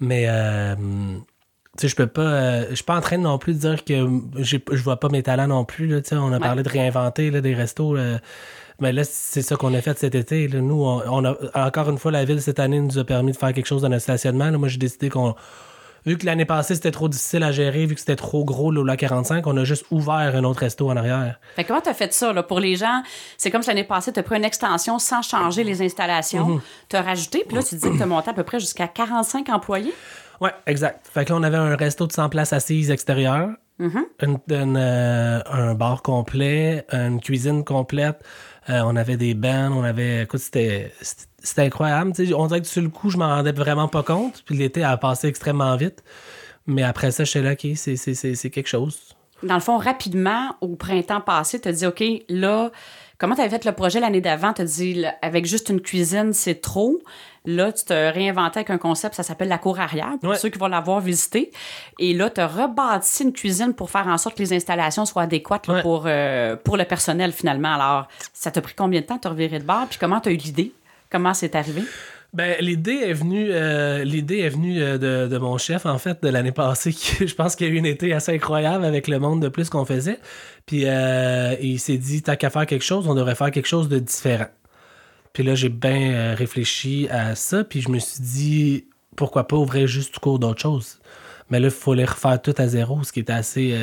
Mais, 0.00 0.24
euh, 0.28 0.74
tu 0.76 1.82
sais, 1.82 1.88
je 1.88 1.96
peux 1.96 2.06
pas. 2.06 2.22
euh, 2.22 2.66
je 2.70 2.74
suis 2.76 2.84
pas 2.84 2.96
en 2.96 3.00
train 3.00 3.18
non 3.18 3.38
plus 3.38 3.54
de 3.54 3.58
dire 3.58 3.84
que 3.84 3.94
je 4.42 4.82
vois 4.82 4.98
pas 5.00 5.08
mes 5.08 5.22
talents 5.22 5.46
non 5.48 5.64
plus. 5.64 5.86
Là, 5.88 6.00
tu 6.00 6.10
sais, 6.10 6.16
on 6.16 6.32
a 6.32 6.38
parlé 6.40 6.62
de 6.62 6.68
réinventer 6.68 7.30
là, 7.30 7.40
des 7.40 7.54
restos. 7.54 7.94
là. 7.94 8.18
Mais 8.80 8.92
là, 8.92 9.02
c'est 9.04 9.42
ça 9.42 9.56
qu'on 9.56 9.72
a 9.74 9.80
fait 9.80 9.96
cet 9.98 10.14
été. 10.16 10.48
là. 10.48 10.60
Nous, 10.60 10.82
on, 10.84 11.02
on 11.08 11.24
a, 11.24 11.36
encore 11.54 11.88
une 11.90 11.98
fois, 11.98 12.10
la 12.10 12.24
ville 12.24 12.42
cette 12.42 12.58
année 12.58 12.80
nous 12.80 12.98
a 12.98 13.04
permis 13.04 13.32
de 13.32 13.36
faire 13.36 13.52
quelque 13.52 13.66
chose 13.66 13.82
dans 13.82 13.88
notre 13.88 14.02
stationnement. 14.02 14.50
Là, 14.50 14.58
moi, 14.58 14.68
j'ai 14.68 14.78
décidé 14.78 15.08
qu'on. 15.10 15.34
Vu 16.06 16.18
que 16.18 16.26
l'année 16.26 16.44
passée, 16.44 16.74
c'était 16.74 16.90
trop 16.90 17.08
difficile 17.08 17.42
à 17.42 17.50
gérer, 17.52 17.86
vu 17.86 17.94
que 17.94 18.00
c'était 18.00 18.16
trop 18.16 18.44
gros, 18.44 18.70
l'Ola 18.70 18.96
45, 18.96 19.46
on 19.46 19.56
a 19.56 19.64
juste 19.64 19.86
ouvert 19.90 20.14
un 20.36 20.44
autre 20.44 20.60
resto 20.60 20.90
en 20.90 20.96
arrière. 20.96 21.40
Fait 21.56 21.64
comment 21.64 21.80
tu 21.80 21.88
as 21.88 21.94
fait 21.94 22.12
ça 22.12 22.32
là, 22.32 22.42
pour 22.42 22.60
les 22.60 22.76
gens? 22.76 23.02
C'est 23.38 23.50
comme 23.50 23.62
si 23.62 23.68
l'année 23.68 23.84
passée, 23.84 24.12
tu 24.12 24.20
as 24.20 24.22
pris 24.22 24.36
une 24.36 24.44
extension 24.44 24.98
sans 24.98 25.22
changer 25.22 25.64
les 25.64 25.80
installations. 25.82 26.60
Tu 26.90 26.96
as 26.96 27.02
rajouté, 27.02 27.44
puis 27.46 27.56
là, 27.56 27.62
tu 27.62 27.74
dis 27.76 27.90
que 27.90 27.96
tu 27.96 28.02
as 28.02 28.06
monté 28.06 28.28
à 28.30 28.34
peu 28.34 28.42
près 28.44 28.60
jusqu'à 28.60 28.86
45 28.86 29.48
employés. 29.48 29.94
Ouais, 30.40 30.50
exact. 30.66 31.06
Fait 31.12 31.24
que 31.24 31.30
là, 31.32 31.38
on 31.38 31.42
avait 31.42 31.56
un 31.56 31.74
resto 31.76 32.06
de 32.06 32.12
100 32.12 32.28
places 32.28 32.52
assises 32.52 32.90
extérieures, 32.90 33.50
une- 34.20 34.38
une, 34.50 34.76
euh, 34.76 35.40
un 35.50 35.74
bar 35.74 36.02
complet, 36.02 36.84
une 36.92 37.20
cuisine 37.20 37.64
complète. 37.64 38.22
Euh, 38.68 38.82
on 38.84 38.94
avait 38.96 39.16
des 39.16 39.34
bands, 39.34 39.72
on 39.74 39.82
avait. 39.84 40.22
Écoute, 40.22 40.40
c'était. 40.40 40.92
C'était- 41.44 41.48
C'était 41.48 41.62
incroyable. 41.66 42.12
on 42.36 42.46
dirait 42.46 42.60
que 42.60 42.66
sur 42.66 42.82
le 42.82 42.88
coup, 42.88 43.10
je 43.10 43.16
m'en 43.16 43.28
rendais 43.28 43.52
vraiment 43.52 43.86
pas 43.88 44.02
compte. 44.02 44.42
Puis 44.46 44.56
l'été 44.56 44.82
a 44.82 44.96
passé 44.96 45.28
extrêmement 45.28 45.76
vite. 45.76 46.02
Mais 46.66 46.82
après 46.82 47.10
ça, 47.10 47.24
je 47.24 47.30
suis 47.30 47.42
là, 47.42 47.52
OK, 47.52 47.66
c'est- 47.76 47.96
c'est 47.96 48.14
c'est- 48.14 48.34
c'est 48.34 48.50
quelque 48.50 48.68
chose. 48.68 48.98
Dans 49.42 49.54
le 49.54 49.60
fond, 49.60 49.76
rapidement, 49.76 50.56
au 50.62 50.68
printemps 50.76 51.20
passé, 51.20 51.60
tu 51.60 51.68
as 51.68 51.72
dit, 51.72 51.86
OK, 51.86 52.02
là, 52.30 52.70
comment 53.18 53.34
tu 53.34 53.42
avais 53.42 53.50
fait 53.50 53.64
le 53.66 53.72
projet 53.72 54.00
l'année 54.00 54.22
d'avant? 54.22 54.54
Tu 54.54 54.62
as 54.62 54.64
dit, 54.64 54.94
là, 54.94 55.14
avec 55.20 55.44
juste 55.44 55.68
une 55.68 55.82
cuisine, 55.82 56.32
c'est 56.32 56.62
trop. 56.62 56.98
Là, 57.44 57.70
tu 57.72 57.84
te 57.84 57.92
réinventé 57.92 58.60
avec 58.60 58.70
un 58.70 58.78
concept, 58.78 59.14
ça 59.14 59.22
s'appelle 59.22 59.48
la 59.48 59.58
cour 59.58 59.78
arrière, 59.78 60.12
pour 60.22 60.30
Ouais. 60.30 60.38
ceux 60.38 60.48
qui 60.48 60.58
vont 60.58 60.68
l'avoir 60.68 61.00
visité. 61.00 61.50
Et 61.98 62.14
là, 62.14 62.30
tu 62.30 62.40
as 62.40 62.46
rebâti 62.48 63.22
une 63.24 63.34
cuisine 63.34 63.74
pour 63.74 63.90
faire 63.90 64.06
en 64.08 64.16
sorte 64.16 64.34
que 64.36 64.42
les 64.42 64.54
installations 64.54 65.04
soient 65.04 65.22
adéquates 65.22 65.66
là, 65.66 65.74
Ouais. 65.74 65.82
pour, 65.82 66.04
euh, 66.06 66.56
pour 66.56 66.78
le 66.78 66.84
personnel, 66.84 67.32
finalement. 67.32 67.74
Alors, 67.74 68.08
ça 68.32 68.50
t'a 68.50 68.62
pris 68.62 68.72
combien 68.74 69.02
de 69.02 69.06
temps 69.06 69.16
de 69.16 69.20
te 69.20 69.28
revirer 69.28 69.58
de 69.58 69.64
bord? 69.64 69.86
Puis 69.90 69.98
comment 69.98 70.20
tu 70.20 70.30
as 70.30 70.32
eu 70.32 70.36
l'idée? 70.36 70.72
Comment 71.10 71.34
c'est 71.34 71.54
arrivé? 71.54 71.82
Ben, 72.32 72.56
l'idée 72.58 73.00
est 73.04 73.12
venue, 73.12 73.46
euh, 73.52 74.02
l'idée 74.02 74.40
est 74.40 74.48
venue 74.48 74.82
euh, 74.82 75.28
de, 75.28 75.38
mon 75.38 75.56
chef, 75.56 75.86
en 75.86 75.98
fait, 75.98 76.20
de 76.20 76.28
l'année 76.28 76.50
passée. 76.50 76.92
qui- 76.92 77.28
je 77.28 77.34
pense 77.34 77.54
qu'il 77.54 77.68
y 77.68 77.70
a 77.70 77.72
eu 77.72 77.76
une 77.76 77.86
été 77.86 78.12
assez 78.12 78.32
incroyable 78.34 78.84
avec 78.84 79.06
le 79.06 79.20
monde 79.20 79.40
de 79.40 79.48
plus 79.48 79.70
qu'on 79.70 79.84
faisait. 79.84 80.18
Puis 80.66 80.82
euh, 80.86 81.54
il 81.62 81.78
s'est 81.78 81.96
dit, 81.96 82.22
tant 82.22 82.34
qu'à 82.34 82.50
faire 82.50 82.66
quelque 82.66 82.84
chose, 82.84 83.06
on 83.06 83.14
devrait 83.14 83.36
faire 83.36 83.52
quelque 83.52 83.68
chose 83.68 83.88
de 83.88 84.00
différent. 84.00 84.48
Puis 85.32 85.44
là, 85.44 85.54
j'ai 85.54 85.68
bien 85.68 86.34
réfléchi 86.34 87.08
à 87.10 87.34
ça, 87.36 87.62
puis 87.64 87.80
je 87.80 87.88
me 87.88 87.98
suis 88.00 88.20
dit, 88.20 88.84
pourquoi 89.16 89.46
pas 89.46 89.56
ouvrir 89.56 89.86
juste 89.86 90.14
du 90.14 90.20
cours 90.20 90.38
d'autre 90.40 90.60
chose? 90.60 90.98
Mais 91.50 91.60
là, 91.60 91.68
il 91.68 91.70
fallait 91.72 92.04
refaire 92.04 92.40
tout 92.42 92.54
à 92.56 92.66
zéro, 92.66 93.02
ce 93.04 93.12
qui 93.12 93.20
était 93.20 93.32
assez 93.32 93.76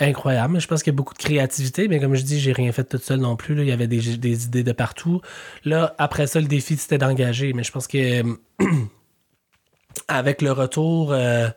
incroyable. 0.00 0.60
Je 0.60 0.66
pense 0.66 0.82
qu'il 0.82 0.92
y 0.92 0.94
a 0.94 0.98
beaucoup 0.98 1.14
de 1.14 1.18
créativité, 1.18 1.88
mais 1.88 2.00
comme 2.00 2.14
je 2.14 2.22
dis, 2.22 2.38
j'ai 2.40 2.52
rien 2.52 2.70
fait 2.72 2.84
toute 2.84 3.02
seule 3.02 3.20
non 3.20 3.36
plus. 3.36 3.54
là. 3.54 3.62
Il 3.62 3.68
y 3.68 3.72
avait 3.72 3.86
des, 3.86 4.16
des 4.16 4.44
idées 4.44 4.62
de 4.64 4.72
partout. 4.72 5.20
Là, 5.64 5.94
après 5.98 6.26
ça, 6.26 6.40
le 6.40 6.46
défi, 6.46 6.76
c'était 6.76 6.98
d'engager. 6.98 7.52
Mais 7.52 7.62
je 7.64 7.72
pense 7.72 7.86
que 7.86 8.22
avec 10.08 10.42
le 10.42 10.52
retour, 10.52 11.12
euh, 11.12 11.48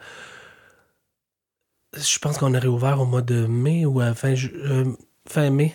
je 1.96 2.20
pense 2.20 2.38
qu'on 2.38 2.54
aurait 2.54 2.68
ouvert 2.68 3.02
au 3.02 3.06
mois 3.06 3.22
de 3.22 3.46
mai 3.48 3.86
ou 3.86 4.00
à 4.00 4.14
fin, 4.14 4.36
ju- 4.36 4.54
euh, 4.56 4.86
fin 5.28 5.50
mai. 5.50 5.74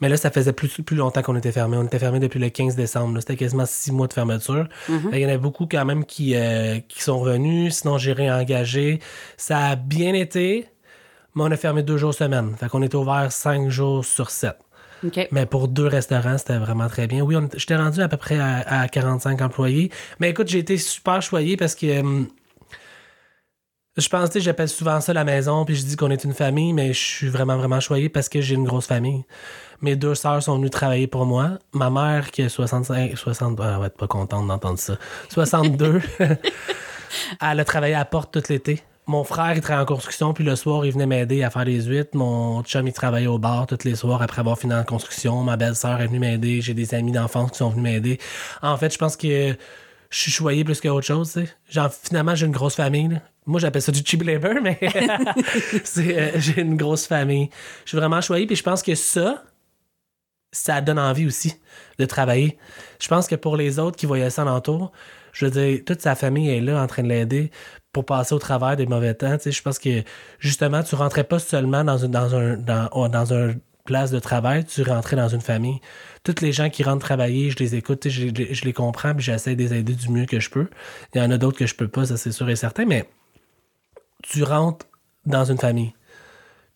Mais 0.00 0.08
là, 0.08 0.16
ça 0.16 0.32
faisait 0.32 0.52
plus, 0.52 0.68
plus 0.82 0.96
longtemps 0.96 1.22
qu'on 1.22 1.36
était 1.36 1.52
fermé. 1.52 1.76
On 1.76 1.84
était 1.84 2.00
fermé 2.00 2.18
depuis 2.18 2.40
le 2.40 2.48
15 2.50 2.74
décembre. 2.74 3.20
C'était 3.20 3.36
quasiment 3.36 3.66
six 3.66 3.92
mois 3.92 4.08
de 4.08 4.12
fermeture. 4.12 4.66
Fait 4.86 5.20
Il 5.20 5.22
y 5.22 5.26
en 5.26 5.28
a 5.28 5.38
beaucoup 5.38 5.66
quand 5.70 5.84
même 5.84 6.04
qui, 6.04 6.34
euh, 6.34 6.80
qui 6.80 7.00
sont 7.02 7.20
revenus. 7.20 7.72
Sinon, 7.76 7.98
j'ai 7.98 8.12
réengagé. 8.12 8.98
Ça 9.36 9.58
a 9.68 9.76
bien 9.76 10.12
été, 10.14 10.66
mais 11.34 11.42
on 11.44 11.50
a 11.50 11.56
fermé 11.56 11.82
deux 11.82 11.96
jours 11.96 12.14
semaine. 12.14 12.54
Fait 12.58 12.68
qu'on 12.68 12.82
était 12.82 12.96
ouvert 12.96 13.30
cinq 13.32 13.68
jours 13.68 14.04
sur 14.04 14.30
sept. 14.30 14.56
Mais 15.32 15.46
pour 15.46 15.66
deux 15.66 15.86
restaurants, 15.86 16.38
c'était 16.38 16.58
vraiment 16.58 16.88
très 16.88 17.08
bien. 17.08 17.22
Oui, 17.22 17.34
j'étais 17.56 17.76
rendu 17.76 18.00
à 18.00 18.08
peu 18.08 18.16
près 18.16 18.38
à, 18.38 18.82
à 18.82 18.88
45 18.88 19.40
employés. 19.42 19.90
Mais 20.20 20.30
écoute, 20.30 20.48
j'ai 20.48 20.60
été 20.60 20.76
super 20.76 21.20
choyé 21.20 21.56
parce 21.56 21.74
que 21.74 22.00
hum, 22.00 22.28
je 23.96 24.08
pense, 24.08 24.30
tu 24.30 24.40
j'appelle 24.40 24.70
souvent 24.70 25.00
ça 25.02 25.12
la 25.12 25.24
maison, 25.24 25.66
puis 25.66 25.74
je 25.76 25.84
dis 25.84 25.96
qu'on 25.96 26.10
est 26.10 26.24
une 26.24 26.32
famille, 26.32 26.72
mais 26.72 26.94
je 26.94 26.98
suis 26.98 27.28
vraiment, 27.28 27.58
vraiment 27.58 27.80
choyé 27.80 28.08
parce 28.08 28.30
que 28.30 28.40
j'ai 28.40 28.54
une 28.54 28.64
grosse 28.64 28.86
famille. 28.86 29.24
Mes 29.82 29.96
deux 29.96 30.14
sœurs 30.14 30.42
sont 30.42 30.56
venues 30.56 30.70
travailler 30.70 31.06
pour 31.06 31.26
moi. 31.26 31.58
Ma 31.72 31.90
mère, 31.90 32.30
qui 32.30 32.42
a 32.42 32.48
65, 32.48 33.18
60, 33.18 33.58
ah, 33.60 33.72
elle 33.74 33.80
va 33.80 33.86
être 33.86 33.98
pas 33.98 34.06
contente 34.06 34.46
d'entendre 34.46 34.78
ça. 34.78 34.96
62. 35.28 36.00
elle 37.40 37.60
a 37.60 37.64
travaillé 37.64 37.94
à 37.94 37.98
la 37.98 38.04
porte 38.06 38.32
tout 38.32 38.42
l'été. 38.48 38.82
Mon 39.06 39.24
frère, 39.24 39.52
il 39.54 39.60
travaillait 39.60 39.82
en 39.82 39.94
construction, 39.94 40.32
puis 40.32 40.44
le 40.44 40.54
soir, 40.54 40.86
il 40.86 40.92
venait 40.92 41.06
m'aider 41.06 41.42
à 41.42 41.50
faire 41.50 41.64
les 41.64 41.82
huîtres. 41.86 42.16
Mon 42.16 42.62
chum, 42.62 42.86
il 42.86 42.92
travaillait 42.92 43.26
au 43.26 43.38
bar 43.38 43.66
tous 43.66 43.82
les 43.84 43.96
soirs 43.96 44.22
après 44.22 44.40
avoir 44.40 44.56
fini 44.58 44.74
en 44.74 44.84
construction. 44.84 45.42
Ma 45.42 45.56
belle-sœur 45.56 46.00
est 46.00 46.06
venue 46.06 46.20
m'aider. 46.20 46.60
J'ai 46.60 46.72
des 46.72 46.94
amis 46.94 47.10
d'enfance 47.10 47.50
qui 47.50 47.58
sont 47.58 47.70
venus 47.70 47.82
m'aider. 47.82 48.18
En 48.62 48.76
fait, 48.76 48.92
je 48.92 48.98
pense 48.98 49.16
que 49.16 49.56
je 50.12 50.18
suis 50.18 50.30
choyé 50.30 50.62
plus 50.62 50.80
qu'autre 50.80 51.06
chose, 51.06 51.36
finalement, 52.02 52.36
j'ai 52.36 52.46
une 52.46 52.52
grosse 52.52 52.76
famille. 52.76 53.20
Moi, 53.44 53.58
j'appelle 53.58 53.82
ça 53.82 53.90
du 53.90 54.02
cheap 54.04 54.22
labor, 54.22 54.54
mais 54.62 54.78
euh, 55.98 56.30
j'ai 56.36 56.60
une 56.60 56.76
grosse 56.76 57.06
famille. 57.06 57.50
Je 57.84 57.90
suis 57.90 57.98
vraiment 57.98 58.20
choyé, 58.20 58.46
puis 58.46 58.54
je 58.54 58.62
pense 58.62 58.82
que 58.82 58.94
ça, 58.94 59.42
ça 60.52 60.80
donne 60.80 60.98
envie 60.98 61.26
aussi 61.26 61.56
de 61.98 62.04
travailler. 62.04 62.56
Je 63.00 63.08
pense 63.08 63.26
que 63.26 63.34
pour 63.34 63.56
les 63.56 63.80
autres 63.80 63.96
qui 63.96 64.06
voyaient 64.06 64.30
ça 64.30 64.42
alentour, 64.42 64.92
je 65.32 65.46
veux 65.46 65.50
dire, 65.50 65.80
toute 65.84 66.02
sa 66.02 66.14
famille 66.14 66.50
est 66.50 66.60
là 66.60 66.80
en 66.80 66.86
train 66.86 67.02
de 67.02 67.08
l'aider 67.08 67.50
pour 67.92 68.04
passer 68.06 68.34
au 68.34 68.38
travers 68.38 68.76
des 68.76 68.86
mauvais 68.86 69.14
temps. 69.14 69.36
Tu 69.36 69.44
sais, 69.44 69.52
je 69.52 69.62
pense 69.62 69.78
que 69.78 70.02
justement, 70.38 70.82
tu 70.82 70.94
rentrais 70.94 71.24
pas 71.24 71.38
seulement 71.38 71.84
dans 71.84 71.98
une 71.98 72.10
dans 72.10 72.34
un 72.34 72.56
dans, 72.56 72.88
oh, 72.92 73.08
dans 73.08 73.34
un 73.34 73.54
place 73.84 74.10
de 74.12 74.18
travail, 74.20 74.64
tu 74.64 74.82
rentrais 74.82 75.16
dans 75.16 75.28
une 75.28 75.40
famille. 75.40 75.80
Toutes 76.22 76.40
les 76.40 76.52
gens 76.52 76.70
qui 76.70 76.84
rentrent 76.84 77.04
travailler, 77.04 77.50
je 77.50 77.58
les 77.58 77.74
écoute, 77.74 78.08
je, 78.08 78.28
je- 78.28 78.54
je 78.54 78.64
les 78.64 78.72
comprends, 78.72 79.12
puis 79.14 79.24
j'essaie 79.24 79.56
de 79.56 79.62
les 79.62 79.74
aider 79.74 79.94
du 79.94 80.08
mieux 80.08 80.24
que 80.26 80.38
je 80.40 80.50
peux. 80.50 80.68
Il 81.14 81.18
y 81.18 81.24
en 81.24 81.30
a 81.32 81.36
d'autres 81.38 81.58
que 81.58 81.66
je 81.66 81.74
peux 81.74 81.88
pas, 81.88 82.06
ça 82.06 82.16
c'est 82.16 82.30
sûr 82.32 82.48
et 82.48 82.56
certain, 82.56 82.84
mais 82.84 83.08
tu 84.22 84.42
rentres 84.44 84.86
dans 85.26 85.44
une 85.44 85.58
famille. 85.58 85.94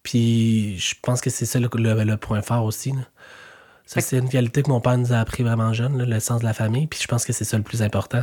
Puis 0.03 0.79
je 0.79 0.95
pense 1.03 1.21
que 1.21 1.31
c'est 1.31 1.47
ça 1.47 1.59
le, 1.61 1.69
le- 1.75 2.05
le 2.05 2.17
point 2.17 2.43
fort 2.43 2.65
aussi. 2.65 2.93
là. 2.93 3.03
Ça, 3.87 4.01
c'est 4.01 4.19
une 4.19 4.29
qualité 4.29 4.63
que 4.63 4.69
mon 4.71 4.81
père 4.81 4.99
nous 4.99 5.13
a 5.13 5.19
appris 5.19 5.45
vraiment 5.45 5.73
jeune, 5.73 5.97
là, 5.99 6.05
le 6.05 6.19
sens 6.21 6.41
de 6.41 6.45
la 6.47 6.53
famille. 6.55 6.89
Puis 6.89 6.99
je 7.01 7.07
pense 7.07 7.25
que 7.25 7.33
c'est 7.33 7.45
ça 7.45 7.57
le 7.57 7.63
plus 7.63 7.83
important. 7.83 8.23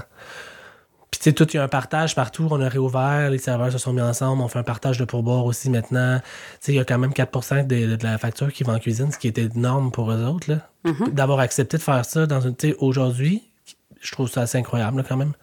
Puis 1.14 1.20
tu 1.20 1.26
sais, 1.26 1.34
tout, 1.34 1.48
il 1.54 1.58
y 1.58 1.60
a 1.60 1.64
un 1.64 1.68
partage 1.68 2.16
partout. 2.16 2.48
On 2.50 2.60
a 2.60 2.68
réouvert, 2.68 3.30
les 3.30 3.38
serveurs 3.38 3.72
se 3.72 3.78
sont 3.78 3.94
mis 3.94 4.02
ensemble. 4.02 4.42
On 4.42 4.48
fait 4.48 4.58
un 4.58 4.64
partage 4.64 4.98
de 4.98 5.06
pourboire 5.06 5.46
aussi 5.46 5.70
maintenant. 5.70 6.20
Tu 6.20 6.26
sais, 6.60 6.72
il 6.72 6.76
y 6.76 6.80
a 6.80 6.86
quand 6.86 6.98
même 6.98 7.14
4 7.14 7.68
de, 7.68 7.96
de 7.98 8.04
la 8.04 8.18
facture 8.18 8.52
qui 8.52 8.64
va 8.64 8.74
en 8.74 8.80
cuisine, 8.80 9.12
ce 9.12 9.20
qui 9.20 9.28
était 9.28 9.44
énorme 9.44 9.92
pour 9.92 10.12
eux 10.12 10.24
autres. 10.24 10.50
là. 10.50 10.68
D'avoir 11.12 11.40
accepté 11.40 11.78
de 11.78 11.84
faire 11.84 12.04
ça 12.04 12.26
dans 12.26 12.42
une. 12.42 12.56
Tu 12.56 12.70
sais, 12.70 12.76
aujourd'hui, 12.80 13.44
je 14.02 14.12
trouve 14.12 14.28
ça 14.28 14.42
assez 14.42 14.58
incroyable 14.58 14.98
là, 14.98 15.04
quand 15.08 15.16
même. 15.18 15.34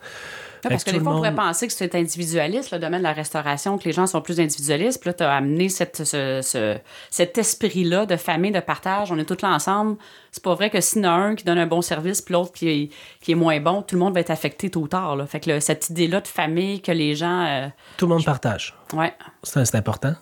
Ouais, 0.69 0.71
parce 0.71 0.85
que 0.85 0.91
des 0.91 1.01
fois, 1.01 1.13
on 1.13 1.17
pourrait 1.17 1.35
penser 1.35 1.67
que 1.67 1.73
c'est 1.73 1.95
individualiste, 1.95 2.71
le 2.73 2.79
domaine 2.79 2.99
de 3.01 3.05
la 3.05 3.13
restauration, 3.13 3.79
que 3.79 3.85
les 3.85 3.93
gens 3.93 4.07
sont 4.07 4.21
plus 4.21 4.41
individualistes. 4.41 5.01
Puis 5.01 5.09
là, 5.09 5.15
tu 5.15 5.23
as 5.25 5.33
amené 5.33 5.69
cette, 5.69 6.05
ce- 6.05 6.41
ce- 6.43 6.77
cet 7.11 7.39
esprit-là 7.39 8.05
de 8.07 8.17
famille, 8.17 8.51
de 8.53 8.61
partage. 8.61 9.11
On 9.11 9.19
est 9.19 9.25
tous 9.25 9.41
là 9.43 9.51
ensemble. 9.55 9.97
C'est 10.33 10.43
pas 10.43 10.55
vrai 10.55 10.69
que 10.71 10.81
s'il 10.81 11.03
y 11.03 11.07
en 11.07 11.11
a 11.11 11.13
un 11.15 11.35
qui 11.35 11.45
donne 11.45 11.59
un 11.59 11.67
bon 11.67 11.83
service, 11.83 12.21
puis 12.23 12.35
l'autre 12.35 12.53
qui 12.53 12.69
est, 12.69 12.91
qui 13.21 13.33
est 13.33 13.35
moins 13.37 13.59
bon, 13.61 13.83
tout 13.83 13.95
le 13.97 14.01
monde 14.01 14.15
va 14.15 14.21
être 14.21 14.31
affecté 14.31 14.71
tôt 14.71 14.81
ou 14.83 14.89
tard. 14.89 15.17
là. 15.17 15.27
Fait 15.27 15.41
que 15.41 15.59
cette 15.61 15.89
idée-là 15.91 16.21
de 16.21 16.29
famille, 16.29 16.83
que 16.83 16.93
les 16.93 17.15
gens. 17.15 17.45
euh, 17.47 17.69
Tout 17.97 18.07
le 18.07 18.15
monde 18.15 18.25
partage. 18.25 18.75
ouais. 18.95 19.13
C'est 19.43 19.75
important. 19.77 20.15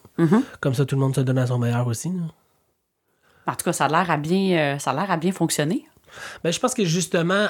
Comme 0.60 0.74
ça, 0.74 0.84
tout 0.84 0.94
le 0.94 1.00
monde 1.00 1.14
se 1.14 1.20
donne 1.20 1.38
à 1.38 1.46
son 1.46 1.58
meilleur 1.58 1.86
aussi. 1.86 2.08
là. 2.08 2.22
En 3.46 3.54
tout 3.56 3.64
cas, 3.64 3.72
ça 3.72 3.86
a 3.86 3.88
l'air 3.88 4.10
à 4.10 4.16
bien, 4.18 4.58
euh, 4.58 4.78
ça 4.78 4.90
a 4.90 4.94
l'air 4.94 5.10
à 5.10 5.16
bien 5.16 5.32
fonctionner. 5.32 5.86
Ben, 6.44 6.52
je 6.52 6.58
pense 6.60 6.74
que 6.74 6.84
justement, 6.84 7.46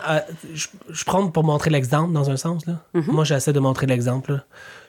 je, 0.54 0.66
je 0.90 1.04
prends 1.04 1.28
pour 1.30 1.44
montrer 1.44 1.70
l'exemple 1.70 2.12
dans 2.12 2.30
un 2.30 2.36
sens. 2.36 2.66
Là. 2.66 2.74
Moi, 2.94 3.24
j'essaie 3.24 3.52
de 3.52 3.60
montrer 3.60 3.86
l'exemple. 3.86 4.40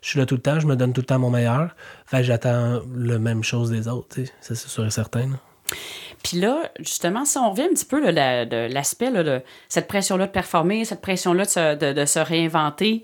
Je 0.01 0.09
suis 0.09 0.19
là 0.19 0.25
tout 0.25 0.35
le 0.35 0.41
temps, 0.41 0.59
je 0.59 0.67
me 0.67 0.75
donne 0.75 0.93
tout 0.93 1.01
le 1.01 1.05
temps 1.05 1.19
mon 1.19 1.29
meilleur. 1.29 1.75
Fait 2.05 2.23
j'attends 2.23 2.81
le 2.95 3.19
même 3.19 3.43
chose 3.43 3.69
des 3.71 3.87
autres. 3.87 4.15
c'est 4.41 4.55
sûr 4.55 4.85
et 4.85 4.91
certain. 4.91 5.27
là. 5.27 5.35
Puis 6.23 6.39
là, 6.39 6.69
justement, 6.79 7.23
si 7.25 7.37
on 7.37 7.51
revient 7.51 7.63
un 7.63 7.69
petit 7.73 7.85
peu 7.85 8.01
là, 8.03 8.11
la- 8.11 8.45
de 8.45 8.73
l'aspect 8.73 9.11
de 9.11 9.41
cette 9.69 9.87
pression-là 9.87 10.27
de 10.27 10.31
performer, 10.31 10.83
cette 10.83 11.01
pression-là 11.01 11.75
de- 11.75 11.93
de 11.93 12.05
se 12.05 12.19
réinventer, 12.19 13.03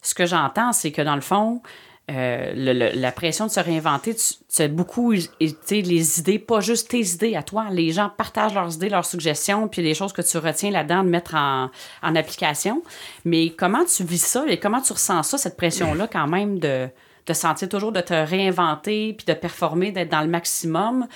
ce 0.00 0.14
que 0.14 0.24
j'entends, 0.26 0.72
c'est 0.72 0.92
que 0.92 1.02
dans 1.02 1.14
le 1.16 1.20
fond, 1.20 1.60
euh, 2.10 2.52
le- 2.54 3.00
la 3.00 3.12
pression 3.12 3.46
de 3.46 3.50
se 3.50 3.60
réinventer, 3.60 4.14
tu, 4.14 4.34
tu 4.54 4.68
beaucoup, 4.68 5.12
les 5.12 6.18
idées, 6.20 6.38
pas 6.38 6.60
juste 6.60 6.90
tes 6.90 7.00
idées 7.00 7.34
à 7.34 7.42
toi. 7.42 7.66
Les 7.70 7.92
gens 7.92 8.10
partagent 8.14 8.54
leurs 8.54 8.74
idées, 8.74 8.90
leurs 8.90 9.06
suggestions, 9.06 9.68
puis 9.68 9.82
des 9.82 9.94
choses 9.94 10.12
que 10.12 10.22
tu 10.22 10.36
retiens 10.36 10.70
là-dedans 10.70 11.02
de 11.02 11.08
mettre 11.08 11.34
en, 11.34 11.70
en 12.02 12.16
application. 12.16 12.82
Mais 13.24 13.50
comment 13.50 13.84
tu 13.84 14.04
vis 14.04 14.22
ça 14.22 14.44
et 14.48 14.58
comment 14.58 14.82
tu 14.82 14.92
ressens 14.92 15.22
ça, 15.22 15.38
cette 15.38 15.56
pression-là, 15.56 16.06
quand 16.06 16.26
même, 16.26 16.58
de, 16.58 16.88
de 17.26 17.32
sentir 17.32 17.68
toujours 17.70 17.92
de 17.92 18.00
te 18.00 18.12
réinventer, 18.12 19.14
puis 19.14 19.24
de 19.26 19.32
performer, 19.32 19.90
d'être 19.90 20.10
dans 20.10 20.22
le 20.22 20.28
maximum? 20.28 21.06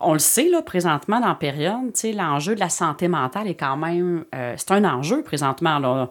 on 0.00 0.12
le 0.12 0.20
sait, 0.20 0.48
là, 0.48 0.62
présentement, 0.62 1.18
dans 1.18 1.26
la 1.28 1.34
période, 1.34 1.92
l'enjeu 2.14 2.54
de 2.54 2.60
la 2.60 2.68
santé 2.68 3.08
mentale 3.08 3.48
est 3.48 3.56
quand 3.56 3.76
même... 3.76 4.24
Euh, 4.32 4.54
c'est 4.56 4.70
un 4.70 4.84
enjeu, 4.84 5.22
présentement. 5.22 5.80
Là, 5.80 6.08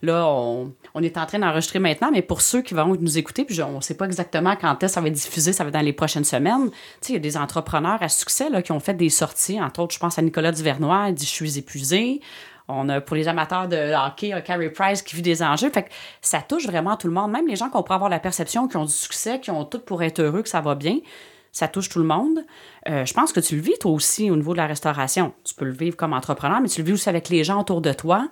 là 0.00 0.26
on, 0.26 0.72
est 1.02 1.18
en 1.18 1.26
train 1.26 1.38
d'enregistrer 1.38 1.78
maintenant, 1.78 2.10
mais 2.12 2.22
pour 2.22 2.40
ceux 2.40 2.62
qui 2.62 2.74
vont 2.74 2.96
nous 2.98 3.18
écouter, 3.18 3.44
puis 3.44 3.60
on 3.62 3.76
ne 3.76 3.80
sait 3.80 3.96
pas 3.96 4.06
exactement 4.06 4.56
quand 4.56 4.82
est-ce 4.82 4.94
ça 4.94 5.00
va 5.00 5.08
être 5.08 5.14
diffusé, 5.14 5.52
ça 5.52 5.64
va 5.64 5.68
être 5.68 5.74
dans 5.74 5.80
les 5.80 5.92
prochaines 5.92 6.24
semaines. 6.24 6.70
Il 7.08 7.12
y 7.12 7.16
a 7.16 7.20
des 7.20 7.36
entrepreneurs 7.36 8.02
à 8.02 8.08
succès 8.08 8.48
là, 8.48 8.62
qui 8.62 8.72
ont 8.72 8.80
fait 8.80 8.94
des 8.94 9.10
sorties. 9.10 9.60
Entre 9.60 9.80
autres, 9.80 9.94
je 9.94 9.98
pense 9.98 10.18
à 10.18 10.22
Nicolas 10.22 10.52
Duvernois, 10.52 11.06
il 11.08 11.14
dit 11.14 11.24
«Je 11.26 11.30
suis 11.30 11.58
épuisé». 11.58 12.20
On 12.68 12.88
a 12.88 13.00
pour 13.00 13.14
les 13.14 13.28
amateurs 13.28 13.68
de 13.68 13.94
hockey, 13.94 14.32
Carrie 14.44 14.70
Price 14.70 15.00
qui 15.02 15.14
vit 15.14 15.22
des 15.22 15.40
enjeux. 15.40 15.70
Fait 15.70 15.84
que 15.84 15.90
ça 16.20 16.40
touche 16.40 16.66
vraiment 16.66 16.96
tout 16.96 17.06
le 17.06 17.12
monde, 17.12 17.30
même 17.30 17.46
les 17.46 17.54
gens 17.54 17.68
qui 17.68 17.76
ont 17.76 17.84
pour 17.84 17.94
avoir 17.94 18.10
la 18.10 18.18
perception, 18.18 18.66
qui 18.66 18.76
ont 18.76 18.84
du 18.84 18.92
succès, 18.92 19.38
qui 19.38 19.52
ont 19.52 19.64
tout 19.64 19.78
pour 19.78 20.02
être 20.02 20.20
heureux, 20.20 20.42
que 20.42 20.48
ça 20.48 20.60
va 20.60 20.74
bien 20.74 20.98
ça 21.56 21.68
touche 21.68 21.88
tout 21.88 21.98
le 21.98 22.04
monde. 22.04 22.44
Euh, 22.86 23.06
je 23.06 23.14
pense 23.14 23.32
que 23.32 23.40
tu 23.40 23.56
le 23.56 23.62
vis 23.62 23.78
toi 23.80 23.90
aussi 23.90 24.30
au 24.30 24.36
niveau 24.36 24.52
de 24.52 24.58
la 24.58 24.66
restauration. 24.66 25.32
Tu 25.42 25.54
peux 25.54 25.64
le 25.64 25.72
vivre 25.72 25.96
comme 25.96 26.12
entrepreneur, 26.12 26.60
mais 26.60 26.68
tu 26.68 26.82
le 26.82 26.86
vis 26.86 26.92
aussi 26.92 27.08
avec 27.08 27.30
les 27.30 27.44
gens 27.44 27.62
autour 27.62 27.80
de 27.80 27.94
toi. 27.94 28.28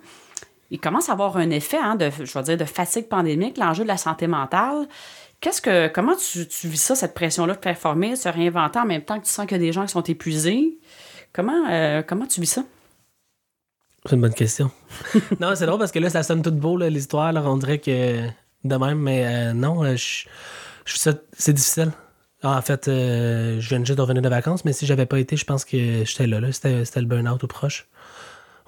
Il 0.70 0.81
commence 0.81 1.09
à 1.09 1.12
avoir 1.12 1.37
un 1.37 1.50
effet 1.50 1.79
hein, 1.79 1.94
de, 1.94 2.11
je 2.11 2.38
vais 2.38 2.42
dire, 2.42 2.57
de 2.57 2.64
fatigue 2.64 3.09
pandémique, 3.09 3.59
l'enjeu 3.59 3.85
de 3.85 3.88
la 3.88 3.96
santé 3.96 4.27
mentale. 4.27 4.88
Qu'est-ce 5.40 5.61
que, 5.61 5.88
comment 5.88 6.14
tu, 6.16 6.68
vis 6.68 6.81
ça, 6.81 6.94
cette 6.94 7.14
pression-là 7.14 7.55
de 7.55 7.59
performer, 7.59 8.16
se 8.16 8.29
réinventer 8.29 8.79
en 8.79 8.87
même 8.87 9.03
temps 9.03 9.18
que 9.20 9.27
tu 9.27 9.33
sens 9.33 9.46
qu'il 9.46 9.57
y 9.57 9.61
a 9.61 9.64
des 9.64 9.72
gens 9.72 9.85
qui 9.85 9.92
sont 9.92 10.03
épuisés? 10.03 10.79
Comment, 11.33 11.68
euh, 11.70 12.03
comment 12.03 12.27
tu 12.27 12.40
vis 12.40 12.46
ça? 12.46 12.64
C'est 14.07 14.14
une 14.14 14.20
bonne 14.22 14.35
question. 14.35 14.70
non, 15.40 15.55
c'est 15.55 15.66
drôle 15.66 15.79
parce 15.79 15.92
que 15.92 15.98
là, 15.98 16.11
ça 16.11 16.22
sonne 16.22 16.42
tout 16.42 16.53
beau, 16.53 16.79
l'histoire. 16.79 17.35
On 17.46 17.57
dirait 17.57 17.79
que 17.79 18.27
de 18.64 18.77
même, 18.77 18.98
mais 18.98 19.27
euh, 19.27 19.53
non, 19.53 19.85
je, 19.96 20.27
je, 20.85 21.11
c'est 21.33 21.53
difficile. 21.53 21.92
Ah, 22.46 22.59
en 22.59 22.62
fait, 22.62 22.88
euh, 22.88 23.59
je 23.59 23.68
viens 23.70 23.83
juste 23.83 23.96
de 23.96 24.03
revenir 24.03 24.20
de 24.20 24.29
vacances, 24.29 24.66
mais 24.66 24.74
si 24.74 24.85
j'avais 24.85 25.07
pas 25.07 25.18
été, 25.18 25.35
je 25.35 25.46
pense 25.46 25.64
que 25.64 26.05
j'étais 26.05 26.27
là. 26.27 26.40
là. 26.40 26.53
C'était, 26.53 27.00
le 27.00 27.07
burn-out 27.07 27.42
ou 27.42 27.46
proche. 27.46 27.88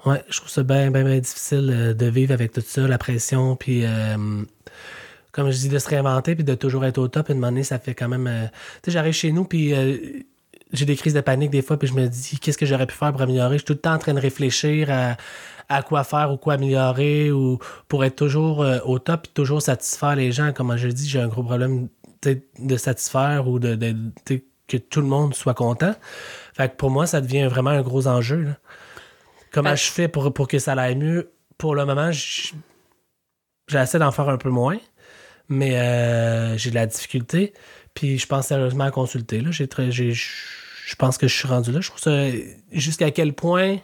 Ouais, 0.05 0.23
je 0.29 0.37
trouve 0.37 0.49
ça 0.49 0.63
bien, 0.63 0.91
bien, 0.91 1.03
bien 1.03 1.19
difficile 1.19 1.69
euh, 1.73 1.93
de 1.93 2.05
vivre 2.05 2.33
avec 2.33 2.51
tout 2.51 2.61
ça, 2.61 2.87
la 2.87 2.97
pression, 2.97 3.55
puis 3.55 3.83
euh, 3.83 4.43
comme 5.31 5.51
je 5.51 5.57
dis, 5.57 5.69
de 5.69 5.79
se 5.79 5.89
réinventer, 5.89 6.35
puis 6.35 6.43
de 6.43 6.55
toujours 6.55 6.85
être 6.85 6.97
au 6.97 7.07
top. 7.07 7.29
Une 7.29 7.35
moment 7.35 7.47
donné, 7.47 7.63
ça 7.63 7.79
fait 7.79 7.95
quand 7.95 8.07
même. 8.07 8.49
tu 8.83 8.85
sais, 8.85 8.91
j'arrive 8.91 9.13
chez 9.13 9.31
nous, 9.31 9.45
puis 9.45 9.73
j'ai 10.71 10.85
des 10.85 10.95
crises 10.95 11.13
de 11.13 11.21
panique 11.21 11.51
des 11.51 11.61
fois, 11.61 11.77
puis 11.77 11.87
je 11.87 11.93
me 11.93 12.07
dis, 12.07 12.39
qu'est-ce 12.39 12.57
que 12.57 12.65
j'aurais 12.65 12.87
pu 12.87 12.95
faire 12.95 13.11
pour 13.11 13.21
améliorer? 13.21 13.53
Je 13.53 13.59
suis 13.59 13.65
tout 13.65 13.73
le 13.73 13.79
temps 13.79 13.93
en 13.93 13.99
train 13.99 14.13
de 14.13 14.19
réfléchir 14.19 14.89
à, 14.91 15.17
à 15.69 15.83
quoi 15.83 16.03
faire 16.03 16.31
ou 16.31 16.37
quoi 16.37 16.53
améliorer, 16.53 17.31
ou 17.31 17.59
pour 17.87 18.03
être 18.05 18.15
toujours 18.15 18.65
au 18.85 18.99
top, 18.99 19.23
puis 19.23 19.31
toujours 19.33 19.61
satisfaire 19.61 20.15
les 20.15 20.31
gens. 20.31 20.53
Comme 20.53 20.75
je 20.75 20.87
dis, 20.87 21.07
j'ai 21.07 21.19
un 21.19 21.27
gros 21.27 21.43
problème 21.43 21.89
de 22.23 22.77
satisfaire 22.77 23.47
ou 23.47 23.59
de, 23.59 23.77
que 24.67 24.77
tout 24.77 25.01
le 25.01 25.07
monde 25.07 25.33
soit 25.33 25.53
content. 25.53 25.93
Fait 26.53 26.69
que 26.69 26.75
pour 26.75 26.89
moi, 26.89 27.05
ça 27.07 27.21
devient 27.21 27.45
vraiment 27.45 27.69
un 27.69 27.81
gros 27.81 28.07
enjeu. 28.07 28.47
Comment 29.57 29.75
je 29.75 29.89
fais 29.89 30.07
pour, 30.07 30.31
pour 30.33 30.47
que 30.47 30.59
ça 30.59 30.73
aille 30.73 30.95
mieux? 30.95 31.31
Pour 31.57 31.73
le 31.73 31.83
moment, 31.83 32.11
j'essaie 33.67 33.97
d'en 33.97 34.11
faire 34.11 34.29
un 34.29 34.37
peu 34.37 34.51
moins, 34.51 34.77
mais 35.49 35.79
euh, 35.79 36.55
j'ai 36.57 36.69
de 36.69 36.75
la 36.75 36.85
difficulté. 36.85 37.53
Puis 37.95 38.19
je 38.19 38.27
pense 38.27 38.45
sérieusement 38.45 38.83
à 38.83 38.91
consulter. 38.91 39.41
Là. 39.41 39.49
je 39.49 40.95
pense 40.99 41.17
que 41.17 41.27
je 41.27 41.35
suis 41.35 41.47
rendu 41.47 41.71
là. 41.71 41.81
Je 41.81 41.89
trouve 41.89 41.99
ça. 41.99 42.27
Jusqu'à 42.71 43.09
quel 43.09 43.33
point. 43.33 43.77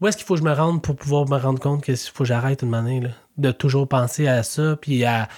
Où 0.00 0.06
est-ce 0.06 0.16
qu'il 0.16 0.26
faut 0.26 0.34
que 0.34 0.40
je 0.40 0.44
me 0.44 0.52
rende 0.52 0.80
pour 0.80 0.94
pouvoir 0.94 1.28
me 1.28 1.38
rendre 1.38 1.58
compte 1.58 1.82
qu'il 1.82 1.96
faut 1.96 2.22
que 2.22 2.28
j'arrête 2.28 2.62
une 2.62 2.70
manière 2.70 3.10
de 3.36 3.50
toujours 3.50 3.88
penser 3.88 4.28
à 4.28 4.44
ça, 4.44 4.76
puis 4.80 5.04
à, 5.04 5.28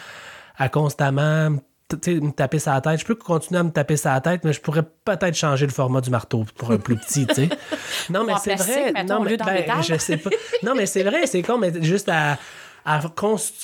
à 0.59 0.69
constamment 0.69 1.57
me 1.93 2.31
taper 2.31 2.59
sa 2.59 2.81
tête. 2.81 3.01
Je 3.01 3.05
peux 3.05 3.15
continuer 3.15 3.61
à 3.61 3.63
me 3.63 3.71
taper 3.71 3.97
sa 3.97 4.21
tête, 4.21 4.45
mais 4.45 4.53
je 4.53 4.61
pourrais 4.61 4.85
peut-être 5.05 5.35
changer 5.35 5.67
le 5.67 5.73
format 5.73 6.01
du 6.01 6.11
marteau 6.11 6.45
pour 6.57 6.71
un 6.73 6.79
plus 6.79 6.97
petit, 6.97 7.27
tu 7.27 7.35
sais. 7.35 7.49
Non, 8.11 8.25
mais 8.25 8.35
c'est 8.43 8.57
vrai. 8.57 9.05
Non, 9.05 9.21
mais, 9.21 9.37
ben, 9.37 9.83
je 9.83 9.97
sais 9.97 10.17
pas. 10.17 10.31
Non, 10.63 10.75
mais 10.75 10.87
c'est 10.87 11.03
vrai, 11.03 11.27
c'est 11.27 11.43
con, 11.43 11.59
mais 11.59 11.73
juste 11.83 12.09
à, 12.09 12.39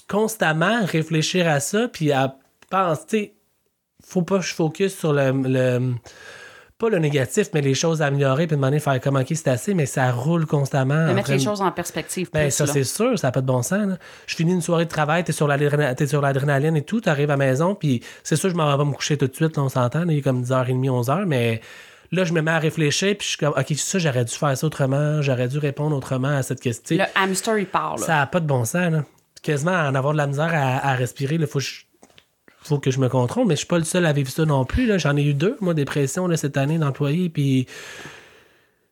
constamment 0.09 0.85
réfléchir 0.85 1.49
à 1.49 1.61
ça, 1.61 1.89
puis 1.89 2.13
à 2.13 2.37
penser, 2.71 3.35
faut 4.05 4.23
pas 4.23 4.39
que 4.39 4.45
je 4.45 4.55
focus 4.55 4.99
sur 4.99 5.13
le 5.13 5.95
pas 6.83 6.91
le 6.91 6.99
négatif, 6.99 7.51
mais 7.55 7.61
les 7.61 7.75
choses 7.75 8.03
à 8.03 8.07
améliorer, 8.07 8.49
puis 8.49 8.57
demander 8.57 8.79
de 8.79 8.83
faire 8.83 9.01
comme, 9.01 9.15
OK, 9.15 9.29
c'est 9.29 9.47
assez, 9.47 9.73
mais 9.73 9.87
ça 9.87 10.11
roule 10.11 10.47
constamment. 10.47 11.07
De 11.07 11.13
mettre 11.13 11.31
les 11.31 11.39
choses 11.39 11.61
en 11.61 11.71
perspective. 11.71 12.29
Ben, 12.33 12.51
ça, 12.51 12.67
c'est 12.67 12.83
sûr, 12.83 13.17
ça 13.17 13.29
n'a 13.29 13.33
pas 13.33 13.41
de 13.41 13.47
bon 13.47 13.63
sens. 13.63 13.95
Je 14.27 14.35
finis 14.35 14.53
une 14.53 14.61
soirée 14.61 14.85
de 14.85 14.91
travail, 14.91 15.23
t'es 15.23 15.33
sur 15.33 15.47
l'adrénaline 15.47 16.77
et 16.77 16.83
tout, 16.83 17.01
t'arrives 17.01 17.31
à 17.31 17.35
la 17.35 17.37
maison, 17.37 17.77
puis 17.77 18.03
c'est 18.25 18.35
sûr, 18.35 18.51
je 18.51 18.57
m'en 18.57 18.69
vais 18.69 18.77
pas 18.77 18.85
me 18.85 18.95
coucher 18.95 19.17
tout 19.17 19.29
de 19.29 19.35
suite, 19.35 19.57
on 19.59 19.69
s'entend, 19.69 20.09
il 20.09 20.19
est 20.19 20.23
comme 20.23 20.43
10h30, 20.43 21.05
11h, 21.05 21.25
mais 21.25 21.61
là, 22.11 22.25
je 22.25 22.33
me 22.33 22.43
mets 22.43 22.51
à 22.51 22.59
réfléchir, 22.59 23.17
puis 23.17 23.27
je 23.27 23.29
suis 23.29 23.39
comme, 23.39 23.55
OK, 23.57 23.73
ça, 23.77 24.01
j'aurais 24.01 24.25
dû 24.25 24.35
faire 24.35 24.59
ça 24.59 24.67
autrement, 24.67 25.23
j'aurais 25.23 25.47
dû 25.47 25.59
répondre 25.59 25.97
autrement 25.97 26.37
à 26.37 26.43
cette 26.43 26.61
question. 26.61 26.97
Le 26.97 27.05
hamster, 27.15 27.59
il 27.59 27.67
parle. 27.67 28.01
Ça 28.01 28.17
n'a 28.17 28.27
pas 28.27 28.41
de 28.41 28.47
bon 28.47 28.65
sens, 28.65 28.91
là. 28.91 29.05
Quasiment 29.41 29.73
en 29.73 29.95
avoir 29.95 30.15
de 30.15 30.19
la 30.19 30.27
misère 30.27 30.51
à, 30.53 30.95
respirer, 30.95 31.37
il 31.37 31.47
faut 31.47 31.61
que 31.61 31.65
je 31.65 31.83
faut 32.63 32.79
que 32.79 32.91
je 32.91 32.99
me 32.99 33.09
contrôle, 33.09 33.47
mais 33.47 33.55
je 33.55 33.61
suis 33.61 33.67
pas 33.67 33.79
le 33.79 33.85
seul 33.85 34.07
à 34.07 34.13
vivre 34.13 34.31
ça 34.31 34.45
non 34.45 34.65
plus. 34.65 34.99
J'en 34.99 35.17
ai 35.17 35.23
eu 35.23 35.35
deux, 35.35 35.57
moi, 35.61 35.75
dépression 35.75 36.27
là, 36.27 36.37
cette 36.37 36.57
année 36.57 36.79
d'employé, 36.79 37.29
puis 37.29 37.67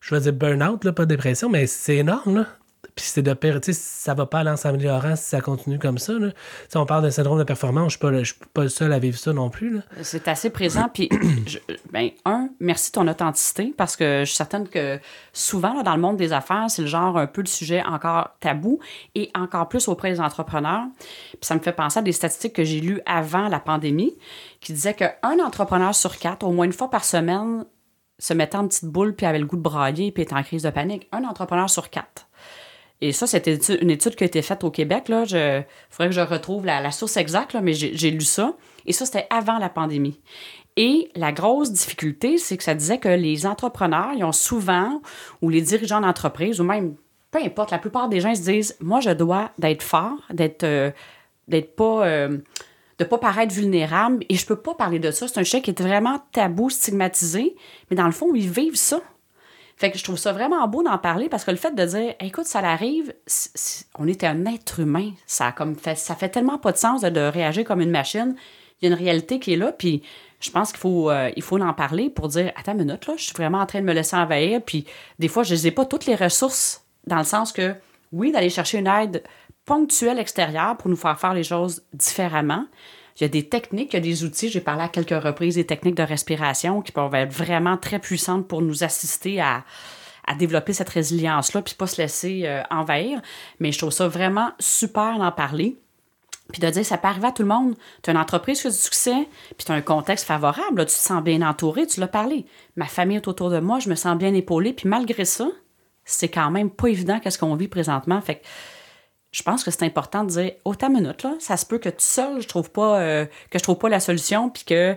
je 0.00 0.14
vais 0.14 0.20
dire 0.20 0.32
burn-out, 0.32 0.90
pas 0.90 1.06
dépression, 1.06 1.48
mais 1.48 1.66
c'est 1.66 1.96
énorme. 1.96 2.36
Là. 2.36 2.46
Puis 3.00 3.08
c'est 3.08 3.22
de 3.22 3.32
pire, 3.32 3.60
ça 3.62 4.12
va 4.12 4.26
pas 4.26 4.40
aller 4.40 4.50
en 4.50 4.58
s'améliorant 4.58 5.16
si 5.16 5.24
ça 5.24 5.40
continue 5.40 5.78
comme 5.78 5.96
ça. 5.96 6.12
Là. 6.12 6.28
on 6.74 6.84
parle 6.84 7.02
de 7.02 7.08
syndrome 7.08 7.38
de 7.38 7.44
performance, 7.44 7.96
je 7.98 8.06
ne 8.06 8.24
suis 8.24 8.34
pas 8.52 8.62
le 8.64 8.68
seul 8.68 8.92
à 8.92 8.98
vivre 8.98 9.16
ça 9.16 9.32
non 9.32 9.48
plus. 9.48 9.80
C'est 10.02 10.28
assez 10.28 10.50
présent. 10.50 10.90
Puis, 10.92 11.08
ben, 11.92 12.10
un, 12.26 12.50
merci 12.60 12.90
de 12.90 12.96
ton 12.96 13.08
authenticité, 13.08 13.72
parce 13.74 13.96
que 13.96 14.20
je 14.20 14.24
suis 14.26 14.36
certaine 14.36 14.68
que 14.68 15.00
souvent, 15.32 15.82
dans 15.82 15.94
le 15.94 16.00
monde 16.02 16.18
des 16.18 16.34
affaires, 16.34 16.66
c'est 16.68 16.82
le 16.82 16.88
genre 16.88 17.16
un 17.16 17.26
peu 17.26 17.42
de 17.42 17.48
sujet 17.48 17.82
encore 17.86 18.36
tabou 18.38 18.80
et 19.14 19.30
encore 19.34 19.70
plus 19.70 19.88
auprès 19.88 20.10
des 20.10 20.20
entrepreneurs. 20.20 20.84
Puis 20.98 21.38
ça 21.40 21.54
me 21.54 21.60
fait 21.60 21.72
penser 21.72 22.00
à 22.00 22.02
des 22.02 22.12
statistiques 22.12 22.52
que 22.52 22.64
j'ai 22.64 22.82
lues 22.82 23.00
avant 23.06 23.48
la 23.48 23.60
pandémie 23.60 24.14
qui 24.60 24.74
disaient 24.74 24.92
qu'un 24.92 25.38
entrepreneur 25.42 25.94
sur 25.94 26.18
quatre, 26.18 26.44
au 26.44 26.52
moins 26.52 26.66
une 26.66 26.74
fois 26.74 26.90
par 26.90 27.06
semaine, 27.06 27.64
se 28.18 28.34
mettait 28.34 28.58
en 28.58 28.68
petite 28.68 28.84
boule 28.84 29.14
puis 29.14 29.24
avait 29.24 29.38
le 29.38 29.46
goût 29.46 29.56
de 29.56 29.62
brailler 29.62 30.12
puis 30.12 30.22
était 30.22 30.34
en 30.34 30.42
crise 30.42 30.64
de 30.64 30.70
panique. 30.70 31.08
Un 31.12 31.24
entrepreneur 31.24 31.70
sur 31.70 31.88
quatre. 31.88 32.28
Et 33.00 33.12
ça, 33.12 33.26
c'était 33.26 33.56
une 33.80 33.90
étude 33.90 34.14
qui 34.14 34.24
a 34.24 34.26
été 34.26 34.42
faite 34.42 34.62
au 34.62 34.70
Québec. 34.70 35.04
Il 35.08 35.64
faudrait 35.88 36.08
que 36.08 36.14
je 36.14 36.20
retrouve 36.20 36.66
la, 36.66 36.90
source 36.90 37.16
exacte, 37.16 37.56
mais 37.62 37.72
j'ai 37.72 38.10
lu 38.10 38.20
ça. 38.20 38.54
Et 38.86 38.92
ça, 38.92 39.06
c'était 39.06 39.26
avant 39.30 39.58
la 39.58 39.68
pandémie. 39.68 40.20
Et 40.76 41.10
la 41.14 41.32
grosse 41.32 41.72
difficulté, 41.72 42.38
c'est 42.38 42.56
que 42.56 42.62
ça 42.62 42.74
disait 42.74 42.98
que 42.98 43.08
les 43.08 43.46
entrepreneurs, 43.46 44.12
ils 44.16 44.24
ont 44.24 44.32
souvent, 44.32 45.02
ou 45.42 45.48
les 45.48 45.62
dirigeants 45.62 46.00
d'entreprise, 46.00 46.60
ou 46.60 46.64
même, 46.64 46.94
peu 47.30 47.38
importe, 47.42 47.70
la 47.70 47.78
plupart 47.78 48.08
des 48.08 48.20
gens 48.20 48.34
se 48.34 48.42
disent 48.42 48.76
Moi, 48.80 49.00
je 49.00 49.10
dois 49.10 49.50
d'être 49.58 49.82
fort, 49.82 50.18
d'être 50.30 50.64
euh, 50.64 50.90
d'être 51.48 51.74
pas. 51.74 52.06
Euh, 52.06 52.38
de 52.98 53.04
pas 53.06 53.16
paraître 53.16 53.54
vulnérable 53.54 54.26
et 54.28 54.34
je 54.34 54.44
peux 54.44 54.56
pas 54.56 54.74
parler 54.74 54.98
de 54.98 55.10
ça. 55.10 55.26
C'est 55.26 55.40
un 55.40 55.44
sujet 55.44 55.62
qui 55.62 55.70
est 55.70 55.80
vraiment 55.80 56.22
tabou, 56.32 56.68
stigmatisé, 56.68 57.56
mais 57.88 57.96
dans 57.96 58.04
le 58.04 58.12
fond, 58.12 58.34
ils 58.34 58.46
vivent 58.46 58.76
ça. 58.76 59.00
Fait 59.80 59.90
que 59.90 59.96
je 59.96 60.04
trouve 60.04 60.18
ça 60.18 60.32
vraiment 60.32 60.68
beau 60.68 60.82
d'en 60.82 60.98
parler 60.98 61.30
parce 61.30 61.42
que 61.42 61.50
le 61.50 61.56
fait 61.56 61.74
de 61.74 61.82
dire, 61.86 62.14
écoute, 62.20 62.44
ça 62.44 62.60
l'arrive, 62.60 63.14
on 63.98 64.06
est 64.06 64.24
un 64.24 64.44
être 64.44 64.80
humain. 64.80 65.12
Ça, 65.24 65.52
comme 65.52 65.74
fait, 65.74 65.94
ça 65.94 66.14
fait 66.14 66.28
tellement 66.28 66.58
pas 66.58 66.72
de 66.72 66.76
sens 66.76 67.00
de, 67.00 67.20
réagir 67.20 67.64
comme 67.64 67.80
une 67.80 67.90
machine. 67.90 68.36
Il 68.80 68.84
y 68.84 68.92
a 68.92 68.94
une 68.94 69.02
réalité 69.02 69.38
qui 69.38 69.54
est 69.54 69.56
là, 69.56 69.72
puis 69.72 70.02
je 70.38 70.50
pense 70.50 70.72
qu'il 70.72 70.80
faut, 70.80 71.10
euh, 71.10 71.30
en 71.50 71.72
parler 71.72 72.10
pour 72.10 72.28
dire, 72.28 72.52
attends 72.56 72.72
une 72.72 72.84
minute, 72.84 73.06
là, 73.06 73.14
je 73.16 73.24
suis 73.24 73.32
vraiment 73.32 73.60
en 73.60 73.64
train 73.64 73.80
de 73.80 73.86
me 73.86 73.94
laisser 73.94 74.16
envahir. 74.16 74.60
Puis 74.60 74.84
des 75.18 75.28
fois, 75.28 75.44
je 75.44 75.54
n'ai 75.54 75.70
pas 75.70 75.86
toutes 75.86 76.04
les 76.04 76.14
ressources 76.14 76.84
dans 77.06 77.16
le 77.16 77.24
sens 77.24 77.50
que, 77.50 77.74
oui, 78.12 78.32
d'aller 78.32 78.50
chercher 78.50 78.80
une 78.80 78.86
aide 78.86 79.22
ponctuelle 79.64 80.18
extérieure 80.18 80.76
pour 80.76 80.90
nous 80.90 80.96
faire 80.96 81.18
faire 81.18 81.32
les 81.32 81.44
choses 81.44 81.82
différemment. 81.94 82.66
Il 83.16 83.22
y 83.22 83.24
a 83.24 83.28
des 83.28 83.48
techniques, 83.48 83.92
il 83.92 83.96
y 83.96 83.98
a 83.98 84.00
des 84.00 84.24
outils, 84.24 84.48
j'ai 84.48 84.60
parlé 84.60 84.82
à 84.82 84.88
quelques 84.88 85.22
reprises 85.22 85.56
des 85.56 85.66
techniques 85.66 85.96
de 85.96 86.02
respiration 86.02 86.82
qui 86.82 86.92
peuvent 86.92 87.14
être 87.14 87.32
vraiment 87.32 87.76
très 87.76 87.98
puissantes 87.98 88.48
pour 88.48 88.62
nous 88.62 88.84
assister 88.84 89.40
à, 89.40 89.64
développer 90.38 90.72
cette 90.72 90.88
résilience-là, 90.88 91.60
puis 91.60 91.74
pas 91.74 91.88
se 91.88 92.00
laisser 92.00 92.42
euh, 92.44 92.62
envahir. 92.70 93.20
Mais 93.58 93.72
je 93.72 93.78
trouve 93.78 93.90
ça 93.90 94.06
vraiment 94.06 94.52
super 94.60 95.18
d'en 95.18 95.32
parler. 95.32 95.76
Puis 96.52 96.60
de 96.60 96.70
dire, 96.70 96.84
ça 96.84 96.98
peut 96.98 97.08
arriver 97.08 97.28
à 97.28 97.32
tout 97.32 97.42
le 97.42 97.48
monde. 97.48 97.74
Tu 98.02 98.10
as 98.10 98.12
une 98.12 98.18
entreprise 98.18 98.60
qui 98.60 98.68
a 98.68 98.70
du 98.70 98.76
succès, 98.76 99.28
puis 99.56 99.64
tu 99.66 99.72
as 99.72 99.74
un 99.74 99.80
contexte 99.80 100.26
favorable, 100.26 100.86
tu 100.86 100.86
te 100.86 100.92
sens 100.92 101.22
bien 101.22 101.42
entouré, 101.42 101.86
tu 101.86 101.98
l'as 101.98 102.08
parlé. 102.08 102.46
Ma 102.76 102.86
famille 102.86 103.16
est 103.16 103.28
autour 103.28 103.50
de 103.50 103.58
moi, 103.58 103.80
je 103.80 103.88
me 103.88 103.96
sens 103.96 104.16
bien 104.16 104.32
épaulée, 104.34 104.72
puis 104.72 104.88
malgré 104.88 105.24
ça, 105.24 105.48
c'est 106.04 106.28
quand 106.28 106.50
même 106.50 106.70
pas 106.70 106.88
évident 106.88 107.20
qu'est-ce 107.20 107.38
qu'on 107.38 107.54
vit 107.54 107.68
présentement. 107.68 108.20
Fait 108.20 108.36
que 108.36 108.46
je 109.32 109.42
pense 109.42 109.62
que 109.64 109.70
c'est 109.70 109.84
important 109.84 110.24
de 110.24 110.30
dire 110.30 110.52
autant 110.64 110.90
minute 110.90 111.22
là, 111.22 111.34
ça 111.38 111.56
se 111.56 111.64
peut 111.66 111.78
que 111.78 111.88
tout 111.88 111.96
seul 111.98 112.40
je 112.42 112.48
trouve 112.48 112.70
pas 112.70 112.98
euh, 113.00 113.26
que 113.50 113.58
je 113.58 113.62
trouve 113.62 113.78
pas 113.78 113.88
la 113.88 114.00
solution 114.00 114.50
puis 114.50 114.64
que 114.64 114.96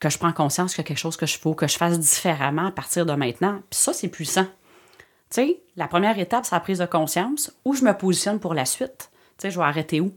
que 0.00 0.10
je 0.10 0.18
prends 0.18 0.32
conscience 0.32 0.74
qu'il 0.74 0.82
y 0.82 0.86
a 0.86 0.88
quelque 0.88 0.98
chose 0.98 1.16
que 1.16 1.26
je 1.26 1.38
faut 1.38 1.54
que 1.54 1.66
je 1.66 1.76
fasse 1.76 1.98
différemment 1.98 2.66
à 2.66 2.70
partir 2.72 3.06
de 3.06 3.12
maintenant. 3.14 3.60
Puis 3.70 3.78
ça 3.80 3.92
c'est 3.92 4.08
puissant. 4.08 4.44
Tu 5.30 5.40
sais, 5.40 5.60
la 5.76 5.88
première 5.88 6.18
étape 6.18 6.44
c'est 6.44 6.54
la 6.54 6.60
prise 6.60 6.78
de 6.78 6.86
conscience 6.86 7.52
où 7.64 7.74
je 7.74 7.84
me 7.84 7.92
positionne 7.92 8.38
pour 8.40 8.54
la 8.54 8.64
suite. 8.66 9.10
Tu 9.38 9.42
sais, 9.42 9.50
je 9.50 9.58
vais 9.58 9.64
arrêter 9.64 10.00
où? 10.00 10.12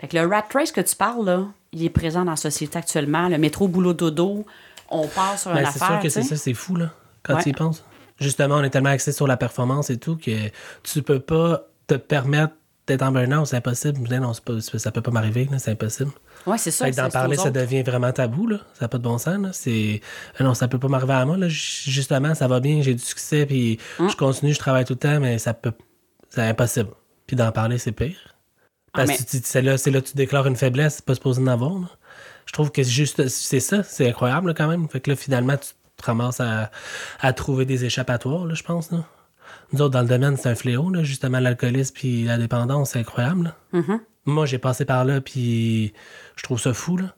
Fait 0.00 0.08
que 0.08 0.16
le 0.16 0.26
rat 0.26 0.44
race 0.52 0.72
que 0.72 0.80
tu 0.80 0.94
parles 0.96 1.24
là, 1.24 1.46
il 1.72 1.84
est 1.84 1.90
présent 1.90 2.24
dans 2.24 2.32
la 2.32 2.36
société 2.36 2.78
actuellement, 2.78 3.28
le 3.28 3.38
métro 3.38 3.68
boulot 3.68 3.92
dodo, 3.94 4.44
on 4.88 5.06
part 5.08 5.38
sur 5.38 5.50
une 5.50 5.58
affaire. 5.58 5.72
C'est 5.72 5.78
sûr 5.86 6.00
que 6.00 6.08
c'est 6.08 6.22
ça, 6.22 6.36
c'est 6.36 6.54
fou 6.54 6.76
là. 6.76 6.90
quand 7.22 7.34
Ouais. 7.36 7.42
tu 7.42 7.48
y 7.50 7.52
penses. 7.52 7.84
Justement, 8.20 8.56
on 8.56 8.62
est 8.62 8.70
tellement 8.70 8.90
axé 8.90 9.10
sur 9.12 9.26
la 9.26 9.36
performance 9.36 9.90
et 9.90 9.98
tout 9.98 10.16
que 10.16 10.30
tu 10.82 11.02
peux 11.02 11.20
pas 11.20 11.66
te 11.86 11.94
permettre 11.94 12.54
d'être 12.86 13.02
en 13.02 13.12
burn-out, 13.12 13.46
c'est 13.46 13.56
impossible. 13.56 14.06
Mais 14.10 14.20
non, 14.20 14.32
pas- 14.44 14.60
ça 14.60 14.90
peut 14.92 15.00
pas 15.00 15.10
m'arriver, 15.10 15.48
c'est 15.58 15.70
impossible. 15.70 16.10
Ouais, 16.46 16.58
c'est 16.58 16.70
ça. 16.70 16.90
D'en 16.90 17.08
parler, 17.08 17.36
ça 17.36 17.50
devient 17.50 17.82
vraiment 17.82 18.12
tabou, 18.12 18.46
là. 18.46 18.58
Ça 18.74 18.84
n'a 18.84 18.88
pas 18.88 18.98
de 18.98 19.02
bon 19.02 19.16
sens, 19.16 19.38
là. 19.38 19.50
C'est... 19.52 20.00
Ah 20.38 20.44
Non, 20.44 20.52
ça 20.54 20.68
peut 20.68 20.78
pas 20.78 20.88
m'arriver 20.88 21.14
à 21.14 21.24
moi, 21.24 21.36
là. 21.38 21.46
Justement, 21.48 22.34
ça 22.34 22.46
va 22.46 22.60
bien, 22.60 22.82
j'ai 22.82 22.92
du 22.94 23.02
succès, 23.02 23.46
puis 23.46 23.78
Hum. 23.98 24.10
je 24.10 24.16
continue, 24.16 24.52
je 24.52 24.58
travaille 24.58 24.84
tout 24.84 24.92
le 24.94 24.98
temps, 24.98 25.18
mais 25.20 25.38
ça 25.38 25.54
peut... 25.54 25.72
C'est 26.28 26.42
impossible. 26.42 26.90
Puis 27.26 27.36
d'en 27.36 27.52
parler, 27.52 27.78
c'est 27.78 27.92
pire. 27.92 28.16
Parce 28.92 29.08
Ah, 29.10 29.12
mais- 29.18 29.24
que 29.40 29.46
c'est 29.46 29.62
là, 29.62 29.72
là 29.72 30.00
que 30.00 30.06
tu 30.06 30.14
déclares 30.14 30.46
une 30.46 30.56
faiblesse, 30.56 30.96
c'est 30.96 31.04
pas 31.04 31.14
supposé 31.14 31.40
en 31.40 31.46
avoir, 31.46 31.72
là. 31.78 31.88
Je 32.44 32.52
trouve 32.52 32.70
que 32.70 32.82
c'est 32.82 32.90
juste... 32.90 33.28
C'est 33.28 33.60
ça, 33.60 33.82
c'est 33.82 34.06
incroyable, 34.08 34.48
là, 34.48 34.54
quand 34.54 34.68
même. 34.68 34.86
Fait 34.90 35.00
que 35.00 35.08
là, 35.10 35.16
finalement, 35.16 35.56
tu 35.56 35.70
te 35.96 36.04
ramasses 36.04 36.40
à, 36.40 36.70
à 37.20 37.32
trouver 37.32 37.64
des 37.64 37.86
échappatoires, 37.86 38.44
là, 38.44 38.52
je 38.54 38.62
pense, 38.62 38.90
là. 38.92 39.06
Nous 39.72 39.82
autres, 39.82 39.92
dans 39.92 40.02
le 40.02 40.08
domaine, 40.08 40.36
c'est 40.36 40.48
un 40.48 40.54
fléau, 40.54 40.90
là. 40.90 41.02
Justement, 41.02 41.40
l'alcoolisme 41.40 41.94
puis 41.94 42.24
la 42.24 42.38
dépendance, 42.38 42.90
c'est 42.90 43.00
incroyable, 43.00 43.44
là. 43.44 43.80
Mhm. 43.80 44.00
Moi, 44.26 44.46
j'ai 44.46 44.58
passé 44.58 44.84
par 44.84 45.04
là, 45.04 45.20
puis 45.20 45.92
je 46.36 46.42
trouve 46.42 46.60
ça 46.60 46.72
fou, 46.72 46.96
là. 46.96 47.14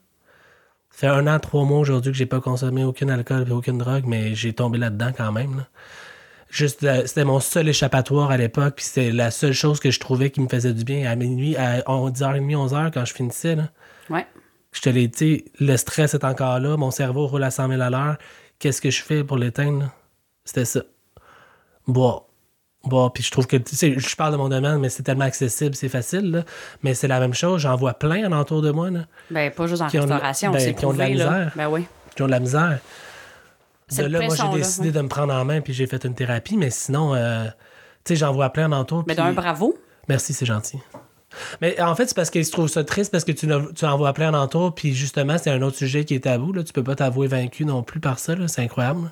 Ça 0.91 0.99
fait 0.99 1.07
un 1.07 1.27
an, 1.27 1.39
trois 1.39 1.63
mois 1.63 1.79
aujourd'hui 1.79 2.11
que 2.11 2.17
j'ai 2.17 2.25
pas 2.25 2.41
consommé 2.41 2.83
aucun 2.83 3.07
alcool 3.09 3.45
et 3.47 3.51
aucune 3.51 3.77
drogue, 3.77 4.05
mais 4.07 4.33
j'ai 4.33 4.53
tombé 4.53 4.77
là-dedans 4.77 5.11
quand 5.15 5.31
même, 5.31 5.57
là. 5.57 5.67
Juste, 6.49 6.83
euh, 6.83 7.05
c'était 7.05 7.25
mon 7.25 7.41
seul 7.41 7.67
échappatoire 7.67 8.31
à 8.31 8.37
l'époque, 8.37 8.75
puis 8.77 8.85
c'était 8.85 9.11
la 9.11 9.31
seule 9.31 9.51
chose 9.51 9.81
que 9.81 9.91
je 9.91 9.99
trouvais 9.99 10.29
qui 10.31 10.39
me 10.39 10.47
faisait 10.47 10.73
du 10.73 10.85
bien 10.85 11.09
à 11.09 11.15
minuit, 11.15 11.57
à 11.57 11.81
10h30, 11.81 12.55
11h, 12.55 12.91
quand 12.93 13.05
je 13.05 13.13
finissais, 13.13 13.55
là. 13.55 13.69
Ouais. 14.09 14.25
Je 14.71 14.81
te 14.81 14.89
l'ai 14.89 15.07
dit, 15.07 15.45
le 15.59 15.75
stress 15.75 16.13
est 16.13 16.23
encore 16.23 16.59
là, 16.59 16.77
mon 16.77 16.91
cerveau 16.91 17.27
roule 17.27 17.43
à 17.43 17.51
100 17.51 17.69
000 17.69 17.81
à 17.81 17.89
l'heure. 17.89 18.17
Qu'est-ce 18.59 18.81
que 18.81 18.89
je 18.89 19.01
fais 19.01 19.23
pour 19.23 19.37
l'éteindre? 19.37 19.91
C'était 20.45 20.65
ça. 20.65 20.81
Boire. 21.87 22.26
Boire. 22.87 23.11
Puis 23.13 23.23
je 23.23 23.31
trouve 23.31 23.47
que, 23.47 23.57
tu 23.57 23.75
sais, 23.75 23.95
je 23.97 24.15
parle 24.15 24.31
de 24.33 24.37
mon 24.37 24.49
domaine, 24.49 24.77
mais 24.79 24.89
c'est 24.89 25.03
tellement 25.03 25.25
accessible, 25.25 25.75
c'est 25.75 25.89
facile, 25.89 26.31
là. 26.31 26.43
Mais 26.83 26.93
c'est 26.93 27.07
la 27.07 27.19
même 27.19 27.33
chose, 27.33 27.61
j'en 27.61 27.75
vois 27.75 27.93
plein 27.93 28.23
alentour 28.25 28.61
de 28.61 28.71
moi, 28.71 28.89
là, 28.89 29.01
Ben, 29.31 29.51
pas 29.51 29.67
juste 29.67 29.81
en 29.81 29.87
Qui 29.87 29.99
restauration, 29.99 30.51
ben, 30.51 30.59
c'est 30.59 30.73
qui 30.73 30.85
ont 30.85 30.93
de 30.93 30.97
la 30.99 31.05
là. 31.09 31.13
misère. 31.13 31.51
Ben 31.55 31.67
oui. 31.69 31.85
qui 32.15 32.21
ont 32.23 32.27
de 32.27 32.31
la 32.31 32.39
misère. 32.39 32.79
Cette 33.89 34.07
De 34.07 34.11
là, 34.11 34.25
moi, 34.25 34.35
j'ai 34.35 34.57
décidé 34.57 34.87
ouais. 34.87 34.93
de 34.93 35.01
me 35.01 35.07
prendre 35.07 35.33
en 35.33 35.45
main, 35.45 35.61
puis 35.61 35.73
j'ai 35.73 35.87
fait 35.87 36.03
une 36.03 36.13
thérapie, 36.15 36.57
mais 36.57 36.69
sinon, 36.69 37.15
euh, 37.15 37.45
tu 37.45 37.51
sais, 38.09 38.15
j'en 38.17 38.33
vois 38.33 38.49
plein 38.49 38.65
alentour. 38.65 39.03
Mais 39.07 39.15
puis- 39.15 39.23
d'un 39.23 39.31
bravo. 39.33 39.77
Merci, 40.09 40.33
c'est 40.33 40.45
gentil. 40.45 40.79
Mais 41.61 41.79
en 41.79 41.93
fait, 41.95 42.07
c'est 42.07 42.15
parce 42.15 42.29
qu'ils 42.29 42.45
se 42.45 42.51
trouvent 42.51 42.69
ça 42.69 42.83
triste 42.83 43.11
parce 43.11 43.23
que 43.23 43.31
tu, 43.31 43.47
tu 43.75 43.85
en 43.85 43.97
vois 43.97 44.13
plein 44.13 44.29
alentour, 44.29 44.73
puis 44.73 44.93
justement, 44.93 45.37
c'est 45.37 45.51
un 45.51 45.61
autre 45.61 45.77
sujet 45.77 46.03
qui 46.05 46.15
est 46.15 46.21
tabou. 46.23 46.51
Là. 46.53 46.63
Tu 46.63 46.73
peux 46.73 46.83
pas 46.83 46.95
t'avouer 46.95 47.27
vaincu 47.27 47.63
non 47.65 47.83
plus 47.83 47.99
par 47.99 48.17
ça. 48.19 48.33
là. 48.35 48.47
C'est 48.47 48.61
incroyable. 48.63 49.03
là. 49.03 49.09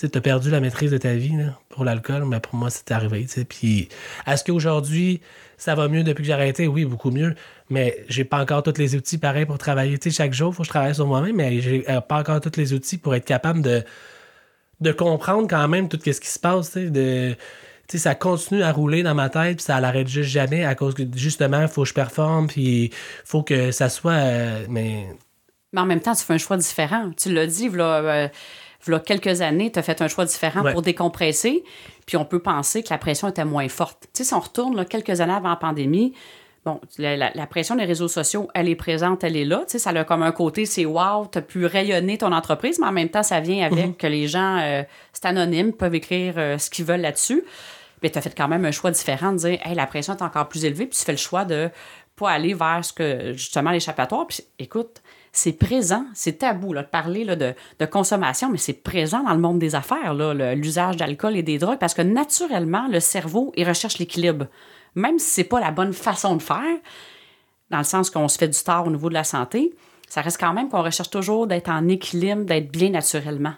Tu 0.00 0.06
as 0.14 0.20
perdu 0.20 0.50
la 0.50 0.60
maîtrise 0.60 0.92
de 0.92 0.98
ta 0.98 1.14
vie 1.14 1.36
là, 1.36 1.58
pour 1.70 1.84
l'alcool, 1.84 2.24
mais 2.24 2.38
pour 2.38 2.54
moi, 2.54 2.70
c'est 2.70 2.92
arrivé. 2.92 3.26
Puis, 3.48 3.88
est-ce 4.28 4.44
qu'aujourd'hui, 4.44 5.20
ça 5.56 5.74
va 5.74 5.88
mieux 5.88 6.04
depuis 6.04 6.22
que 6.22 6.26
j'ai 6.28 6.32
arrêté? 6.32 6.68
Oui, 6.68 6.84
beaucoup 6.84 7.10
mieux. 7.10 7.34
Mais 7.68 8.04
j'ai 8.08 8.22
pas 8.24 8.40
encore 8.40 8.62
tous 8.62 8.78
les 8.78 8.94
outils 8.94 9.18
pareils 9.18 9.44
pour 9.44 9.58
travailler. 9.58 9.98
Chaque 10.08 10.32
jour, 10.32 10.52
il 10.52 10.54
faut 10.54 10.62
que 10.62 10.66
je 10.66 10.70
travaille 10.70 10.94
sur 10.94 11.08
moi-même, 11.08 11.34
mais 11.34 11.60
j'ai 11.60 11.84
euh, 11.90 12.00
pas 12.00 12.20
encore 12.20 12.40
tous 12.40 12.56
les 12.56 12.72
outils 12.74 12.96
pour 12.96 13.12
être 13.16 13.24
capable 13.24 13.60
de, 13.60 13.82
de 14.80 14.92
comprendre 14.92 15.48
quand 15.48 15.66
même 15.66 15.88
tout 15.88 15.98
ce 16.00 16.20
qui 16.20 16.28
se 16.28 16.38
passe. 16.38 16.76
De, 16.76 17.34
ça 17.92 18.14
continue 18.14 18.62
à 18.62 18.70
rouler 18.70 19.02
dans 19.02 19.16
ma 19.16 19.30
tête, 19.30 19.56
puis 19.56 19.64
ça 19.64 19.80
l'arrête 19.80 20.06
juste 20.06 20.30
jamais 20.30 20.64
à 20.64 20.76
cause 20.76 20.94
que 20.94 21.02
justement, 21.16 21.62
il 21.62 21.68
faut 21.68 21.82
que 21.82 21.88
je 21.88 21.94
performe, 21.94 22.46
puis 22.46 22.90
faut 23.24 23.42
que 23.42 23.72
ça 23.72 23.88
soit. 23.88 24.12
euh, 24.12 24.64
mais 24.68 25.06
Mais 25.72 25.80
en 25.80 25.86
même 25.86 26.00
temps, 26.00 26.14
tu 26.14 26.22
fais 26.22 26.34
un 26.34 26.38
choix 26.38 26.56
différent. 26.56 27.10
Tu 27.16 27.32
l'as 27.32 27.46
dit, 27.48 27.66
voilà, 27.66 27.96
euh, 27.96 28.28
voilà 28.84 29.00
quelques 29.00 29.40
années, 29.40 29.70
tu 29.72 29.78
as 29.78 29.82
fait 29.82 30.00
un 30.02 30.08
choix 30.08 30.24
différent 30.24 30.62
Ouais. 30.62 30.72
pour 30.72 30.82
décompresser. 30.82 31.64
Puis 32.06 32.16
on 32.16 32.24
peut 32.24 32.38
penser 32.38 32.82
que 32.82 32.88
la 32.90 32.98
pression 32.98 33.28
était 33.28 33.44
moins 33.44 33.68
forte. 33.68 34.02
Tu 34.14 34.18
sais, 34.18 34.24
si 34.24 34.34
on 34.34 34.40
retourne 34.40 34.76
là, 34.76 34.84
quelques 34.84 35.20
années 35.20 35.32
avant 35.34 35.50
la 35.50 35.56
pandémie, 35.56 36.14
bon, 36.64 36.80
la, 36.96 37.16
la- 37.16 37.30
la 37.34 37.46
pression 37.46 37.74
des 37.76 37.84
réseaux 37.84 38.08
sociaux, 38.08 38.48
elle 38.54 38.68
est 38.68 38.76
présente, 38.76 39.24
elle 39.24 39.36
est 39.36 39.44
là. 39.44 39.58
Tu 39.66 39.72
sais, 39.72 39.78
ça 39.78 39.90
a 39.90 40.04
comme 40.04 40.22
un 40.22 40.32
côté, 40.32 40.64
c'est 40.64 40.86
wow, 40.86 41.26
tu 41.30 41.38
as 41.38 41.42
pu 41.42 41.66
rayonner 41.66 42.18
ton 42.18 42.32
entreprise, 42.32 42.78
mais 42.78 42.86
en 42.86 42.92
même 42.92 43.08
temps, 43.10 43.22
ça 43.22 43.40
vient 43.40 43.66
avec 43.66 43.98
que 43.98 44.06
les 44.06 44.26
gens, 44.28 44.58
euh, 44.60 44.82
c'est 45.12 45.26
anonyme, 45.26 45.72
peuvent 45.72 45.94
écrire 45.94 46.34
euh, 46.36 46.56
ce 46.58 46.70
qu'ils 46.70 46.84
veulent 46.84 47.00
là-dessus. 47.00 47.42
Mais 48.02 48.10
tu 48.10 48.18
as 48.18 48.22
fait 48.22 48.34
quand 48.36 48.48
même 48.48 48.64
un 48.64 48.70
choix 48.70 48.90
différent 48.92 49.32
de 49.32 49.38
dire, 49.38 49.58
hey, 49.64 49.74
la 49.74 49.86
pression 49.86 50.14
est 50.16 50.22
encore 50.22 50.48
plus 50.48 50.64
élevée, 50.64 50.86
puis 50.86 50.96
tu 50.96 51.04
fais 51.04 51.12
le 51.12 51.18
choix 51.18 51.44
de 51.44 51.68
pas 52.16 52.30
aller 52.30 52.54
vers 52.54 52.80
ce 52.84 52.92
que, 52.92 53.32
justement, 53.32 53.70
l'échappatoire. 53.70 54.26
Puis 54.26 54.42
écoute, 54.58 55.02
c'est 55.38 55.52
présent, 55.52 56.04
c'est 56.14 56.38
tabou 56.38 56.72
là, 56.72 56.82
de 56.82 56.88
parler 56.88 57.24
de, 57.24 57.84
consommation, 57.86 58.50
mais 58.50 58.58
c'est 58.58 58.82
présent 58.82 59.22
dans 59.22 59.34
le 59.34 59.38
monde 59.38 59.60
des 59.60 59.76
affaires, 59.76 60.14
l'usage 60.14 60.96
d'alcool 60.96 61.36
et 61.36 61.44
des 61.44 61.58
drogues, 61.58 61.78
parce 61.78 61.94
que 61.94 62.02
naturellement, 62.02 62.88
le 62.88 62.98
cerveau, 62.98 63.52
il 63.56 63.66
recherche 63.68 63.98
l'équilibre. 63.98 64.46
Même 64.96 65.20
si 65.20 65.30
c'est 65.30 65.44
pas 65.44 65.60
la 65.60 65.70
bonne 65.70 65.92
façon 65.92 66.34
de 66.34 66.42
faire, 66.42 66.76
dans 67.70 67.78
le 67.78 67.84
sens 67.84 68.10
qu'on 68.10 68.26
se 68.26 68.36
fait 68.36 68.48
du 68.48 68.58
tort 68.58 68.88
au 68.88 68.90
niveau 68.90 69.08
de 69.08 69.14
la 69.14 69.22
santé, 69.22 69.72
ça 70.08 70.22
reste 70.22 70.40
quand 70.40 70.52
même 70.52 70.68
qu'on 70.70 70.82
recherche 70.82 71.10
toujours 71.10 71.46
d'être 71.46 71.68
en 71.68 71.86
équilibre, 71.86 72.42
d'être 72.42 72.72
bien 72.72 72.90
naturellement. 72.90 73.54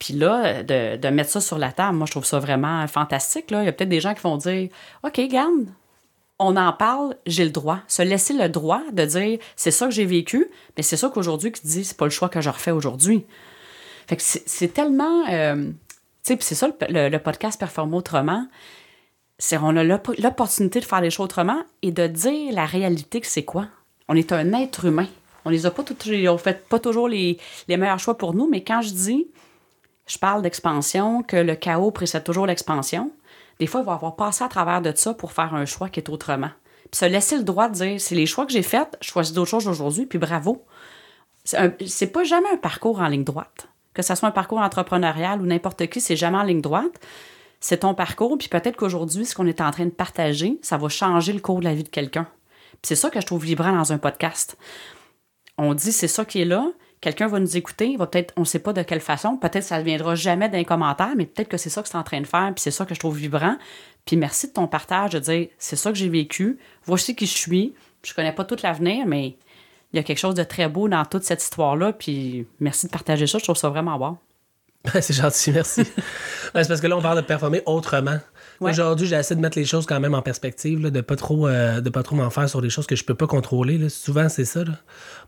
Puis 0.00 0.14
là, 0.14 0.64
de, 0.64 0.96
de 0.96 1.08
mettre 1.08 1.30
ça 1.30 1.40
sur 1.40 1.58
la 1.58 1.70
table, 1.70 1.96
moi, 1.96 2.06
je 2.06 2.10
trouve 2.10 2.24
ça 2.24 2.40
vraiment 2.40 2.84
fantastique. 2.88 3.52
Là. 3.52 3.62
Il 3.62 3.66
y 3.66 3.68
a 3.68 3.72
peut-être 3.72 3.88
des 3.88 4.00
gens 4.00 4.14
qui 4.14 4.22
vont 4.22 4.38
dire 4.38 4.70
OK, 5.04 5.20
garde, 5.28 5.68
on 6.38 6.56
en 6.56 6.72
parle, 6.72 7.16
j'ai 7.26 7.44
le 7.44 7.50
droit. 7.50 7.80
Se 7.88 8.02
laisser 8.02 8.34
le 8.34 8.48
droit 8.48 8.82
de 8.92 9.04
dire 9.04 9.38
c'est 9.56 9.70
ça 9.70 9.86
que 9.86 9.92
j'ai 9.92 10.04
vécu, 10.04 10.46
mais 10.76 10.82
c'est 10.82 10.96
ça 10.96 11.08
qu'aujourd'hui 11.08 11.52
qui 11.52 11.66
dit 11.66 11.84
c'est 11.84 11.96
pas 11.96 12.04
le 12.06 12.10
choix 12.10 12.28
que 12.28 12.40
je 12.40 12.50
refais 12.50 12.70
aujourd'hui. 12.72 13.24
Fait 14.06 14.16
que 14.16 14.22
c'est 14.22 14.68
tellement. 14.72 15.26
euh, 15.30 15.70
tu 16.24 16.34
sais, 16.34 16.38
c'est 16.40 16.54
ça 16.54 16.68
le, 16.88 17.18
podcast 17.18 17.58
Performer 17.58 17.96
autrement. 17.96 18.46
C'est 19.38 19.56
on 19.58 19.76
a 19.76 19.84
l'op- 19.84 20.14
l'opportunité 20.18 20.80
de 20.80 20.84
faire 20.84 21.00
les 21.00 21.10
choses 21.10 21.24
autrement 21.24 21.62
et 21.82 21.92
de 21.92 22.06
dire 22.06 22.52
la 22.52 22.66
réalité 22.66 23.20
que 23.20 23.26
c'est 23.26 23.44
quoi. 23.44 23.66
On 24.08 24.14
est 24.14 24.32
un 24.32 24.52
être 24.54 24.84
humain. 24.86 25.06
On 25.44 25.50
les 25.50 25.66
a 25.66 25.70
pas 25.70 25.82
tous, 25.84 26.10
on 26.28 26.38
fait 26.38 26.66
pas 26.68 26.78
toujours 26.80 27.08
les, 27.08 27.38
les 27.68 27.76
meilleurs 27.76 27.98
choix 27.98 28.16
pour 28.18 28.34
nous, 28.34 28.48
mais 28.50 28.64
quand 28.64 28.82
je 28.82 28.90
dis, 28.90 29.26
je 30.06 30.18
parle 30.18 30.42
d'expansion, 30.42 31.22
que 31.22 31.36
le 31.36 31.54
chaos 31.54 31.90
précède 31.92 32.24
toujours 32.24 32.46
l'expansion, 32.46 33.12
des 33.58 33.66
fois, 33.66 33.80
il 33.80 33.86
va 33.86 33.94
avoir 33.94 34.16
passé 34.16 34.44
à 34.44 34.48
travers 34.48 34.82
de 34.82 34.92
ça 34.94 35.14
pour 35.14 35.32
faire 35.32 35.54
un 35.54 35.64
choix 35.64 35.88
qui 35.88 36.00
est 36.00 36.08
autrement. 36.08 36.50
Puis 36.90 36.98
se 36.98 37.04
laisser 37.04 37.36
le 37.36 37.42
droit 37.42 37.68
de 37.68 37.74
dire, 37.74 38.00
c'est 38.00 38.14
les 38.14 38.26
choix 38.26 38.46
que 38.46 38.52
j'ai 38.52 38.62
faits, 38.62 38.96
je 39.00 39.08
choisis 39.08 39.32
d'autres 39.32 39.50
choses 39.50 39.68
aujourd'hui, 39.68 40.06
puis 40.06 40.18
bravo. 40.18 40.64
C'est 41.44 42.12
pas 42.12 42.24
jamais 42.24 42.48
un 42.52 42.56
parcours 42.56 43.00
en 43.00 43.08
ligne 43.08 43.24
droite. 43.24 43.68
Que 43.94 44.02
ce 44.02 44.14
soit 44.14 44.28
un 44.28 44.32
parcours 44.32 44.58
entrepreneurial 44.58 45.40
ou 45.40 45.46
n'importe 45.46 45.86
qui, 45.86 46.00
c'est 46.00 46.16
jamais 46.16 46.38
en 46.38 46.42
ligne 46.42 46.60
droite. 46.60 47.00
C'est 47.60 47.78
ton 47.78 47.94
parcours, 47.94 48.36
puis 48.36 48.48
peut-être 48.48 48.76
qu'aujourd'hui, 48.76 49.24
ce 49.24 49.34
qu'on 49.34 49.46
est 49.46 49.60
en 49.60 49.70
train 49.70 49.86
de 49.86 49.90
partager, 49.90 50.58
ça 50.62 50.76
va 50.76 50.88
changer 50.88 51.32
le 51.32 51.40
cours 51.40 51.60
de 51.60 51.64
la 51.64 51.74
vie 51.74 51.84
de 51.84 51.88
quelqu'un. 51.88 52.28
Puis 52.72 52.88
c'est 52.88 52.96
ça 52.96 53.08
que 53.10 53.20
je 53.20 53.26
trouve 53.26 53.42
vibrant 53.42 53.72
dans 53.72 53.92
un 53.92 53.98
podcast. 53.98 54.58
On 55.56 55.72
dit 55.72 55.92
c'est 55.92 56.08
ça 56.08 56.26
qui 56.26 56.42
est 56.42 56.44
là, 56.44 56.66
quelqu'un 57.06 57.28
va 57.28 57.38
nous 57.38 57.56
écouter, 57.56 57.96
va 57.96 58.08
peut-être, 58.08 58.34
on 58.36 58.40
ne 58.40 58.46
sait 58.46 58.58
pas 58.58 58.72
de 58.72 58.82
quelle 58.82 59.00
façon, 59.00 59.36
peut-être 59.36 59.62
ça 59.62 59.78
ne 59.78 59.84
viendra 59.84 60.16
jamais 60.16 60.48
d'un 60.48 60.64
commentaire, 60.64 61.12
mais 61.16 61.24
peut-être 61.24 61.46
que 61.46 61.56
c'est 61.56 61.70
ça 61.70 61.80
que 61.80 61.88
c'est 61.88 61.96
en 61.96 62.02
train 62.02 62.20
de 62.20 62.26
faire, 62.26 62.52
puis 62.52 62.60
c'est 62.60 62.72
ça 62.72 62.84
que 62.84 62.96
je 62.96 62.98
trouve 62.98 63.16
vibrant. 63.16 63.56
Puis 64.04 64.16
merci 64.16 64.48
de 64.48 64.52
ton 64.52 64.66
partage, 64.66 65.12
de 65.12 65.20
dire 65.20 65.46
c'est 65.56 65.76
ça 65.76 65.92
que 65.92 65.96
j'ai 65.96 66.08
vécu, 66.08 66.58
voici 66.84 67.14
qui 67.14 67.26
je 67.26 67.36
suis, 67.36 67.74
je 68.02 68.12
connais 68.12 68.32
pas 68.32 68.44
tout 68.44 68.56
l'avenir, 68.60 69.06
mais 69.06 69.36
il 69.92 69.96
y 69.96 69.98
a 70.00 70.02
quelque 70.02 70.18
chose 70.18 70.34
de 70.34 70.42
très 70.42 70.68
beau 70.68 70.88
dans 70.88 71.04
toute 71.04 71.22
cette 71.22 71.40
histoire-là, 71.44 71.92
puis 71.92 72.48
merci 72.58 72.86
de 72.86 72.90
partager 72.90 73.28
ça, 73.28 73.38
je 73.38 73.44
trouve 73.44 73.54
ça 73.54 73.68
vraiment 73.68 73.96
bon. 73.98 74.18
c'est 75.00 75.14
gentil, 75.14 75.52
merci. 75.52 75.84
C'est 75.84 76.68
parce 76.68 76.80
que 76.80 76.88
là, 76.88 76.96
on 76.96 77.02
parle 77.02 77.18
de 77.18 77.26
performer 77.26 77.62
autrement. 77.66 78.18
Ouais. 78.60 78.70
Aujourd'hui, 78.70 79.06
j'essaie 79.06 79.34
de 79.34 79.40
mettre 79.40 79.58
les 79.58 79.64
choses 79.64 79.86
quand 79.86 80.00
même 80.00 80.14
en 80.14 80.22
perspective, 80.22 80.82
là, 80.82 80.90
de 80.90 81.00
pas 81.00 81.16
trop, 81.16 81.46
euh, 81.48 81.80
de 81.80 81.90
pas 81.90 82.02
trop 82.02 82.16
m'en 82.16 82.30
faire 82.30 82.48
sur 82.48 82.62
des 82.62 82.70
choses 82.70 82.86
que 82.86 82.96
je 82.96 83.04
peux 83.04 83.14
pas 83.14 83.26
contrôler. 83.26 83.78
là. 83.78 83.88
Souvent, 83.88 84.28
c'est 84.28 84.44
ça. 84.44 84.64
là. 84.64 84.72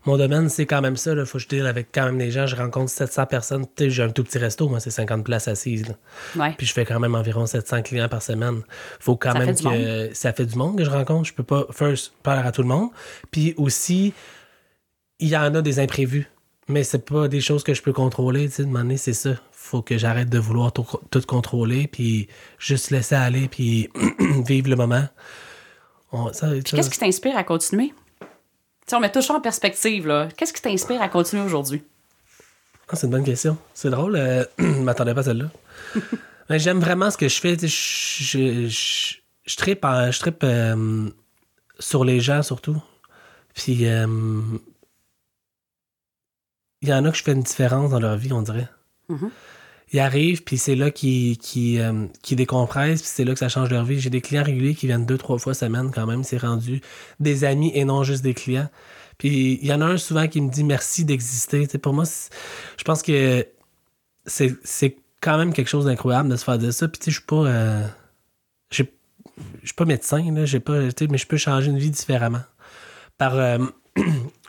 Mon 0.05 0.17
domaine, 0.17 0.49
c'est 0.49 0.65
quand 0.65 0.81
même 0.81 0.97
ça. 0.97 1.13
Là. 1.13 1.25
Faut 1.25 1.37
que 1.37 1.43
je 1.43 1.47
deal 1.47 1.65
avec 1.67 1.89
quand 1.93 2.05
même 2.05 2.17
des 2.17 2.31
gens. 2.31 2.47
Je 2.47 2.55
rencontre 2.55 2.89
700 2.91 3.25
personnes. 3.27 3.65
J'ai 3.79 4.03
un 4.03 4.09
tout 4.09 4.23
petit 4.23 4.37
resto, 4.37 4.67
moi, 4.69 4.79
c'est 4.79 4.91
50 4.91 5.23
places 5.23 5.47
assises. 5.47 5.85
Ouais. 6.35 6.53
Puis 6.57 6.67
je 6.67 6.73
fais 6.73 6.85
quand 6.85 6.99
même 6.99 7.15
environ 7.15 7.45
700 7.45 7.83
clients 7.83 8.09
par 8.09 8.21
semaine. 8.21 8.61
Faut 8.99 9.15
quand 9.15 9.33
Ça 9.33 9.39
même 9.39 9.55
que 9.55 10.09
ça 10.13 10.33
fait 10.33 10.45
du 10.45 10.55
monde 10.55 10.77
que 10.77 10.83
je 10.83 10.89
rencontre. 10.89 11.27
Je 11.27 11.33
peux 11.33 11.43
pas, 11.43 11.65
first, 11.71 12.13
parler 12.23 12.47
à 12.47 12.51
tout 12.51 12.61
le 12.61 12.67
monde. 12.67 12.89
Puis 13.31 13.53
aussi, 13.57 14.13
il 15.19 15.29
y 15.29 15.37
en 15.37 15.53
a 15.53 15.61
des 15.61 15.79
imprévus. 15.79 16.27
Mais 16.67 16.83
c'est 16.83 17.03
pas 17.03 17.27
des 17.27 17.41
choses 17.41 17.63
que 17.63 17.73
je 17.73 17.81
peux 17.81 17.93
contrôler. 17.93 18.47
Tu 18.47 18.55
sais, 18.55 18.63
de 18.63 18.95
c'est 18.95 19.13
ça. 19.13 19.31
Faut 19.69 19.83
que 19.83 19.99
j'arrête 19.99 20.29
de 20.29 20.39
vouloir 20.39 20.71
tout, 20.73 20.83
tout 21.11 21.21
contrôler, 21.21 21.87
puis 21.87 22.27
juste 22.57 22.89
laisser 22.89 23.13
aller, 23.13 23.47
puis 23.47 23.87
vivre 24.47 24.67
le 24.67 24.75
moment. 24.75 25.07
Ça- 26.11 26.33
ça- 26.33 26.59
qu'est-ce 26.75 26.89
qui 26.89 26.97
t'inspire 26.97 27.37
à 27.37 27.43
continuer? 27.43 27.93
On 28.91 28.99
met 28.99 29.11
toujours 29.11 29.35
en 29.35 29.41
perspective, 29.41 30.07
là. 30.07 30.27
Qu'est-ce 30.35 30.53
qui 30.53 30.61
t'inspire 30.63 30.99
à 31.03 31.07
continuer 31.07 31.43
aujourd'hui? 31.43 31.83
Ah, 32.87 32.95
c'est 32.95 33.05
une 33.05 33.11
bonne 33.11 33.23
question. 33.23 33.59
C'est 33.75 33.91
drôle. 33.91 34.15
euh, 34.15 34.43
je 34.57 34.63
m'attendais 34.81 35.13
pas 35.13 35.19
à 35.21 35.25
celle-là. 35.25 35.51
Mais 36.49 36.57
j'aime 36.63 36.79
vraiment 36.79 37.11
ce 37.11 37.17
que 37.17 37.27
je 37.27 37.39
fais. 37.39 37.55
Je, 37.55 37.67
je, 37.67 38.67
je, 38.67 39.15
je 39.45 39.55
trippe, 39.55 39.85
en- 39.85 40.09
je 40.09 40.19
trippe, 40.19 40.43
euh, 40.43 41.11
sur 41.77 42.03
les 42.03 42.19
gens, 42.21 42.41
surtout. 42.41 42.81
Puis, 43.53 43.85
euh, 43.85 44.07
il 46.81 46.89
y 46.89 46.93
en 46.93 47.05
a 47.05 47.11
que 47.11 47.17
je 47.17 47.23
fais 47.23 47.33
une 47.33 47.43
différence 47.43 47.91
dans 47.91 47.99
leur 47.99 48.17
vie, 48.17 48.33
on 48.33 48.41
dirait. 48.41 48.67
Mhm. 49.09 49.29
Ils 49.91 49.99
arrivent, 49.99 50.43
puis 50.43 50.57
c'est 50.57 50.75
là 50.75 50.91
qu'ils 50.91 51.37
qui, 51.37 51.79
euh, 51.79 52.05
décompressent, 52.31 53.01
puis 53.01 53.11
c'est 53.11 53.25
là 53.25 53.33
que 53.33 53.39
ça 53.39 53.49
change 53.49 53.69
leur 53.69 53.83
vie. 53.83 53.99
J'ai 53.99 54.09
des 54.09 54.21
clients 54.21 54.43
réguliers 54.43 54.75
qui 54.75 54.87
viennent 54.87 55.05
deux, 55.05 55.17
trois 55.17 55.39
fois 55.39 55.53
semaine 55.53 55.91
quand 55.93 56.05
même. 56.05 56.23
C'est 56.23 56.37
rendu 56.37 56.81
des 57.19 57.43
amis 57.43 57.71
et 57.73 57.85
non 57.85 58.03
juste 58.03 58.23
des 58.23 58.33
clients. 58.33 58.69
Puis 59.17 59.59
il 59.61 59.67
y 59.67 59.73
en 59.73 59.81
a 59.81 59.85
un 59.85 59.97
souvent 59.97 60.27
qui 60.27 60.41
me 60.41 60.49
dit 60.49 60.63
merci 60.63 61.05
d'exister. 61.05 61.67
pour 61.79 61.93
moi, 61.93 62.05
je 62.77 62.83
pense 62.83 63.01
que 63.01 63.47
c'est 64.25 64.97
quand 65.21 65.37
même 65.37 65.53
quelque 65.53 65.67
chose 65.67 65.85
d'incroyable 65.85 66.29
de 66.29 66.35
se 66.35 66.43
faire 66.43 66.57
dire 66.57 66.73
ça. 66.73 66.87
Puis 66.87 66.99
tu 66.99 67.05
sais, 67.05 67.11
je 67.11 67.17
suis 67.17 67.25
pas. 67.25 67.45
Euh, 67.47 67.87
je 68.71 68.83
suis 69.65 69.75
pas 69.75 69.85
médecin, 69.85 70.17
pas, 70.65 70.79
mais 71.09 71.17
je 71.17 71.27
peux 71.27 71.37
changer 71.37 71.69
une 71.69 71.77
vie 71.77 71.89
différemment. 71.89 72.41
Par, 73.17 73.35
euh, 73.35 73.57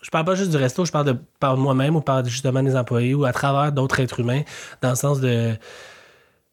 je 0.03 0.11
parle 0.11 0.25
pas 0.25 0.35
juste 0.35 0.51
du 0.51 0.57
resto, 0.57 0.85
je 0.85 0.93
parle 0.93 1.07
de 1.07 1.17
par 1.39 1.57
moi-même 1.57 1.97
ou 1.97 2.01
par 2.01 2.25
justement 2.25 2.63
des 2.63 2.77
employés 2.77 3.15
ou 3.15 3.25
à 3.25 3.33
travers 3.33 3.73
d'autres 3.73 4.01
êtres 4.01 4.21
humains, 4.21 4.43
dans 4.83 4.91
le 4.91 4.97
sens 4.97 5.21
de, 5.21 5.55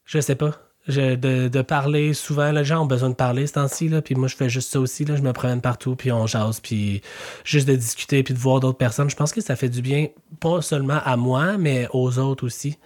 je 0.05 0.19
sais 0.19 0.35
pas, 0.35 0.51
de, 0.87 1.47
de, 1.47 1.61
parler 1.61 2.13
souvent. 2.13 2.51
Les 2.51 2.63
gens 2.63 2.81
ont 2.83 2.85
besoin 2.85 3.09
de 3.09 3.15
parler 3.15 3.47
ce 3.47 3.53
temps-ci, 3.53 3.89
puis 4.03 4.15
moi 4.15 4.27
je 4.27 4.35
fais 4.35 4.49
juste 4.49 4.71
ça 4.71 4.79
aussi, 4.79 5.05
là, 5.05 5.15
je 5.15 5.21
me 5.21 5.33
promène 5.33 5.61
partout, 5.61 5.95
puis 5.95 6.11
on 6.11 6.27
jase, 6.27 6.59
puis 6.59 7.01
juste 7.43 7.67
de 7.67 7.75
discuter, 7.75 8.23
puis 8.23 8.33
de 8.33 8.39
voir 8.39 8.59
d'autres 8.59 8.77
personnes. 8.77 9.09
Je 9.09 9.15
pense 9.15 9.33
que 9.33 9.41
ça 9.41 9.55
fait 9.55 9.69
du 9.69 9.81
bien, 9.81 10.07
pas 10.39 10.61
seulement 10.61 10.99
à 11.03 11.17
moi, 11.17 11.57
mais 11.57 11.87
aux 11.91 12.19
autres 12.19 12.45
aussi. 12.45 12.77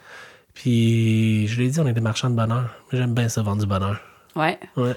Puis 0.54 1.48
je 1.48 1.62
l'ai 1.62 1.70
dit, 1.70 1.80
on 1.80 1.88
est 1.88 1.94
des 1.94 2.02
marchands 2.02 2.30
de 2.30 2.36
bonheur. 2.36 2.76
J'aime 2.92 3.14
bien 3.14 3.30
ça, 3.30 3.42
vendre 3.42 3.62
du 3.62 3.68
bonheur. 3.68 4.00
Ouais. 4.36 4.60
Ouais. 4.76 4.96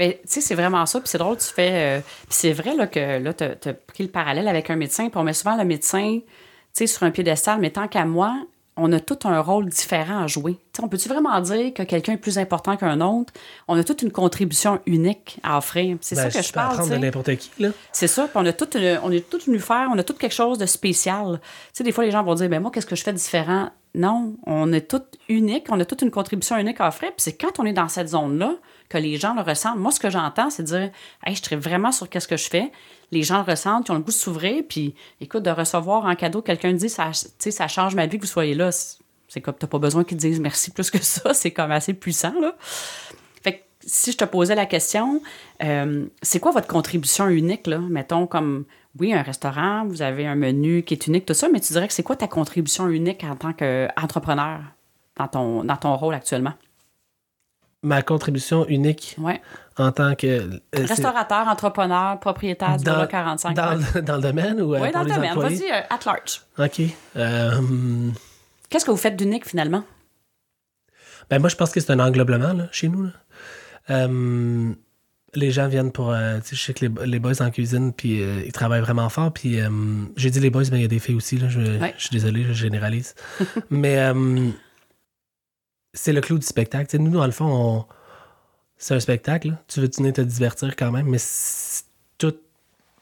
Ben, 0.00 0.12
tu 0.12 0.18
sais, 0.24 0.40
c'est 0.40 0.54
vraiment 0.54 0.86
ça. 0.86 0.98
Puis 0.98 1.10
c'est 1.10 1.18
drôle, 1.18 1.36
tu 1.36 1.44
fais. 1.44 1.98
Euh, 1.98 2.00
puis 2.00 2.28
c'est 2.30 2.54
vrai 2.54 2.74
là, 2.74 2.86
que 2.86 3.18
là, 3.18 3.34
tu 3.34 3.44
as, 3.44 3.74
pris 3.74 4.02
le 4.02 4.08
parallèle 4.08 4.48
avec 4.48 4.70
un 4.70 4.76
médecin. 4.76 5.10
Puis 5.10 5.20
on 5.20 5.24
met 5.24 5.34
souvent 5.34 5.58
le 5.58 5.64
médecin 5.64 6.20
tu 6.20 6.26
sais, 6.72 6.86
sur 6.86 7.02
un 7.02 7.10
piédestal, 7.10 7.60
mais 7.60 7.68
tant 7.68 7.86
qu'à 7.86 8.06
moi, 8.06 8.34
on 8.78 8.90
a 8.92 9.00
tout 9.00 9.18
un 9.24 9.40
rôle 9.40 9.68
différent 9.68 10.22
à 10.22 10.26
jouer. 10.26 10.56
sais, 10.74 10.82
on 10.82 10.88
peut-tu 10.88 11.06
vraiment 11.10 11.38
dire 11.42 11.74
que 11.74 11.82
quelqu'un 11.82 12.14
est 12.14 12.16
plus 12.16 12.38
important 12.38 12.78
qu'un 12.78 13.02
autre? 13.02 13.30
On 13.68 13.78
a 13.78 13.84
toute 13.84 14.00
une 14.00 14.10
contribution 14.10 14.80
unique 14.86 15.38
à 15.42 15.58
offrir. 15.58 15.98
C'est 16.00 16.14
ça 16.14 16.28
ben, 16.28 16.32
que 16.32 16.40
je, 16.40 16.50
parle. 16.50 16.72
apprendre 16.72 16.90
de 16.90 16.96
n'importe 16.96 17.36
qui, 17.36 17.50
là. 17.58 17.68
C'est 17.92 18.06
ça. 18.06 18.22
Puis 18.22 18.32
on 18.36 18.46
a 18.46 18.54
tout, 18.54 18.70
on 19.02 19.12
est 19.12 19.28
tout 19.28 19.40
venu 19.44 19.58
faire, 19.58 19.90
on 19.92 19.98
a 19.98 20.02
tout 20.02 20.14
quelque 20.14 20.32
chose 20.32 20.56
de 20.56 20.64
spécial. 20.64 21.40
Tu 21.42 21.48
sais, 21.74 21.84
des 21.84 21.92
fois, 21.92 22.06
les 22.06 22.10
gens 22.10 22.22
vont 22.22 22.36
dire, 22.36 22.48
ben 22.48 22.60
moi, 22.60 22.70
qu'est-ce 22.70 22.86
que 22.86 22.96
je 22.96 23.02
fais 23.02 23.12
de 23.12 23.18
différent? 23.18 23.68
Non, 23.94 24.36
on 24.46 24.72
est 24.72 24.88
tout 24.88 25.02
unique, 25.28 25.66
on 25.68 25.78
a 25.78 25.84
toute 25.84 26.00
une 26.00 26.10
contribution 26.10 26.56
unique 26.56 26.80
à 26.80 26.88
offrir. 26.88 27.10
Puis 27.10 27.18
c'est 27.18 27.36
quand 27.36 27.58
on 27.58 27.66
est 27.66 27.74
dans 27.74 27.88
cette 27.88 28.08
zone-là 28.08 28.54
que 28.90 28.98
les 28.98 29.16
gens 29.16 29.34
le 29.34 29.40
ressentent. 29.40 29.78
Moi, 29.78 29.92
ce 29.92 30.00
que 30.00 30.10
j'entends, 30.10 30.50
c'est 30.50 30.64
dire 30.64 30.90
hey, 31.24 31.34
je 31.34 31.40
traite 31.40 31.60
vraiment 31.60 31.92
sur 31.92 32.10
qu'est-ce 32.10 32.28
que 32.28 32.36
je 32.36 32.50
fais. 32.50 32.70
Les 33.12 33.22
gens 33.22 33.38
le 33.38 33.50
ressentent, 33.50 33.88
ils 33.88 33.92
ont 33.92 33.94
le 33.94 34.00
goût 34.00 34.10
de 34.10 34.12
s'ouvrir. 34.12 34.64
Puis, 34.68 34.94
écoute, 35.20 35.44
de 35.44 35.50
recevoir 35.50 36.04
en 36.04 36.14
cadeau, 36.16 36.42
quelqu'un 36.42 36.72
dit 36.72 36.90
ça, 36.90 37.12
ça 37.12 37.68
change 37.68 37.94
ma 37.94 38.06
vie 38.06 38.18
que 38.18 38.22
vous 38.22 38.30
soyez 38.30 38.54
là. 38.54 38.70
C'est 39.28 39.40
comme, 39.40 39.54
tu 39.54 39.64
n'as 39.64 39.68
pas 39.68 39.78
besoin 39.78 40.02
qu'ils 40.02 40.16
te 40.16 40.22
disent 40.22 40.40
merci 40.40 40.72
plus 40.72 40.90
que 40.90 40.98
ça. 40.98 41.32
C'est 41.34 41.52
comme 41.52 41.70
assez 41.70 41.94
puissant, 41.94 42.34
là. 42.40 42.56
Fait 43.44 43.58
que 43.58 43.62
si 43.80 44.10
je 44.10 44.16
te 44.16 44.24
posais 44.24 44.56
la 44.56 44.66
question, 44.66 45.22
euh, 45.62 46.06
c'est 46.20 46.40
quoi 46.40 46.50
votre 46.50 46.66
contribution 46.66 47.28
unique, 47.28 47.68
là? 47.68 47.78
Mettons, 47.78 48.26
comme, 48.26 48.64
oui, 48.98 49.14
un 49.14 49.22
restaurant, 49.22 49.86
vous 49.86 50.02
avez 50.02 50.26
un 50.26 50.34
menu 50.34 50.82
qui 50.82 50.94
est 50.94 51.06
unique, 51.06 51.26
tout 51.26 51.34
ça, 51.34 51.48
mais 51.48 51.60
tu 51.60 51.72
dirais 51.72 51.86
que 51.86 51.94
c'est 51.94 52.02
quoi 52.02 52.16
ta 52.16 52.26
contribution 52.26 52.88
unique 52.88 53.22
en 53.22 53.36
tant 53.36 53.52
qu'entrepreneur 53.52 54.60
dans 55.16 55.28
ton 55.28 55.96
rôle 55.96 56.14
actuellement? 56.14 56.54
Ma 57.82 58.02
contribution 58.02 58.66
unique 58.66 59.16
en 59.76 59.92
tant 59.92 60.14
que. 60.14 60.26
Euh, 60.26 60.58
Restaurateur, 60.74 61.48
entrepreneur, 61.48 62.18
propriétaire 62.20 62.76
du 62.76 62.84
dans, 62.84 63.06
45. 63.06 63.54
Dans, 63.54 64.02
dans, 64.02 64.16
le 64.16 64.22
domaine 64.22 64.60
ou 64.60 64.74
euh, 64.74 64.80
Oui, 64.80 64.90
dans 64.90 65.02
le 65.02 65.10
domaine. 65.10 65.38
Vas-y, 65.38 65.70
euh, 65.70 65.80
at 65.88 66.00
large. 66.04 66.42
OK. 66.58 66.82
Qu'est-ce 68.68 68.84
que 68.84 68.90
vous 68.90 68.96
faites 68.96 69.16
d'unique 69.16 69.48
finalement? 69.48 69.82
Ben, 71.28 71.38
moi, 71.38 71.48
je 71.48 71.56
pense 71.56 71.70
que 71.70 71.80
c'est 71.80 71.92
un 71.92 72.00
englobement 72.00 72.52
là, 72.52 72.68
chez 72.72 72.88
nous. 72.88 73.08
les 75.34 75.50
gens 75.50 75.68
viennent 75.68 75.92
pour. 75.92 76.12
je 76.12 76.54
sais 76.54 76.74
que 76.74 76.86
les, 76.86 77.06
les, 77.06 77.18
boys 77.18 77.40
en 77.40 77.50
cuisine, 77.50 77.92
puis 77.92 78.20
ils 78.20 78.52
travaillent 78.52 78.82
vraiment 78.82 79.08
fort. 79.08 79.32
Puis 79.32 79.58
j'ai 80.16 80.30
dit 80.30 80.40
les 80.40 80.50
boys, 80.50 80.64
mais 80.70 80.78
il 80.78 80.82
y 80.82 80.84
a 80.84 80.88
des 80.88 80.98
filles 80.98 81.16
aussi. 81.16 81.38
Là, 81.38 81.48
je, 81.48 81.60
je 81.60 82.00
suis 82.02 82.10
désolé, 82.10 82.44
je 82.44 82.52
généralise. 82.52 83.14
mais 83.70 84.12
c'est 85.92 86.12
le 86.12 86.20
clou 86.20 86.38
du 86.38 86.46
spectacle. 86.46 86.96
nous, 86.98 87.10
dans 87.10 87.26
le 87.26 87.32
fond, 87.32 87.86
c'est 88.76 88.94
un 88.94 89.00
spectacle. 89.00 89.56
Tu 89.68 89.80
veux 89.80 89.90
venir 89.94 90.12
te 90.12 90.20
divertir 90.20 90.76
quand 90.76 90.90
même, 90.90 91.06
mais 91.06 91.18
tout 92.18 92.34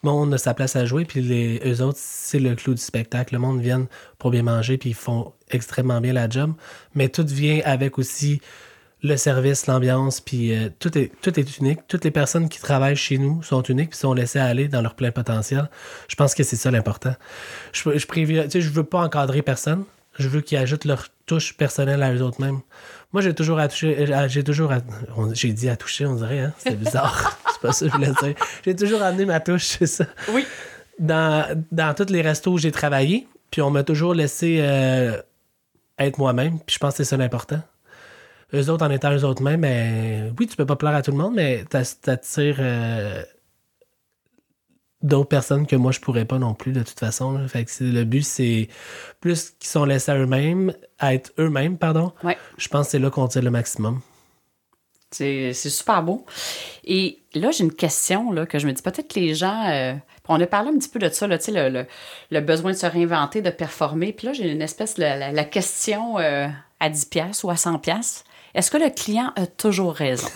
le 0.02 0.10
monde 0.10 0.34
a 0.34 0.38
sa 0.38 0.54
place 0.54 0.76
à 0.76 0.84
jouer, 0.84 1.04
puis 1.04 1.20
les, 1.20 1.60
eux 1.64 1.82
autres, 1.82 1.98
c'est 2.00 2.38
le 2.38 2.54
clou 2.54 2.74
du 2.74 2.80
spectacle. 2.80 3.34
Le 3.34 3.40
monde 3.40 3.60
vient 3.60 3.86
pour 4.18 4.30
bien 4.30 4.42
manger, 4.42 4.78
puis 4.78 4.90
ils 4.90 4.94
font 4.94 5.32
extrêmement 5.50 6.00
bien 6.00 6.12
la 6.12 6.28
job. 6.28 6.52
Mais 6.94 7.08
tout 7.08 7.26
vient 7.26 7.60
avec 7.64 7.98
aussi 7.98 8.40
le 9.02 9.16
service, 9.16 9.66
l'ambiance, 9.66 10.20
puis 10.20 10.56
euh, 10.56 10.70
tout, 10.80 10.96
est, 10.98 11.12
tout 11.22 11.38
est 11.38 11.58
unique. 11.58 11.86
Toutes 11.86 12.04
les 12.04 12.10
personnes 12.10 12.48
qui 12.48 12.58
travaillent 12.58 12.96
chez 12.96 13.18
nous 13.18 13.42
sont 13.42 13.62
uniques, 13.62 13.90
puis 13.90 13.98
sont 13.98 14.14
laissées 14.14 14.40
aller 14.40 14.66
dans 14.66 14.82
leur 14.82 14.94
plein 14.94 15.12
potentiel. 15.12 15.70
Je 16.08 16.16
pense 16.16 16.34
que 16.34 16.42
c'est 16.42 16.56
ça 16.56 16.70
l'important. 16.70 17.14
Je, 17.72 17.90
je, 17.96 18.60
je, 18.60 18.70
veux 18.70 18.84
pas 18.84 19.04
encadrer 19.04 19.42
personne 19.42 19.84
je 20.18 20.28
veux 20.28 20.40
qu'ils 20.40 20.58
ajoutent 20.58 20.84
leur 20.84 21.08
touche 21.26 21.56
personnelle 21.56 22.02
à 22.02 22.12
eux 22.12 22.22
autres 22.22 22.40
mêmes. 22.40 22.60
Moi, 23.12 23.22
j'ai 23.22 23.34
toujours 23.34 23.58
à 23.58 23.68
toucher, 23.68 24.12
euh, 24.12 24.28
j'ai 24.28 24.44
toujours 24.44 24.72
j'ai 25.32 25.52
dit 25.52 25.68
à 25.68 25.76
toucher, 25.76 26.06
on 26.06 26.14
dirait, 26.14 26.40
hein? 26.40 26.52
C'est 26.58 26.78
bizarre. 26.78 27.38
c'est 27.52 27.60
pas 27.60 27.72
ça 27.72 27.86
que 27.86 27.92
je 27.92 27.96
voulais 27.96 28.12
dire. 28.22 28.34
J'ai 28.64 28.76
toujours 28.76 29.02
amené 29.02 29.24
ma 29.24 29.40
touche, 29.40 29.64
c'est 29.64 29.86
ça. 29.86 30.04
Oui. 30.32 30.46
Dans, 30.98 31.64
dans 31.70 31.94
tous 31.94 32.12
les 32.12 32.22
restos 32.22 32.52
où 32.52 32.58
j'ai 32.58 32.72
travaillé, 32.72 33.26
puis 33.50 33.62
on 33.62 33.70
m'a 33.70 33.84
toujours 33.84 34.14
laissé 34.14 34.58
euh, 34.60 35.16
être 35.98 36.18
moi-même, 36.18 36.58
puis 36.58 36.74
je 36.74 36.78
pense 36.78 36.94
que 36.94 36.98
c'est 36.98 37.10
ça 37.10 37.16
l'important. 37.16 37.60
Eux 38.54 38.70
autres, 38.70 38.84
en 38.84 38.90
étant 38.90 39.14
eux 39.14 39.24
autres 39.24 39.42
mêmes, 39.42 39.60
ben, 39.60 40.34
oui, 40.38 40.46
tu 40.46 40.56
peux 40.56 40.66
pas 40.66 40.76
plaire 40.76 40.94
à 40.94 41.02
tout 41.02 41.10
le 41.10 41.18
monde, 41.18 41.34
mais 41.34 41.64
t'attires 41.64 42.56
euh, 42.58 43.22
d'autres 45.02 45.28
personnes 45.28 45.66
que 45.66 45.76
moi 45.76 45.92
je 45.92 46.00
pourrais 46.00 46.24
pas 46.24 46.38
non 46.38 46.54
plus 46.54 46.72
de 46.72 46.82
toute 46.82 46.98
façon. 46.98 47.46
Fait 47.48 47.64
que 47.64 47.84
le 47.84 48.04
but 48.04 48.22
c'est 48.22 48.68
plus 49.20 49.50
qu'ils 49.58 49.68
sont 49.68 49.84
laissés 49.84 50.12
à 50.12 50.16
eux-mêmes, 50.16 50.72
à 50.98 51.14
être 51.14 51.32
eux-mêmes, 51.38 51.78
pardon. 51.78 52.12
Je 52.56 52.68
pense 52.68 52.86
que 52.86 52.90
c'est 52.92 52.98
là 52.98 53.10
qu'on 53.10 53.28
tire 53.28 53.42
le 53.42 53.50
maximum. 53.50 54.00
C'est 55.10 55.54
super 55.54 56.02
beau. 56.02 56.26
Et 56.84 57.20
là, 57.34 57.50
j'ai 57.50 57.64
une 57.64 57.72
question 57.72 58.30
là, 58.30 58.44
que 58.44 58.58
je 58.58 58.66
me 58.66 58.72
dis 58.72 58.82
peut-être 58.82 59.08
que 59.12 59.18
les 59.18 59.34
gens. 59.34 59.66
Euh, 59.70 59.94
on 60.28 60.38
a 60.38 60.46
parlé 60.46 60.68
un 60.68 60.76
petit 60.76 60.90
peu 60.90 60.98
de 60.98 61.08
ça, 61.08 61.26
là, 61.26 61.38
le, 61.48 61.68
le, 61.70 61.86
le, 62.30 62.40
besoin 62.40 62.72
de 62.72 62.76
se 62.76 62.84
réinventer, 62.84 63.40
de 63.40 63.48
performer. 63.48 64.12
Puis 64.12 64.26
là, 64.26 64.34
j'ai 64.34 64.50
une 64.50 64.60
espèce 64.60 64.96
de 64.96 65.02
la, 65.02 65.44
question 65.44 66.18
euh, 66.18 66.46
à 66.80 66.90
10$ 66.90 67.46
ou 67.46 67.50
à 67.50 67.54
100$. 67.54 68.24
Est-ce 68.54 68.70
que 68.70 68.76
le 68.76 68.90
client 68.90 69.32
a 69.36 69.46
toujours 69.46 69.94
raison? 69.94 70.28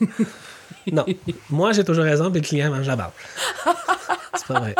non. 0.92 1.04
Moi, 1.50 1.72
j'ai 1.72 1.84
toujours 1.84 2.04
raison, 2.04 2.30
puis 2.30 2.40
le 2.40 2.46
client 2.46 2.70
mange 2.70 2.86
la 2.86 2.96
barbe. 2.96 3.12
C'est 4.34 4.46
pas 4.46 4.60
vrai. 4.60 4.74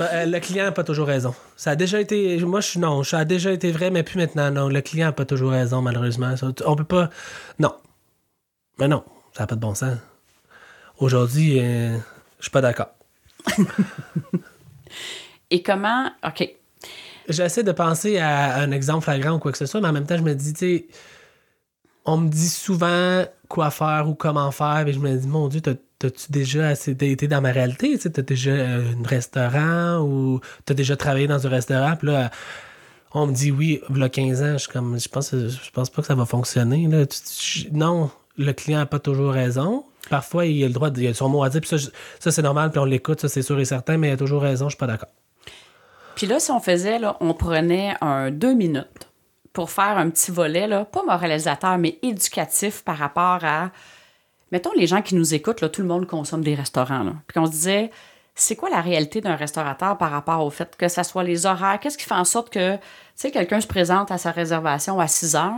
Euh, 0.00 0.26
le 0.26 0.38
client 0.40 0.64
n'a 0.64 0.72
pas 0.72 0.84
toujours 0.84 1.06
raison. 1.06 1.34
Ça 1.56 1.70
a 1.70 1.76
déjà 1.76 2.00
été. 2.00 2.38
Moi, 2.40 2.60
je 2.60 2.68
suis 2.68 2.80
non. 2.80 3.02
Ça 3.04 3.18
a 3.18 3.24
déjà 3.24 3.52
été 3.52 3.72
vrai, 3.72 3.90
mais 3.90 4.02
plus 4.02 4.18
maintenant. 4.18 4.50
Non, 4.50 4.68
le 4.68 4.80
client 4.80 5.06
n'a 5.06 5.12
pas 5.12 5.24
toujours 5.24 5.50
raison, 5.52 5.82
malheureusement. 5.82 6.34
on 6.64 6.76
peut 6.76 6.84
pas. 6.84 7.10
Non. 7.58 7.74
Mais 8.78 8.88
non, 8.88 9.02
ça 9.36 9.42
n'a 9.42 9.46
pas 9.46 9.54
de 9.56 9.60
bon 9.60 9.74
sens. 9.74 9.96
Aujourd'hui, 10.98 11.58
euh, 11.60 11.96
je 12.38 12.44
suis 12.44 12.50
pas 12.50 12.60
d'accord. 12.60 12.90
Et 15.50 15.62
comment. 15.62 16.10
OK. 16.24 16.48
J'essaie 17.28 17.62
de 17.62 17.72
penser 17.72 18.18
à 18.18 18.56
un 18.56 18.70
exemple 18.70 19.04
flagrant 19.04 19.32
ou 19.34 19.38
quoi 19.38 19.52
que 19.52 19.58
ce 19.58 19.66
soit, 19.66 19.80
mais 19.80 19.88
en 19.88 19.92
même 19.92 20.06
temps, 20.06 20.16
je 20.16 20.22
me 20.22 20.34
dis, 20.34 20.54
tu 20.54 20.58
sais, 20.58 20.86
on 22.08 22.16
me 22.16 22.28
dit 22.28 22.48
souvent 22.48 23.24
quoi 23.48 23.70
faire 23.70 24.08
ou 24.08 24.14
comment 24.14 24.50
faire, 24.50 24.86
et 24.86 24.92
je 24.92 24.98
me 24.98 25.16
dis, 25.16 25.26
mon 25.26 25.48
Dieu, 25.48 25.60
t'as 25.60 25.74
T'as-tu 25.98 26.30
déjà 26.30 26.68
assez 26.68 26.92
été 26.92 27.26
dans 27.26 27.40
ma 27.40 27.50
réalité? 27.50 27.98
T'as 27.98 28.22
déjà 28.22 28.52
euh, 28.52 28.92
un 29.04 29.08
restaurant 29.08 29.98
ou 30.00 30.40
t'as 30.64 30.74
déjà 30.74 30.96
travaillé 30.96 31.26
dans 31.26 31.44
un 31.44 31.50
restaurant? 31.50 31.96
Puis 31.96 32.06
là, 32.06 32.30
on 33.12 33.26
me 33.26 33.32
dit 33.32 33.50
oui, 33.50 33.80
a 34.00 34.08
15 34.08 34.42
ans. 34.42 34.58
Je, 34.58 34.68
comme, 34.68 35.00
je, 35.00 35.08
pense, 35.08 35.34
je 35.34 35.70
pense 35.72 35.90
pas 35.90 36.02
que 36.02 36.06
ça 36.06 36.14
va 36.14 36.24
fonctionner. 36.24 36.88
Non, 37.72 38.12
le 38.36 38.52
client 38.52 38.78
n'a 38.78 38.86
pas 38.86 39.00
toujours 39.00 39.32
raison. 39.32 39.86
Parfois, 40.08 40.46
il 40.46 40.62
a 40.62 40.68
le 40.68 40.72
droit, 40.72 40.90
de, 40.90 41.00
il 41.00 41.08
a 41.08 41.14
son 41.14 41.28
mot 41.28 41.42
à 41.42 41.50
dire. 41.50 41.60
Puis 41.60 41.70
ça, 41.70 41.90
ça 42.20 42.30
c'est 42.30 42.42
normal, 42.42 42.70
puis 42.70 42.78
on 42.78 42.84
l'écoute, 42.84 43.20
ça 43.20 43.28
c'est 43.28 43.42
sûr 43.42 43.58
et 43.58 43.64
certain, 43.64 43.96
mais 43.96 44.10
il 44.10 44.12
a 44.12 44.16
toujours 44.16 44.42
raison, 44.42 44.66
je 44.66 44.76
suis 44.76 44.78
pas 44.78 44.86
d'accord. 44.86 45.10
Puis 46.14 46.28
là, 46.28 46.38
si 46.38 46.52
on 46.52 46.60
faisait, 46.60 47.00
là, 47.00 47.16
on 47.20 47.34
prenait 47.34 47.94
un 48.00 48.30
deux 48.30 48.54
minutes 48.54 49.07
pour 49.52 49.70
faire 49.70 49.98
un 49.98 50.10
petit 50.10 50.30
volet, 50.30 50.66
là, 50.66 50.84
pas 50.84 51.02
moralisateur, 51.02 51.78
mais 51.78 51.98
éducatif 52.02 52.82
par 52.84 52.96
rapport 52.96 53.44
à 53.44 53.70
mettons 54.50 54.72
les 54.74 54.86
gens 54.86 55.02
qui 55.02 55.14
nous 55.14 55.34
écoutent, 55.34 55.60
là, 55.60 55.68
tout 55.68 55.82
le 55.82 55.88
monde 55.88 56.06
consomme 56.06 56.42
des 56.42 56.54
restaurants. 56.54 57.04
Puis 57.26 57.38
on 57.38 57.46
se 57.46 57.50
disait, 57.50 57.90
c'est 58.34 58.56
quoi 58.56 58.70
la 58.70 58.80
réalité 58.80 59.20
d'un 59.20 59.36
restaurateur 59.36 59.98
par 59.98 60.10
rapport 60.10 60.44
au 60.44 60.50
fait 60.50 60.76
que 60.76 60.88
ça 60.88 61.04
soit 61.04 61.24
les 61.24 61.46
horaires? 61.46 61.78
Qu'est-ce 61.80 61.98
qui 61.98 62.04
fait 62.04 62.14
en 62.14 62.24
sorte 62.24 62.50
que, 62.50 62.76
tu 62.76 62.82
sais, 63.16 63.30
quelqu'un 63.30 63.60
se 63.60 63.66
présente 63.66 64.10
à 64.10 64.18
sa 64.18 64.30
réservation 64.30 65.00
à 65.00 65.08
6 65.08 65.36
heures, 65.36 65.52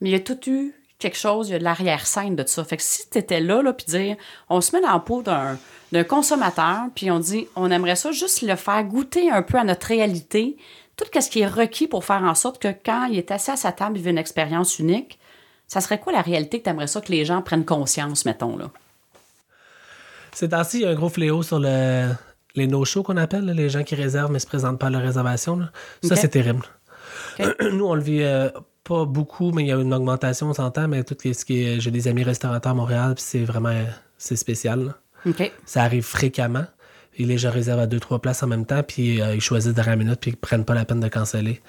mais 0.00 0.10
il 0.10 0.12
y 0.12 0.16
a 0.16 0.20
tout 0.20 0.38
eu 0.48 0.74
quelque 0.98 1.16
chose, 1.16 1.48
il 1.48 1.52
y 1.52 1.54
a 1.54 1.58
de 1.58 1.64
l'arrière-scène 1.64 2.36
de 2.36 2.42
tout 2.42 2.48
ça. 2.48 2.64
Fait 2.64 2.76
que 2.76 2.82
si 2.82 3.08
tu 3.08 3.18
étais 3.18 3.40
là, 3.40 3.62
puis 3.72 3.86
dire, 3.86 4.16
on 4.48 4.60
se 4.60 4.74
met 4.74 4.82
dans 4.82 4.92
la 4.92 4.98
peau 4.98 5.22
d'un, 5.22 5.58
d'un 5.92 6.04
consommateur, 6.04 6.84
puis 6.94 7.10
on 7.10 7.18
dit, 7.18 7.46
on 7.54 7.70
aimerait 7.70 7.96
ça 7.96 8.12
juste 8.12 8.42
le 8.42 8.56
faire 8.56 8.82
goûter 8.84 9.30
un 9.30 9.42
peu 9.42 9.58
à 9.58 9.64
notre 9.64 9.86
réalité, 9.86 10.56
tout 10.96 11.04
ce 11.20 11.28
qui 11.28 11.40
est 11.40 11.46
requis 11.46 11.86
pour 11.86 12.04
faire 12.04 12.22
en 12.22 12.34
sorte 12.34 12.60
que 12.60 12.68
quand 12.68 13.06
il 13.06 13.18
est 13.18 13.30
assis 13.30 13.50
à 13.50 13.56
sa 13.56 13.72
table, 13.72 13.98
il 13.98 14.02
vit 14.02 14.10
une 14.10 14.18
expérience 14.18 14.78
unique, 14.78 15.18
ça 15.66 15.80
serait 15.80 16.00
quoi 16.00 16.12
la 16.12 16.22
réalité 16.22 16.58
que 16.58 16.64
tu 16.64 16.70
aimerais 16.70 16.86
ça 16.86 17.00
que 17.00 17.12
les 17.12 17.24
gens 17.24 17.42
prennent 17.42 17.64
conscience, 17.64 18.24
mettons, 18.24 18.56
là? 18.56 18.70
C'est 20.32 20.52
ainsi, 20.52 20.78
il 20.78 20.82
y 20.82 20.86
a 20.86 20.90
un 20.90 20.94
gros 20.94 21.08
fléau 21.08 21.42
sur 21.42 21.58
le, 21.58 22.10
les 22.54 22.66
no-shows 22.66 23.02
qu'on 23.02 23.16
appelle, 23.16 23.46
là, 23.46 23.54
les 23.54 23.70
gens 23.70 23.84
qui 23.84 23.94
réservent 23.94 24.30
mais 24.30 24.38
se 24.38 24.46
présentent 24.46 24.78
pas 24.78 24.88
à 24.88 24.90
leur 24.90 25.00
réservation. 25.02 25.56
là. 25.56 25.70
Ça, 26.02 26.14
c'est 26.14 26.28
terrible. 26.28 26.62
Nous, 27.72 27.86
on 27.86 27.94
le 27.94 28.02
vit 28.02 28.22
euh, 28.22 28.50
pas 28.84 29.06
beaucoup, 29.06 29.50
mais 29.52 29.62
il 29.62 29.68
y 29.68 29.72
a 29.72 29.76
une 29.76 29.94
augmentation, 29.94 30.48
on 30.48 30.54
s'entend, 30.54 30.88
mais 30.88 31.04
tout 31.04 31.16
ce 31.20 31.44
qui 31.44 31.64
est. 31.64 31.80
J'ai 31.80 31.90
des 31.90 32.06
amis 32.08 32.22
restaurateurs 32.22 32.72
à 32.72 32.74
Montréal, 32.74 33.14
puis 33.14 33.24
c'est 33.26 33.44
vraiment. 33.44 33.74
C'est 34.18 34.36
spécial. 34.36 34.84
là. 34.84 34.92
Ça 35.64 35.82
arrive 35.82 36.04
fréquemment. 36.04 36.66
Et 37.18 37.24
les 37.24 37.38
gens 37.38 37.50
réservent 37.50 37.80
à 37.80 37.86
deux, 37.86 38.00
trois 38.00 38.20
places 38.20 38.42
en 38.42 38.46
même 38.46 38.66
temps, 38.66 38.82
puis 38.82 39.20
euh, 39.22 39.34
ils 39.34 39.40
choisissent 39.40 39.74
de 39.74 39.82
la 39.82 39.96
minute, 39.96 40.20
puis 40.20 40.32
ils 40.32 40.36
prennent 40.36 40.64
pas 40.64 40.74
la 40.74 40.84
peine 40.84 41.00
de 41.00 41.08
canceller. 41.08 41.60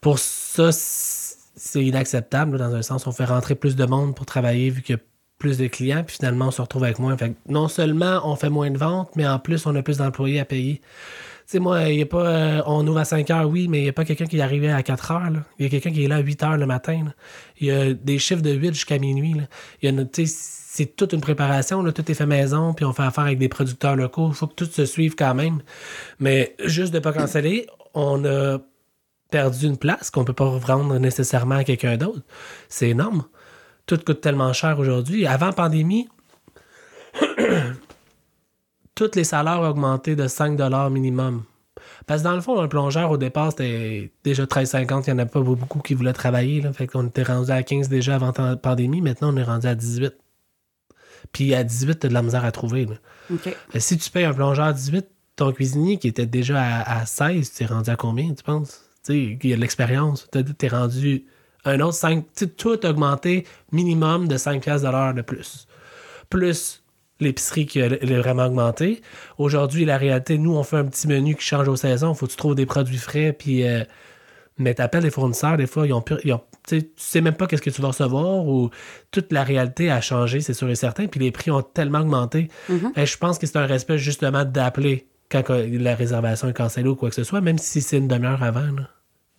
Pour 0.00 0.18
ça, 0.18 0.70
c'est 0.72 1.84
inacceptable, 1.84 2.58
dans 2.58 2.74
un 2.74 2.82
sens. 2.82 3.06
On 3.06 3.12
fait 3.12 3.24
rentrer 3.24 3.54
plus 3.54 3.76
de 3.76 3.84
monde 3.84 4.14
pour 4.14 4.26
travailler, 4.26 4.70
vu 4.70 4.82
qu'il 4.82 4.96
y 4.96 4.98
a 4.98 5.02
plus 5.38 5.58
de 5.58 5.66
clients, 5.66 6.04
puis 6.04 6.16
finalement, 6.16 6.48
on 6.48 6.50
se 6.50 6.62
retrouve 6.62 6.84
avec 6.84 6.98
moins. 6.98 7.16
Non 7.48 7.68
seulement 7.68 8.20
on 8.24 8.36
fait 8.36 8.50
moins 8.50 8.70
de 8.70 8.78
ventes, 8.78 9.10
mais 9.16 9.26
en 9.26 9.38
plus, 9.38 9.66
on 9.66 9.74
a 9.74 9.82
plus 9.82 9.98
d'employés 9.98 10.40
à 10.40 10.44
payer. 10.44 10.80
Tu 11.46 11.58
sais, 11.58 11.58
moi, 11.58 11.88
y 11.88 12.00
a 12.02 12.06
pas. 12.06 12.24
euh, 12.24 12.62
on 12.66 12.86
ouvre 12.86 12.98
à 12.98 13.04
5 13.04 13.28
heures, 13.30 13.48
oui, 13.48 13.66
mais 13.66 13.80
il 13.80 13.82
n'y 13.82 13.88
a 13.88 13.92
pas 13.92 14.04
quelqu'un 14.04 14.26
qui 14.26 14.38
est 14.38 14.40
arrivé 14.40 14.70
à 14.70 14.82
4 14.82 15.10
heures. 15.10 15.32
Il 15.58 15.64
y 15.64 15.66
a 15.66 15.70
quelqu'un 15.70 15.90
qui 15.90 16.04
est 16.04 16.08
là 16.08 16.16
à 16.16 16.20
8 16.20 16.42
heures 16.44 16.56
le 16.56 16.66
matin. 16.66 17.06
Il 17.58 17.66
y 17.66 17.70
a 17.72 17.92
des 17.92 18.18
chiffres 18.20 18.42
de 18.42 18.52
8 18.52 18.74
jusqu'à 18.74 18.98
minuit. 18.98 19.34
Il 19.82 19.90
y 19.90 20.00
a, 20.00 20.04
c'est 20.74 20.96
toute 20.96 21.12
une 21.12 21.20
préparation. 21.20 21.82
Là. 21.82 21.92
Tout 21.92 22.10
est 22.10 22.14
fait 22.14 22.24
maison, 22.24 22.72
puis 22.72 22.86
on 22.86 22.94
fait 22.94 23.02
affaire 23.02 23.24
avec 23.24 23.38
des 23.38 23.50
producteurs 23.50 23.94
locaux. 23.94 24.28
Il 24.30 24.34
faut 24.34 24.46
que 24.46 24.54
tout 24.54 24.64
se 24.64 24.86
suive 24.86 25.14
quand 25.14 25.34
même. 25.34 25.60
Mais 26.18 26.56
juste 26.64 26.94
de 26.94 26.98
ne 26.98 27.02
pas 27.02 27.12
canceller, 27.12 27.66
on 27.92 28.24
a 28.24 28.56
perdu 29.30 29.66
une 29.66 29.76
place 29.76 30.08
qu'on 30.08 30.24
peut 30.24 30.32
pas 30.32 30.46
revendre 30.46 30.98
nécessairement 30.98 31.56
à 31.56 31.64
quelqu'un 31.64 31.98
d'autre. 31.98 32.22
C'est 32.70 32.88
énorme. 32.88 33.24
Tout 33.84 33.98
coûte 33.98 34.22
tellement 34.22 34.54
cher 34.54 34.78
aujourd'hui. 34.78 35.26
Avant 35.26 35.52
pandémie, 35.52 36.08
tous 38.94 39.10
les 39.14 39.24
salaires 39.24 39.60
ont 39.60 39.68
augmenté 39.68 40.16
de 40.16 40.26
5 40.26 40.58
minimum. 40.90 41.42
Parce 42.06 42.22
que 42.22 42.28
dans 42.28 42.34
le 42.34 42.40
fond, 42.40 42.58
un 42.58 42.68
plongeur, 42.68 43.10
au 43.10 43.18
départ, 43.18 43.50
c'était 43.50 44.10
déjà 44.24 44.44
13,50. 44.44 45.04
Il 45.06 45.12
n'y 45.12 45.20
en 45.20 45.24
a 45.24 45.26
pas 45.26 45.42
beaucoup 45.42 45.80
qui 45.80 45.92
voulaient 45.92 46.14
travailler. 46.14 46.62
Là. 46.62 46.72
Fait 46.72 46.86
qu'on 46.86 47.08
était 47.08 47.24
rendu 47.24 47.50
à 47.50 47.62
15 47.62 47.90
déjà 47.90 48.14
avant 48.14 48.32
la 48.38 48.56
pandémie. 48.56 49.02
Maintenant, 49.02 49.34
on 49.34 49.36
est 49.36 49.42
rendu 49.42 49.66
à 49.66 49.74
18. 49.74 50.14
Puis 51.32 51.54
à 51.54 51.62
18, 51.64 52.00
t'as 52.00 52.08
de 52.08 52.14
la 52.14 52.22
misère 52.22 52.44
à 52.44 52.52
trouver. 52.52 52.86
là. 52.86 52.94
Que 53.72 53.78
Si 53.78 53.96
tu 53.98 54.10
payes 54.10 54.24
un 54.24 54.34
plongeur 54.34 54.66
à 54.66 54.72
18, 54.72 55.06
ton 55.36 55.52
cuisinier 55.52 55.98
qui 55.98 56.08
était 56.08 56.26
déjà 56.26 56.60
à, 56.62 56.98
à 57.00 57.06
16, 57.06 57.52
tu 57.54 57.62
es 57.62 57.66
rendu 57.66 57.90
à 57.90 57.96
combien, 57.96 58.32
tu 58.34 58.42
penses? 58.42 58.82
Tu 59.04 59.12
sais, 59.12 59.38
il 59.42 59.50
y 59.50 59.52
a 59.52 59.56
de 59.56 59.60
l'expérience. 59.60 60.28
Tu 60.32 60.38
es 60.66 60.68
rendu 60.68 61.24
un 61.64 61.80
autre 61.80 61.94
5. 61.94 62.24
Tu 62.36 62.48
tout 62.48 62.78
a 62.82 62.90
augmenté 62.90 63.46
minimum 63.72 64.28
de 64.28 64.36
5 64.36 64.62
piastres 64.62 64.86
de 64.86 64.92
l'heure 64.92 65.14
de 65.14 65.22
plus. 65.22 65.66
Plus 66.28 66.82
l'épicerie 67.20 67.66
qui 67.66 67.80
a 67.80 67.88
vraiment 67.88 68.46
augmenté. 68.46 69.00
Aujourd'hui, 69.38 69.84
la 69.84 69.96
réalité, 69.96 70.38
nous, 70.38 70.54
on 70.56 70.62
fait 70.64 70.76
un 70.78 70.84
petit 70.86 71.06
menu 71.06 71.34
qui 71.36 71.44
change 71.44 71.68
aux 71.68 71.76
saisons. 71.76 72.14
Faut 72.14 72.26
que 72.26 72.32
tu 72.32 72.36
trouves 72.36 72.54
des 72.54 72.66
produits 72.66 72.98
frais, 72.98 73.32
puis... 73.32 73.66
euh, 73.66 73.84
mais 74.58 74.74
t'appelles 74.74 75.04
les 75.04 75.10
fournisseurs, 75.10 75.56
des 75.56 75.66
fois, 75.66 75.86
ils 75.86 75.92
ont, 75.94 76.04
ils 76.24 76.32
ont- 76.32 76.42
tu 76.66 76.90
sais, 76.96 77.20
même 77.20 77.34
pas 77.34 77.46
qu'est-ce 77.46 77.62
que 77.62 77.70
tu 77.70 77.82
vas 77.82 77.88
recevoir 77.88 78.46
ou 78.46 78.70
toute 79.10 79.32
la 79.32 79.42
réalité 79.42 79.90
a 79.90 80.00
changé, 80.00 80.40
c'est 80.40 80.54
sûr 80.54 80.68
et 80.70 80.74
certain. 80.76 81.06
Puis 81.06 81.20
les 81.20 81.32
prix 81.32 81.50
ont 81.50 81.62
tellement 81.62 82.00
augmenté. 82.00 82.48
Et 82.96 83.06
je 83.06 83.18
pense 83.18 83.38
que 83.38 83.46
c'est 83.46 83.58
un 83.58 83.66
respect 83.66 83.98
justement 83.98 84.44
d'appeler 84.44 85.06
quand 85.28 85.48
la 85.48 85.94
réservation 85.94 86.48
est 86.48 86.56
cancellée 86.56 86.88
ou 86.88 86.94
quoi 86.94 87.08
que 87.08 87.14
ce 87.14 87.24
soit, 87.24 87.40
même 87.40 87.58
si 87.58 87.80
c'est 87.80 87.98
une 87.98 88.08
demi-heure 88.08 88.42
avant. 88.42 88.68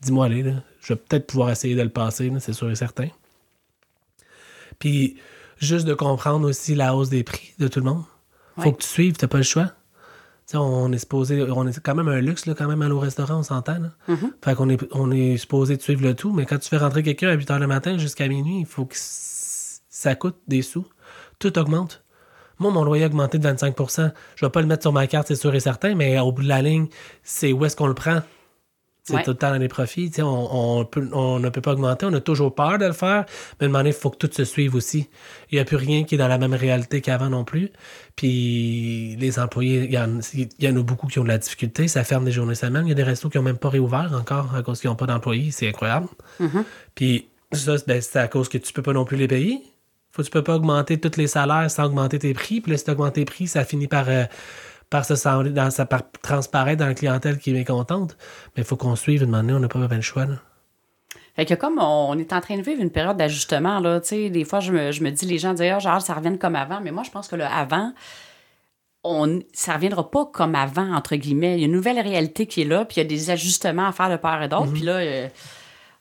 Dis-moi 0.02 0.26
allez, 0.26 0.44
là. 0.44 0.54
Je 0.82 0.94
vais 0.94 1.00
peut-être 1.00 1.28
pouvoir 1.28 1.50
essayer 1.52 1.76
de 1.76 1.82
le 1.82 1.90
passer, 1.90 2.32
c'est 2.40 2.54
sûr 2.54 2.70
et 2.70 2.76
certain. 2.76 3.08
Puis 4.80 5.18
juste 5.58 5.86
de 5.86 5.94
comprendre 5.94 6.48
aussi 6.48 6.76
la 6.76 6.96
hausse 6.96 7.10
des 7.10 7.24
prix 7.24 7.54
de 7.60 7.68
tout 7.68 7.80
le 7.80 7.86
monde. 7.86 8.04
Faut 8.58 8.72
que 8.72 8.82
tu 8.82 8.88
suives, 8.88 9.14
t'as 9.16 9.28
pas 9.28 9.38
le 9.38 9.44
choix. 9.44 9.72
On 10.54 10.92
est 10.92 10.98
supposé, 10.98 11.42
on 11.42 11.66
est 11.68 11.80
quand 11.80 11.96
même 11.96 12.08
un 12.08 12.20
luxe, 12.22 12.46
là, 12.46 12.54
quand 12.56 12.68
même, 12.68 12.82
aller 12.82 12.92
au 12.92 13.00
restaurant, 13.00 13.40
on 13.40 13.44
s'entend. 13.44 13.80
là. 13.80 13.90
Fait 14.44 14.56
qu'on 14.56 14.70
est, 14.70 14.80
on 14.92 15.10
est 15.12 15.38
supposé 15.38 15.78
de 15.78 15.82
suivre 15.82 16.04
le 16.04 16.16
tout, 16.16 16.32
mais 16.34 16.46
quand 16.46 16.58
tu 16.60 16.70
fais 16.70 16.78
rentrer 16.78 17.02
quelqu'un 17.02 17.30
à 17.30 17.34
8 17.34 17.50
h 17.50 17.60
le 17.60 17.68
matin 17.68 17.98
jusqu'à 17.98 18.28
minuit, 18.28 18.60
il 18.60 18.66
faut 18.66 18.86
que 18.86 18.96
ça 18.98 20.16
coûte 20.16 20.38
des 20.48 20.62
sous. 20.62 20.86
Tout 21.40 21.58
augmente. 21.58 22.04
Moi, 22.60 22.72
mon 22.72 22.84
loyer 22.84 23.06
a 23.06 23.08
augmenté 23.08 23.40
de 23.40 23.48
25% 23.48 24.12
Je 24.36 24.46
vais 24.46 24.50
pas 24.52 24.62
le 24.62 24.68
mettre 24.68 24.84
sur 24.84 24.94
ma 24.94 25.08
carte, 25.08 25.28
c'est 25.28 25.36
sûr 25.36 25.54
et 25.56 25.60
certain, 25.60 25.96
mais 25.96 26.20
au 26.20 26.32
bout 26.32 26.44
de 26.44 26.48
la 26.48 26.62
ligne, 26.62 26.88
c'est 27.24 27.52
où 27.52 27.66
est-ce 27.66 27.76
qu'on 27.76 27.88
le 27.88 27.94
prend? 27.96 28.22
C'est 29.06 29.16
Ouais. 29.16 29.24
tout 29.24 29.32
le 29.32 29.36
temps 29.38 29.50
dans 29.52 29.58
les 29.58 29.68
profits. 29.68 30.10
On, 30.20 30.24
on, 30.80 30.86
peut- 30.86 31.10
on 31.12 31.38
ne 31.38 31.50
peut 31.50 31.60
pas 31.60 31.74
augmenter. 31.74 32.06
On 32.06 32.14
a 32.14 32.22
toujours 32.22 32.56
peur 32.56 32.78
de 32.78 32.86
le 32.86 32.94
faire. 32.94 33.26
Mais 33.60 33.66
à 33.66 33.68
un 33.68 33.68
moment 33.68 33.80
donné, 33.80 33.90
il 33.90 33.96
faut 33.96 34.10
que 34.10 34.16
tout 34.16 34.30
se 34.32 34.46
suive 34.46 34.76
aussi. 34.76 35.10
Il 35.52 35.56
n'y 35.56 35.60
a 35.60 35.66
plus 35.66 35.76
rien 35.76 36.06
qui 36.06 36.16
est 36.16 36.18
dans 36.18 36.30
la 36.30 36.38
même 36.38 36.54
réalité 36.54 37.02
qu'avant 37.02 37.30
non 37.30 37.44
plus. 37.44 37.70
Puis 38.16 39.16
les 39.20 39.40
employés, 39.40 39.84
il 39.84 39.92
y, 39.94 39.98
en, 39.98 40.20
il 40.34 40.48
y 40.60 40.68
en 40.70 40.76
a 40.78 40.82
beaucoup 40.84 41.08
qui 41.08 41.20
ont 41.20 41.24
de 41.24 41.28
la 41.28 41.38
difficulté. 41.38 41.88
Ça 41.90 42.04
ferme 42.06 42.24
des 42.24 42.32
journées 42.32 42.56
semaines. 42.56 42.86
Il 42.86 42.90
y 42.90 42.94
a 42.94 42.96
des 42.96 43.04
restos 43.04 43.30
qui 43.30 43.38
n'ont 43.38 43.44
même 43.44 43.58
pas 43.58 43.70
réouvert 43.70 44.12
encore 44.14 44.56
à 44.56 44.64
cause 44.64 44.80
qu'ils 44.80 44.90
n'ont 44.90 44.96
pas 44.96 45.06
d'employés. 45.08 45.52
C'est 45.52 45.68
incroyable. 45.68 46.08
Puis 46.96 47.28
ça, 47.52 47.78
c'est- 47.78 47.88
ben, 47.88 48.02
c'est 48.02 48.20
à 48.20 48.28
cause 48.30 48.48
que 48.48 48.58
tu 48.58 48.72
peux 48.74 48.82
pas 48.82 48.94
non 48.94 49.04
plus 49.06 49.18
les 49.18 49.28
payer. 49.28 49.60
Faut, 50.12 50.24
tu 50.24 50.30
peux 50.30 50.44
pas 50.44 50.56
augmenter 50.56 51.00
tous 51.00 51.18
les 51.18 51.28
salaires 51.28 51.70
sans 51.70 51.86
augmenter 51.86 52.20
tes 52.20 52.34
prix. 52.34 52.62
Puis 52.62 52.72
là, 52.72 52.78
si 52.78 52.86
tu 52.86 52.92
augmentes 52.92 53.16
tes 53.16 53.26
prix, 53.26 53.48
ça 53.48 53.66
finit 53.66 53.88
par, 53.88 54.06
euh, 54.10 54.26
par 54.94 55.06
se 55.06 55.16
sembler 55.16 55.50
dans, 55.50 55.72
ça, 55.72 55.88
par 55.88 56.04
transparaître 56.22 56.78
dans 56.78 56.86
la 56.86 56.94
clientèle 56.94 57.40
qui 57.40 57.50
est 57.50 57.54
mécontente. 57.54 58.16
Mais 58.56 58.62
il 58.62 58.64
faut 58.64 58.76
qu'on 58.76 58.96
suive. 58.96 59.24
Une 59.24 59.32
moment 59.32 59.54
on 59.54 59.60
n'a 59.60 59.68
pas 59.68 59.80
vraiment 59.80 59.96
le 59.96 60.02
choix. 60.02 60.26
Là. 60.26 60.36
Fait 61.36 61.46
que 61.46 61.56
comme 61.56 61.80
on 61.80 62.16
est 62.20 62.32
en 62.32 62.42
train 62.42 62.58
de 62.58 62.62
vivre 62.62 62.80
une 62.80 62.92
période 62.92 63.18
d'ajustement, 63.18 63.80
là, 63.80 64.00
tu 64.00 64.10
sais, 64.10 64.30
des 64.30 64.46
fois, 64.46 64.60
je 64.60 64.72
me, 64.72 64.92
je 64.92 65.04
me 65.04 65.10
dis, 65.10 65.26
les 65.26 65.40
gens 65.40 65.56
disent, 65.56 65.72
ah, 65.74 65.80
genre, 65.80 66.00
ça 66.00 66.14
revienne 66.14 66.38
comme 66.38 66.56
avant. 66.56 66.80
Mais 66.80 66.92
moi, 66.92 67.02
je 67.02 67.10
pense 67.10 67.28
que 67.28 67.36
le 67.36 67.44
avant, 67.44 67.92
on, 69.04 69.40
ça 69.52 69.74
reviendra 69.74 70.12
pas 70.12 70.28
comme 70.28 70.54
avant, 70.54 70.94
entre 70.94 71.16
guillemets. 71.16 71.58
Il 71.58 71.62
y 71.62 71.64
a 71.64 71.66
une 71.66 71.74
nouvelle 71.74 72.00
réalité 72.00 72.46
qui 72.46 72.62
est 72.62 72.66
là, 72.66 72.86
puis 72.86 72.98
il 72.98 73.04
y 73.04 73.06
a 73.06 73.10
des 73.10 73.32
ajustements 73.32 73.88
à 73.88 73.94
faire 73.94 74.12
de 74.12 74.18
part 74.18 74.44
et 74.44 74.48
d'autre. 74.48 74.68
Mhm. 74.68 74.74
Puis 74.74 74.84
là, 74.84 74.98
euh, 74.98 75.28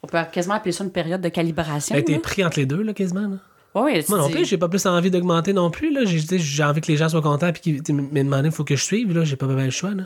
on 0.02 0.06
peut 0.06 0.18
quasiment 0.30 0.56
appeler 0.56 0.72
ça 0.72 0.84
une 0.84 0.92
période 0.92 1.22
de 1.22 1.30
calibration. 1.30 1.96
Ben, 1.96 2.04
t'es 2.04 2.12
là. 2.12 2.18
pris 2.18 2.44
entre 2.44 2.58
les 2.58 2.66
deux, 2.66 2.82
là, 2.82 2.92
quasiment. 2.92 3.26
Là. 3.26 3.36
Moi 3.74 4.02
non 4.10 4.28
plus, 4.28 4.44
j'ai 4.44 4.58
pas 4.58 4.68
plus 4.68 4.84
envie 4.86 5.10
d'augmenter 5.10 5.52
non 5.52 5.70
plus. 5.70 5.92
Là. 5.92 6.02
J'ai, 6.04 6.62
envie 6.62 6.80
que 6.80 6.88
les 6.88 6.96
gens 6.96 7.08
soient 7.08 7.22
contents. 7.22 7.52
Puis 7.52 7.82
qu'ils, 7.82 7.94
mais 7.94 8.22
demander, 8.22 8.48
il 8.48 8.54
faut 8.54 8.64
que 8.64 8.76
je 8.76 8.84
suive. 8.84 9.16
Là. 9.16 9.24
J'ai 9.24 9.36
pas 9.36 9.46
vraiment 9.46 9.64
le 9.64 9.70
choix. 9.70 9.92
Là. 9.92 10.04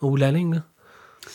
Au 0.00 0.10
bout 0.10 0.16
de 0.16 0.20
la 0.20 0.30
ligne. 0.30 0.54
Là. 0.54 0.62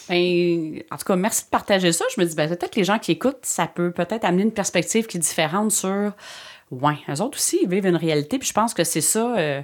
Ben, 0.09 0.83
en 0.91 0.97
tout 0.97 1.05
cas, 1.05 1.15
merci 1.15 1.45
de 1.45 1.49
partager 1.49 1.91
ça. 1.91 2.05
Je 2.15 2.21
me 2.21 2.25
dis, 2.25 2.35
ben, 2.35 2.47
peut-être 2.47 2.71
que 2.71 2.79
les 2.79 2.83
gens 2.83 2.99
qui 2.99 3.11
écoutent, 3.11 3.39
ça 3.43 3.67
peut 3.67 3.91
peut-être 3.91 4.23
amener 4.23 4.43
une 4.43 4.51
perspective 4.51 5.07
qui 5.07 5.17
est 5.17 5.21
différente 5.21 5.71
sur. 5.71 6.11
Ouais, 6.71 6.97
eux 7.09 7.21
autres 7.21 7.37
aussi, 7.37 7.59
ils 7.63 7.69
vivent 7.69 7.85
une 7.85 7.95
réalité. 7.95 8.39
Puis 8.39 8.47
je 8.47 8.53
pense 8.53 8.73
que 8.73 8.83
c'est 8.83 9.01
ça, 9.01 9.35
euh, 9.37 9.61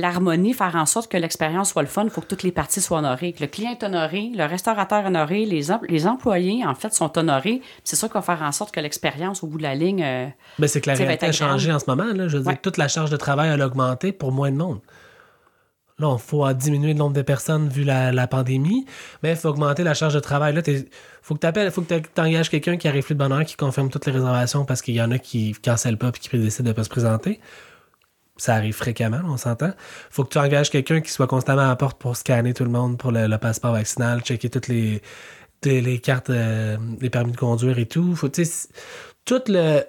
l'harmonie, 0.00 0.52
faire 0.52 0.76
en 0.76 0.86
sorte 0.86 1.10
que 1.10 1.16
l'expérience 1.16 1.70
soit 1.70 1.82
le 1.82 1.88
fun. 1.88 2.04
Il 2.04 2.10
faut 2.10 2.20
que 2.20 2.26
toutes 2.26 2.42
les 2.44 2.52
parties 2.52 2.80
soient 2.80 2.98
honorées. 2.98 3.32
Que 3.32 3.40
le 3.40 3.46
client 3.48 3.70
est 3.72 3.82
honoré, 3.82 4.30
le 4.34 4.44
restaurateur 4.44 5.00
est 5.04 5.06
honoré, 5.08 5.44
les, 5.46 5.72
em- 5.72 5.80
les 5.88 6.06
employés, 6.06 6.64
en 6.66 6.74
fait, 6.74 6.92
sont 6.94 7.16
honorés. 7.18 7.62
C'est 7.82 7.96
ça 7.96 8.06
qui 8.06 8.14
va 8.14 8.22
faire 8.22 8.42
en 8.42 8.52
sorte 8.52 8.72
que 8.74 8.80
l'expérience, 8.80 9.42
au 9.42 9.46
bout 9.48 9.58
de 9.58 9.62
la 9.64 9.74
ligne. 9.74 10.02
euh, 10.04 10.26
Ben, 10.58 10.68
c'est 10.68 10.80
que 10.80 10.90
la 10.90 10.96
réalité 10.96 11.26
a 11.26 11.32
changé 11.32 11.72
en 11.72 11.78
ce 11.78 11.84
moment. 11.88 12.04
Là. 12.12 12.28
Je 12.28 12.36
veux 12.36 12.44
Ouais. 12.44 12.52
dire, 12.52 12.60
toute 12.62 12.76
la 12.76 12.88
charge 12.88 13.10
de 13.10 13.16
travail 13.16 13.48
a 13.60 13.66
augmenté 13.66 14.12
pour 14.12 14.30
moins 14.32 14.50
de 14.52 14.56
monde. 14.56 14.80
Là, 15.98 16.14
il 16.14 16.20
faut 16.22 16.52
diminuer 16.52 16.92
le 16.92 16.98
nombre 16.98 17.14
de 17.14 17.22
personnes 17.22 17.70
vu 17.70 17.82
la, 17.82 18.12
la 18.12 18.26
pandémie, 18.26 18.84
mais 19.22 19.30
il 19.30 19.36
faut 19.36 19.48
augmenter 19.48 19.82
la 19.82 19.94
charge 19.94 20.12
de 20.12 20.20
travail. 20.20 20.54
Là, 20.54 20.60
il 20.66 20.84
faut 21.22 21.34
que 21.34 21.46
tu 21.46 21.70
faut 21.70 21.80
que 21.80 21.94
tu 21.94 22.20
engages 22.20 22.50
quelqu'un 22.50 22.76
qui 22.76 22.86
arrive 22.86 23.02
plus 23.02 23.14
de 23.14 23.18
bonne 23.18 23.32
heure, 23.32 23.46
qui 23.46 23.56
confirme 23.56 23.88
toutes 23.88 24.04
les 24.04 24.12
réservations 24.12 24.66
parce 24.66 24.82
qu'il 24.82 24.94
y 24.94 25.00
en 25.00 25.10
a 25.10 25.18
qui 25.18 25.52
ne 25.52 25.54
cancellent 25.70 25.96
pas 25.96 26.08
et 26.08 26.12
qui 26.12 26.28
décident 26.38 26.64
de 26.64 26.68
ne 26.68 26.74
pas 26.74 26.84
se 26.84 26.90
présenter. 26.90 27.40
Ça 28.38 28.54
arrive 28.54 28.74
fréquemment, 28.74 29.20
on 29.24 29.36
s'entend. 29.38 29.70
faut 30.10 30.24
que 30.24 30.30
tu 30.30 30.38
engages 30.38 30.70
quelqu'un 30.70 31.00
qui 31.00 31.10
soit 31.10 31.26
constamment 31.26 31.62
à 31.62 31.68
la 31.68 31.76
porte 31.76 31.98
pour 31.98 32.16
scanner 32.16 32.52
tout 32.52 32.64
le 32.64 32.70
monde 32.70 32.98
pour 32.98 33.10
le, 33.12 33.26
le 33.26 33.38
passeport 33.38 33.72
vaccinal, 33.72 34.20
checker 34.20 34.50
toutes 34.50 34.68
les, 34.68 35.00
les, 35.64 35.80
les 35.80 35.98
cartes, 36.00 36.28
euh, 36.30 36.76
les 37.00 37.08
permis 37.10 37.32
de 37.32 37.36
conduire 37.38 37.78
et 37.78 37.86
tout. 37.86 38.14
Faut, 38.14 38.28
tout 38.28 39.42
le. 39.48 39.80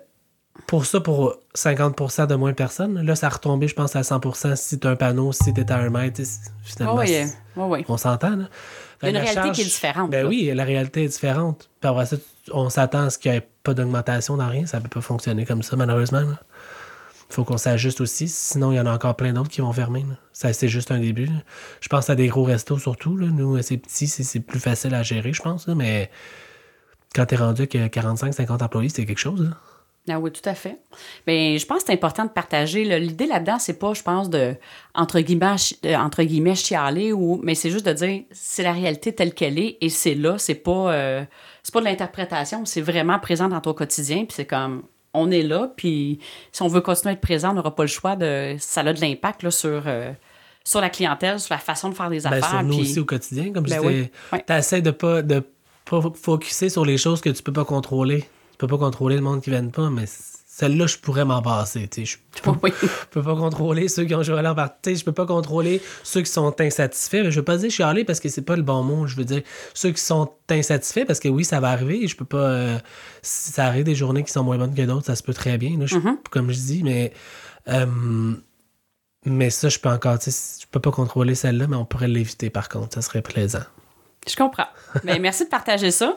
Pour 0.65 0.85
ça, 0.87 0.99
pour 0.99 1.37
50% 1.55 2.25
de 2.25 2.33
moins 2.35 2.49
de 2.49 2.55
personnes, 2.55 3.01
là, 3.05 3.15
ça 3.15 3.27
a 3.27 3.29
retombé, 3.29 3.67
je 3.67 3.75
pense, 3.75 3.95
à 3.95 4.01
100% 4.01 4.55
si 4.55 4.79
tu 4.79 4.87
as 4.87 4.89
un 4.89 4.95
panneau, 4.95 5.31
si 5.31 5.53
tu 5.53 5.61
es 5.61 5.71
à 5.71 5.77
un 5.77 5.89
mètre. 5.91 6.19
Finalement, 6.63 6.95
ouais, 6.95 7.05
c'est- 7.07 7.37
ouais, 7.55 7.65
ouais. 7.67 7.85
on 7.87 7.95
s'entend, 7.97 8.35
là. 8.35 8.45
Il 9.03 9.05
y 9.05 9.07
a 9.07 9.09
une 9.11 9.17
réalité 9.17 9.51
qui 9.51 9.61
est 9.61 9.65
différente, 9.65 10.09
Ben 10.09 10.23
là. 10.23 10.29
oui, 10.29 10.51
la 10.55 10.63
réalité 10.63 11.03
est 11.03 11.07
différente. 11.09 11.69
Puis 11.79 11.87
après 11.89 12.07
ça, 12.07 12.15
on 12.51 12.69
s'attend 12.71 13.03
à 13.03 13.09
ce 13.11 13.19
qu'il 13.19 13.29
n'y 13.31 13.37
ait 13.37 13.47
pas 13.61 13.75
d'augmentation 13.75 14.35
dans 14.37 14.47
rien. 14.49 14.65
Ça 14.65 14.81
peut 14.81 14.89
pas 14.89 15.01
fonctionner 15.01 15.45
comme 15.45 15.61
ça, 15.61 15.75
malheureusement. 15.75 16.23
Faut 17.29 17.43
qu'on 17.43 17.57
s'ajuste 17.57 18.01
aussi. 18.01 18.27
Sinon, 18.27 18.71
il 18.71 18.75
y 18.75 18.79
en 18.79 18.85
a 18.85 18.93
encore 18.93 19.15
plein 19.15 19.33
d'autres 19.33 19.49
qui 19.49 19.61
vont 19.61 19.73
fermer. 19.73 20.05
Ça, 20.31 20.53
c'est 20.53 20.67
juste 20.67 20.91
un 20.91 20.99
début. 20.99 21.29
Je 21.81 21.89
pense 21.89 22.09
à 22.09 22.15
des 22.15 22.27
gros 22.27 22.43
restos 22.43 22.79
surtout. 22.79 23.17
Là. 23.17 23.27
Nous, 23.27 23.61
c'est 23.61 23.77
petit, 23.77 24.07
c'est, 24.07 24.39
plus 24.39 24.59
facile 24.59 24.93
à 24.93 25.03
gérer, 25.03 25.33
je 25.33 25.41
pense. 25.41 25.67
Mais 25.67 26.09
quand 27.13 27.25
tu 27.25 27.35
es 27.35 27.37
rendu 27.37 27.63
avec 27.63 27.75
45-50 27.75 28.63
employés, 28.63 28.89
c'est 28.89 29.05
quelque 29.05 29.19
chose. 29.19 29.51
Ah 30.09 30.19
oui, 30.19 30.31
tout 30.31 30.47
à 30.47 30.55
fait. 30.55 30.79
Mais 31.25 31.57
je 31.57 31.65
pense 31.65 31.79
que 31.79 31.87
c'est 31.87 31.93
important 31.93 32.23
de 32.23 32.29
partager. 32.29 32.85
L'idée 32.97 33.25
là-dedans, 33.25 33.59
c'est 33.59 33.77
pas, 33.77 33.93
je 33.93 34.03
pense, 34.03 34.29
de 34.29 34.55
entre 34.95 35.19
guillemets, 35.19 35.55
entre 35.97 36.23
guillemets 36.23 36.55
chialer 36.55 37.11
ou, 37.11 37.41
mais 37.43 37.55
c'est 37.55 37.71
juste 37.71 37.85
de 37.85 37.91
dire 37.91 38.23
c'est 38.31 38.63
la 38.63 38.71
réalité 38.71 39.13
telle 39.13 39.33
qu'elle 39.33 39.59
est 39.59 39.77
et 39.81 39.89
c'est 39.89 40.15
là. 40.15 40.37
C'est 40.37 40.55
pas, 40.55 40.93
euh, 40.93 41.25
c'est 41.61 41.73
pas 41.73 41.81
de 41.81 41.85
l'interprétation. 41.85 42.63
C'est 42.63 42.79
vraiment 42.79 43.19
présent 43.19 43.49
dans 43.49 43.59
ton 43.59 43.73
quotidien. 43.73 44.19
Puis 44.23 44.35
c'est 44.35 44.45
comme 44.45 44.83
on 45.17 45.31
est 45.31 45.41
là. 45.43 45.71
Puis 45.75 46.19
si 46.51 46.61
on 46.61 46.67
veut 46.67 46.81
continuer 46.81 47.11
à 47.11 47.13
être 47.13 47.21
présent, 47.21 47.51
on 47.51 47.53
n'aura 47.55 47.75
pas 47.75 47.83
le 47.83 47.87
choix 47.89 48.15
de. 48.15 48.55
Ça 48.59 48.81
a 48.81 48.93
de 48.93 49.01
l'impact 49.01 49.49
sur. 49.49 49.83
Euh, 49.85 50.11
sur 50.63 50.81
la 50.81 50.89
clientèle, 50.89 51.39
sur 51.39 51.53
la 51.53 51.59
façon 51.59 51.87
de 51.87 51.93
faire 51.95 52.09
des 52.09 52.19
Ben, 52.19 52.33
affaires. 52.33 52.49
sur 52.49 52.63
nous 52.63 52.73
puis- 52.73 52.81
aussi 52.81 52.99
au 52.99 53.05
quotidien, 53.05 53.53
comme 53.53 53.63
Ben 53.63 53.81
je 53.81 53.87
disais. 53.87 54.11
Ouais. 54.33 54.43
T'essaies 54.45 54.81
de 54.81 54.91
pas, 54.91 55.21
de 55.21 55.41
pas 55.89 56.01
focuser 56.21 56.67
sur 56.67 56.83
les 56.83 56.97
choses 56.97 57.21
que 57.21 57.29
tu 57.29 57.41
peux 57.41 57.53
pas 57.53 57.63
contrôler. 57.63 58.23
Tu 58.51 58.57
peux 58.57 58.67
pas 58.67 58.77
contrôler 58.77 59.15
le 59.15 59.21
monde 59.21 59.41
qui 59.41 59.49
vient 59.49 59.65
pas, 59.67 59.89
mais 59.89 60.03
celle-là, 60.59 60.87
je 60.87 60.97
pourrais 60.97 61.23
m'en 61.23 61.41
passer. 61.43 61.87
Je 61.95 62.15
peux, 62.41 62.49
Oui. 62.63 62.71
je 62.81 62.87
peux 63.11 63.21
pas 63.21 63.35
contrôler 63.35 63.87
ceux 63.89 64.05
qui 64.05 64.15
ont 64.15 64.23
joué 64.23 64.39
à 64.39 64.41
leur 64.41 64.55
partie. 64.55 64.95
Je 64.95 65.05
peux 65.05 65.11
pas 65.11 65.27
contrôler 65.27 65.81
ceux 66.03 66.21
qui 66.21 66.31
sont 66.31 66.55
insatisfaits. 66.59 67.21
Mais 67.25 67.31
je 67.31 67.39
veux 67.39 67.45
pas 67.45 67.57
dire 67.57 67.69
chialer 67.69 68.03
parce 68.05 68.19
que 68.19 68.27
c'est 68.27 68.41
pas 68.41 68.55
le 68.55 68.63
bon 68.63 68.81
mot. 68.81 69.05
Je 69.05 69.15
veux 69.15 69.25
dire 69.25 69.43
ceux 69.75 69.91
qui 69.91 70.01
sont 70.01 70.31
insatisfaits 70.49 71.05
parce 71.05 71.19
que 71.19 71.27
oui, 71.27 71.45
ça 71.45 71.59
va 71.59 71.69
arriver. 71.69 72.07
Je 72.07 72.15
peux 72.15 72.25
pas. 72.25 72.37
euh, 72.37 72.79
si 73.21 73.51
ça 73.51 73.65
arrive 73.65 73.83
des 73.83 73.93
journées 73.93 74.23
qui 74.23 74.31
sont 74.31 74.43
moins 74.43 74.57
bonnes 74.57 74.73
que 74.73 74.81
d'autres, 74.81 75.05
ça 75.05 75.15
se 75.15 75.21
peut 75.21 75.33
très 75.33 75.59
bien. 75.59 75.77
là. 75.77 75.85
Je- 75.85 75.97
Mm-hmm. 75.97 76.17
Comme 76.31 76.51
je 76.51 76.57
dis, 76.59 76.81
mais. 76.83 77.13
euh, 77.67 77.85
mais 79.25 79.49
ça, 79.49 79.69
je 79.69 79.77
peux 79.79 79.89
encore. 79.89 80.17
Je 80.25 80.65
peux 80.71 80.79
pas 80.79 80.91
contrôler 80.91 81.35
celle-là, 81.35 81.67
mais 81.67 81.75
on 81.75 81.85
pourrait 81.85 82.07
l'éviter 82.07 82.49
par 82.49 82.69
contre. 82.69 82.93
Ça 82.95 83.01
serait 83.01 83.21
plaisant. 83.21 83.63
Je 84.27 84.35
comprends. 84.35 84.67
Mais 85.03 85.19
merci 85.19 85.45
de 85.45 85.49
partager 85.49 85.91
ça. 85.91 86.15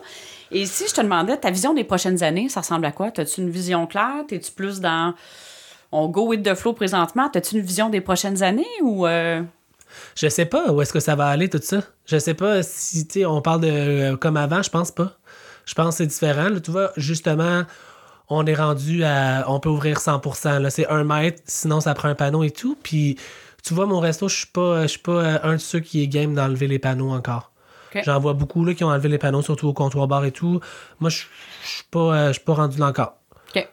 Et 0.52 0.66
si 0.66 0.88
je 0.88 0.94
te 0.94 1.00
demandais 1.00 1.36
ta 1.36 1.50
vision 1.50 1.74
des 1.74 1.84
prochaines 1.84 2.22
années, 2.22 2.48
ça 2.48 2.60
ressemble 2.60 2.84
à 2.84 2.92
quoi? 2.92 3.10
As-tu 3.16 3.40
une 3.40 3.50
vision 3.50 3.86
claire? 3.86 4.24
Es-tu 4.30 4.50
plus 4.52 4.80
dans 4.80 5.14
on 5.92 6.08
go 6.08 6.26
with 6.26 6.42
the 6.42 6.54
flow 6.54 6.72
présentement? 6.72 7.30
As-tu 7.34 7.56
une 7.56 7.62
vision 7.62 7.88
des 7.88 8.00
prochaines 8.00 8.42
années 8.42 8.66
ou 8.82 9.06
euh, 9.06 9.42
Je 10.16 10.28
sais 10.28 10.46
pas 10.46 10.72
où 10.72 10.82
est-ce 10.82 10.92
que 10.92 11.00
ça 11.00 11.14
va 11.14 11.26
aller, 11.28 11.48
tout 11.48 11.60
ça. 11.62 11.82
Je 12.06 12.18
sais 12.18 12.34
pas 12.34 12.62
si, 12.62 13.06
tu 13.06 13.24
on 13.24 13.42
parle 13.42 13.60
de 13.60 13.70
euh, 13.70 14.16
comme 14.16 14.36
avant, 14.36 14.62
je 14.62 14.70
pense 14.70 14.90
pas. 14.90 15.16
Je 15.66 15.74
pense 15.74 15.94
que 15.94 15.98
c'est 15.98 16.06
différent. 16.06 16.48
Tu 16.62 16.70
vois, 16.70 16.90
justement, 16.96 17.62
on 18.28 18.44
est 18.46 18.54
rendu 18.54 19.04
à. 19.04 19.44
On 19.48 19.60
peut 19.60 19.68
ouvrir 19.68 19.98
100%. 19.98 20.58
Là, 20.58 20.70
c'est 20.70 20.88
un 20.88 21.04
mètre, 21.04 21.42
sinon 21.46 21.80
ça 21.80 21.94
prend 21.94 22.08
un 22.08 22.14
panneau 22.16 22.42
et 22.42 22.50
tout. 22.50 22.76
Puis, 22.82 23.16
tu 23.62 23.74
vois, 23.74 23.86
mon 23.86 24.00
resto, 24.00 24.28
je 24.28 24.36
suis 24.36 24.46
pas, 24.46 24.82
je 24.82 24.88
suis 24.88 24.98
pas 24.98 25.12
euh, 25.12 25.38
un 25.44 25.52
de 25.54 25.58
ceux 25.58 25.80
qui 25.80 26.02
est 26.02 26.08
game 26.08 26.34
d'enlever 26.34 26.66
les 26.66 26.78
panneaux 26.78 27.10
encore. 27.10 27.49
J'en 28.04 28.18
vois 28.20 28.34
beaucoup 28.34 28.64
là, 28.64 28.74
qui 28.74 28.84
ont 28.84 28.88
enlevé 28.88 29.08
les 29.08 29.18
panneaux, 29.18 29.42
surtout 29.42 29.68
au 29.68 29.72
comptoir 29.72 30.06
bar 30.08 30.24
et 30.24 30.32
tout. 30.32 30.60
Moi, 31.00 31.10
je 31.10 31.22
je 31.62 31.68
suis 31.68 31.84
pas, 31.90 32.14
euh, 32.14 32.32
suis 32.32 32.42
pas 32.42 32.54
rendu 32.54 32.78
là 32.78 32.86
encore. 32.86 33.16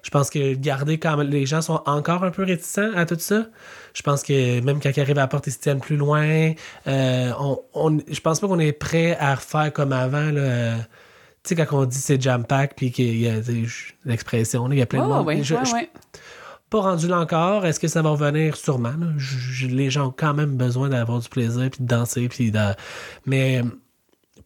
Je 0.01 0.09
pense 0.09 0.29
que 0.31 0.55
garder 0.55 0.97
quand 0.97 1.15
même, 1.17 1.29
les 1.29 1.45
gens 1.45 1.61
sont 1.61 1.81
encore 1.85 2.23
un 2.23 2.31
peu 2.31 2.43
réticents 2.43 2.91
à 2.95 3.05
tout 3.05 3.15
ça. 3.19 3.45
Je 3.93 4.01
pense 4.01 4.23
que 4.23 4.59
même 4.61 4.79
quand 4.81 4.89
ils 4.95 4.99
arrivent 4.99 5.17
à 5.19 5.21
la 5.21 5.27
porte, 5.27 5.45
ils 5.47 5.51
se 5.53 5.59
tiennent 5.59 5.79
plus 5.79 5.97
loin. 5.97 6.53
Euh, 6.87 7.31
on, 7.39 7.59
on- 7.75 7.99
je 8.09 8.19
pense 8.19 8.39
pas 8.39 8.47
qu'on 8.47 8.57
est 8.59 8.71
prêt 8.73 9.15
à 9.19 9.35
refaire 9.35 9.71
comme 9.71 9.93
avant. 9.93 10.31
là. 10.31 10.77
Tu 11.43 11.55
sais, 11.55 11.65
quand 11.65 11.77
on 11.77 11.85
dit 11.85 11.97
c'est 11.97 12.19
jam 12.21 12.43
pack, 12.43 12.73
puis 12.75 12.91
qu'il 12.91 13.17
y 13.21 13.29
a 13.29 13.35
l'expression, 14.05 14.67
là, 14.67 14.75
il 14.75 14.79
y 14.79 14.81
a 14.81 14.85
plein 14.85 15.01
de 15.03 15.07
monde. 15.17 15.27
oui, 15.27 15.43
Je- 15.43 15.55
ouais, 15.55 15.65
je- 15.65 15.73
ouais. 15.73 15.89
Pas 16.69 16.81
rendu 16.81 17.07
là 17.07 17.19
encore. 17.19 17.65
Est-ce 17.65 17.79
que 17.79 17.87
ça 17.87 18.01
va 18.01 18.09
revenir? 18.09 18.57
Sûrement. 18.57 18.93
je- 19.17 19.67
les 19.67 19.89
gens 19.89 20.07
ont 20.07 20.13
quand 20.15 20.33
même 20.33 20.57
besoin 20.57 20.89
d'avoir 20.89 21.19
du 21.19 21.29
plaisir, 21.29 21.69
puis 21.69 21.79
de 21.81 21.87
danser, 21.87 22.27
puis 22.27 22.51
de... 22.51 22.59
Mais 23.25 23.61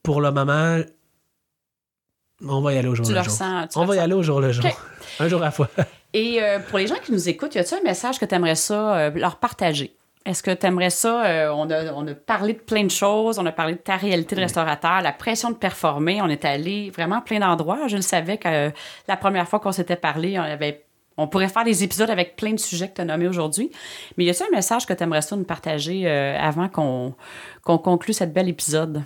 pour 0.03 0.21
le 0.21 0.31
moment, 0.31 0.79
on 2.47 2.61
va 2.61 2.73
y 2.73 2.77
aller 2.77 2.87
au 2.87 2.95
jour 2.95 3.05
Tu 3.05 3.11
le 3.11 3.17
le 3.19 3.23
jour. 3.23 3.31
ressens. 3.33 3.67
tu 3.67 3.77
On 3.77 3.81
le 3.81 3.87
va 3.87 3.95
y 3.95 3.99
aller 3.99 4.13
au 4.13 4.23
jour 4.23 4.41
le 4.41 4.51
jour. 4.51 4.65
Un 5.19 5.27
jour 5.27 5.41
à 5.41 5.45
la 5.45 5.51
fois. 5.51 5.69
Et 6.13 6.41
euh, 6.41 6.59
pour 6.59 6.79
les 6.79 6.87
gens 6.87 6.95
qui 7.03 7.11
nous 7.11 7.29
écoutent, 7.29 7.55
y 7.55 7.59
a-t-il 7.59 7.79
un 7.79 7.83
message 7.83 8.19
que 8.19 8.25
tu 8.25 8.35
aimerais 8.35 8.55
ça 8.55 8.95
euh, 8.97 9.11
leur 9.11 9.37
partager? 9.37 9.95
Est-ce 10.25 10.43
que 10.43 10.51
tu 10.51 10.65
aimerais 10.65 10.89
ça? 10.89 11.25
euh, 11.25 11.51
on, 11.53 11.69
a, 11.69 11.93
on 11.93 12.05
a 12.07 12.13
parlé 12.13 12.53
de 12.53 12.59
plein 12.59 12.83
de 12.83 12.91
choses, 12.91 13.39
on 13.39 13.45
a 13.45 13.51
parlé 13.51 13.73
de 13.73 13.79
ta 13.79 13.95
réalité 13.95 14.35
de 14.35 14.41
restaurateur, 14.41 15.01
la 15.01 15.13
pression 15.13 15.49
de 15.51 15.55
performer. 15.55 16.21
On 16.21 16.27
est 16.29 16.43
allé 16.45 16.89
vraiment 16.89 17.17
à 17.17 17.21
plein 17.21 17.39
d'endroits. 17.39 17.87
Je 17.87 17.95
le 17.95 18.01
savais 18.01 18.37
que 18.37 18.71
la 19.07 19.17
première 19.17 19.47
fois 19.47 19.59
qu'on 19.59 19.71
s'était 19.71 19.95
parlé, 19.95 20.37
on 20.37 20.43
avait. 20.43 20.85
On 21.17 21.27
pourrait 21.27 21.49
faire 21.49 21.63
des 21.65 21.83
épisodes 21.83 22.09
avec 22.09 22.35
plein 22.35 22.53
de 22.53 22.59
sujets 22.59 22.89
que 22.89 22.95
tu 22.95 23.01
as 23.01 23.05
nommés 23.05 23.27
aujourd'hui. 23.27 23.69
Mais 24.17 24.23
y 24.25 24.29
a-t-il 24.29 24.47
un 24.47 24.55
message 24.55 24.85
que 24.85 24.93
tu 24.93 25.03
aimerais 25.03 25.21
ça 25.21 25.35
nous 25.35 25.43
partager 25.43 26.09
avant 26.09 26.67
qu'on 26.69 27.15
qu'on 27.63 27.77
conclue 27.77 28.13
cet 28.13 28.33
bel 28.33 28.47
épisode? 28.49 29.03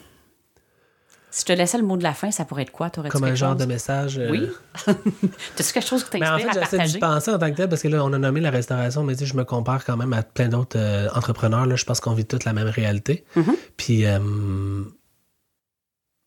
Si 1.35 1.41
je 1.41 1.47
te 1.47 1.51
laissais 1.51 1.77
le 1.77 1.83
mot 1.83 1.97
de 1.97 2.03
la 2.03 2.13
fin, 2.13 2.31
ça 2.31 2.45
pourrait 2.45 2.61
être 2.61 2.71
quoi? 2.71 2.89
Comme 2.89 3.25
un 3.25 3.35
genre 3.35 3.51
chose? 3.51 3.59
de 3.59 3.65
message. 3.65 4.17
euh, 4.17 4.31
Oui. 4.31 4.49
T'as-tu 4.85 5.73
quelque 5.73 5.85
chose 5.85 6.05
qui 6.05 6.17
Mais 6.17 6.25
en 6.29 6.37
t'inspire 6.37 6.53
fait, 6.53 6.59
à 6.59 6.63
j'essaie 6.63 6.93
d'y 6.93 6.97
penser 6.97 7.29
en 7.29 7.37
tant 7.37 7.51
que 7.51 7.57
tel 7.57 7.67
parce 7.67 7.81
que 7.81 7.89
là, 7.89 8.05
on 8.05 8.13
a 8.13 8.17
nommé 8.17 8.39
la 8.39 8.51
restauration, 8.51 9.03
mais 9.03 9.17
je 9.17 9.35
me 9.35 9.43
compare 9.43 9.83
quand 9.83 9.97
même 9.97 10.13
à 10.13 10.23
plein 10.23 10.47
d'autres 10.47 10.79
euh, 10.79 11.09
entrepreneurs. 11.13 11.65
Là, 11.65 11.75
je 11.75 11.83
pense 11.83 11.99
qu'on 11.99 12.13
vit 12.13 12.23
toute 12.23 12.45
la 12.45 12.53
même 12.53 12.69
réalité. 12.69 13.25
Mhm. 13.35 13.53
Puis, 13.75 14.05
euh, 14.05 14.83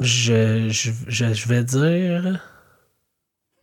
je, 0.01 0.69
je, 0.69 0.91
je, 1.07 1.33
je 1.33 1.49
vais 1.49 1.65
dire. 1.65 2.47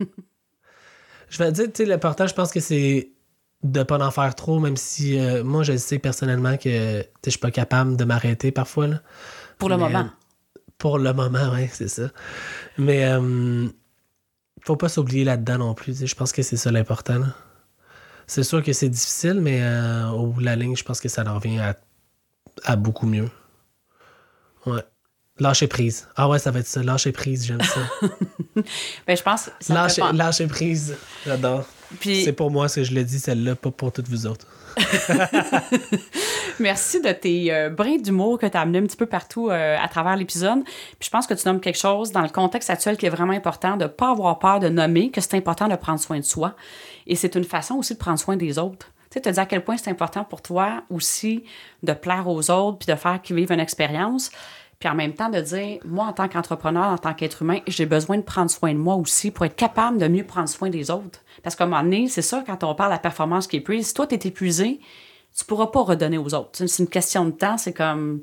je 1.28 1.38
vais 1.38 1.52
dire, 1.52 1.66
tu 1.66 1.70
sais, 1.76 1.84
l'important, 1.84 2.26
je 2.26 2.34
pense 2.34 2.50
que 2.50 2.58
c'est 2.58 3.10
de 3.62 3.84
pas 3.84 4.04
en 4.04 4.10
faire 4.10 4.34
trop, 4.34 4.58
même 4.58 4.76
si 4.76 5.16
euh, 5.16 5.44
moi, 5.44 5.62
je 5.62 5.76
sais 5.76 6.00
personnellement 6.00 6.56
que 6.56 7.04
je 7.24 7.30
suis 7.30 7.38
pas 7.38 7.52
capable 7.52 7.96
de 7.96 8.02
m'arrêter 8.04 8.50
parfois. 8.50 8.88
Là. 8.88 9.00
Pour 9.58 9.68
le 9.68 9.76
Mais, 9.76 9.84
moment. 9.84 10.10
Pour 10.78 10.98
le 10.98 11.12
moment, 11.12 11.52
oui, 11.54 11.68
c'est 11.72 11.88
ça. 11.88 12.10
Mais 12.78 13.04
euh, 13.06 13.66
faut 14.64 14.76
pas 14.76 14.88
s'oublier 14.88 15.24
là-dedans 15.24 15.58
non 15.58 15.74
plus. 15.74 16.04
Je 16.04 16.14
pense 16.14 16.32
que 16.32 16.42
c'est 16.42 16.56
ça 16.56 16.70
l'important. 16.70 17.22
C'est 18.26 18.42
sûr 18.42 18.62
que 18.62 18.72
c'est 18.72 18.88
difficile, 18.88 19.40
mais 19.40 19.60
euh, 19.62 20.08
au 20.08 20.26
bout 20.26 20.40
de 20.40 20.46
la 20.46 20.56
ligne, 20.56 20.76
je 20.76 20.84
pense 20.84 21.00
que 21.00 21.08
ça 21.08 21.24
en 21.24 21.34
revient 21.34 21.60
à, 21.60 21.76
à 22.64 22.76
beaucoup 22.76 23.06
mieux. 23.06 23.30
Ouais. 24.66 24.82
Lâcher 25.38 25.68
prise. 25.68 26.08
Ah 26.16 26.28
ouais, 26.28 26.38
ça 26.38 26.50
va 26.50 26.60
être 26.60 26.66
ça. 26.66 26.82
Lâcher 26.82 27.12
prise, 27.12 27.46
j'aime 27.46 27.62
ça. 27.62 27.80
Ben, 29.06 29.14
je 29.14 29.22
pense 29.22 29.50
ça 29.60 30.12
lâcher, 30.14 30.46
prise, 30.46 30.96
j'adore. 31.26 31.66
Puis, 32.00 32.24
C'est 32.24 32.32
pour 32.32 32.50
moi 32.50 32.70
que 32.70 32.82
je 32.82 32.94
le 32.94 33.04
dis, 33.04 33.20
celle-là, 33.20 33.54
pas 33.54 33.70
pour 33.70 33.92
toutes 33.92 34.08
vous 34.08 34.26
autres. 34.26 34.46
merci 36.60 37.00
de 37.00 37.10
tes 37.12 37.52
euh, 37.52 37.70
brins 37.70 37.96
d'humour 37.96 38.38
que 38.38 38.46
tu 38.46 38.56
as 38.56 38.60
amené 38.60 38.78
un 38.78 38.82
petit 38.82 38.96
peu 38.96 39.06
partout 39.06 39.48
euh, 39.48 39.76
à 39.80 39.88
travers 39.88 40.16
l'épisode. 40.16 40.64
Puis 40.64 41.06
je 41.06 41.10
pense 41.10 41.26
que 41.26 41.34
tu 41.34 41.46
nommes 41.48 41.60
quelque 41.60 41.78
chose 41.78 42.12
dans 42.12 42.22
le 42.22 42.28
contexte 42.28 42.70
actuel 42.70 42.96
qui 42.96 43.06
est 43.06 43.10
vraiment 43.10 43.32
important, 43.32 43.76
de 43.76 43.84
ne 43.84 43.88
pas 43.88 44.10
avoir 44.10 44.38
peur 44.38 44.60
de 44.60 44.68
nommer 44.68 45.10
que 45.10 45.20
c'est 45.20 45.34
important 45.34 45.68
de 45.68 45.76
prendre 45.76 46.00
soin 46.00 46.18
de 46.18 46.24
soi. 46.24 46.54
Et 47.06 47.16
c'est 47.16 47.34
une 47.34 47.44
façon 47.44 47.76
aussi 47.76 47.94
de 47.94 47.98
prendre 47.98 48.18
soin 48.18 48.36
des 48.36 48.58
autres. 48.58 48.92
Tu 49.10 49.14
sais, 49.14 49.20
te 49.20 49.28
dire 49.28 49.42
à 49.42 49.46
quel 49.46 49.64
point 49.64 49.76
c'est 49.76 49.90
important 49.90 50.24
pour 50.24 50.42
toi 50.42 50.82
aussi 50.90 51.44
de 51.82 51.92
plaire 51.92 52.28
aux 52.28 52.50
autres 52.50 52.78
puis 52.78 52.92
de 52.92 52.98
faire 52.98 53.22
qu'ils 53.22 53.36
vivent 53.36 53.52
une 53.52 53.60
expérience. 53.60 54.30
Puis 54.78 54.88
en 54.88 54.94
même 54.94 55.14
temps, 55.14 55.30
de 55.30 55.40
dire, 55.40 55.78
moi, 55.84 56.06
en 56.06 56.12
tant 56.12 56.28
qu'entrepreneur, 56.28 56.84
en 56.92 56.98
tant 56.98 57.14
qu'être 57.14 57.42
humain, 57.42 57.60
j'ai 57.66 57.86
besoin 57.86 58.18
de 58.18 58.22
prendre 58.22 58.50
soin 58.50 58.72
de 58.74 58.78
moi 58.78 58.94
aussi 58.96 59.30
pour 59.30 59.46
être 59.46 59.56
capable 59.56 59.98
de 59.98 60.06
mieux 60.06 60.24
prendre 60.24 60.48
soin 60.48 60.68
des 60.68 60.90
autres. 60.90 61.20
Parce 61.42 61.56
qu'à 61.56 61.64
un 61.64 61.66
moment 61.66 61.82
donné, 61.82 62.08
c'est 62.08 62.22
ça, 62.22 62.44
quand 62.46 62.62
on 62.62 62.74
parle 62.74 62.90
de 62.90 62.94
la 62.94 62.98
performance 63.00 63.46
qui 63.46 63.56
est 63.56 63.60
prise, 63.60 63.88
si 63.88 63.94
toi, 63.94 64.06
tu 64.06 64.14
es 64.14 64.20
épuisé, 64.28 64.80
tu 65.36 65.44
pourras 65.44 65.68
pas 65.68 65.82
redonner 65.82 66.18
aux 66.18 66.34
autres. 66.34 66.66
C'est 66.66 66.82
une 66.82 66.88
question 66.88 67.24
de 67.24 67.30
temps, 67.30 67.56
c'est 67.58 67.72
comme 67.72 68.22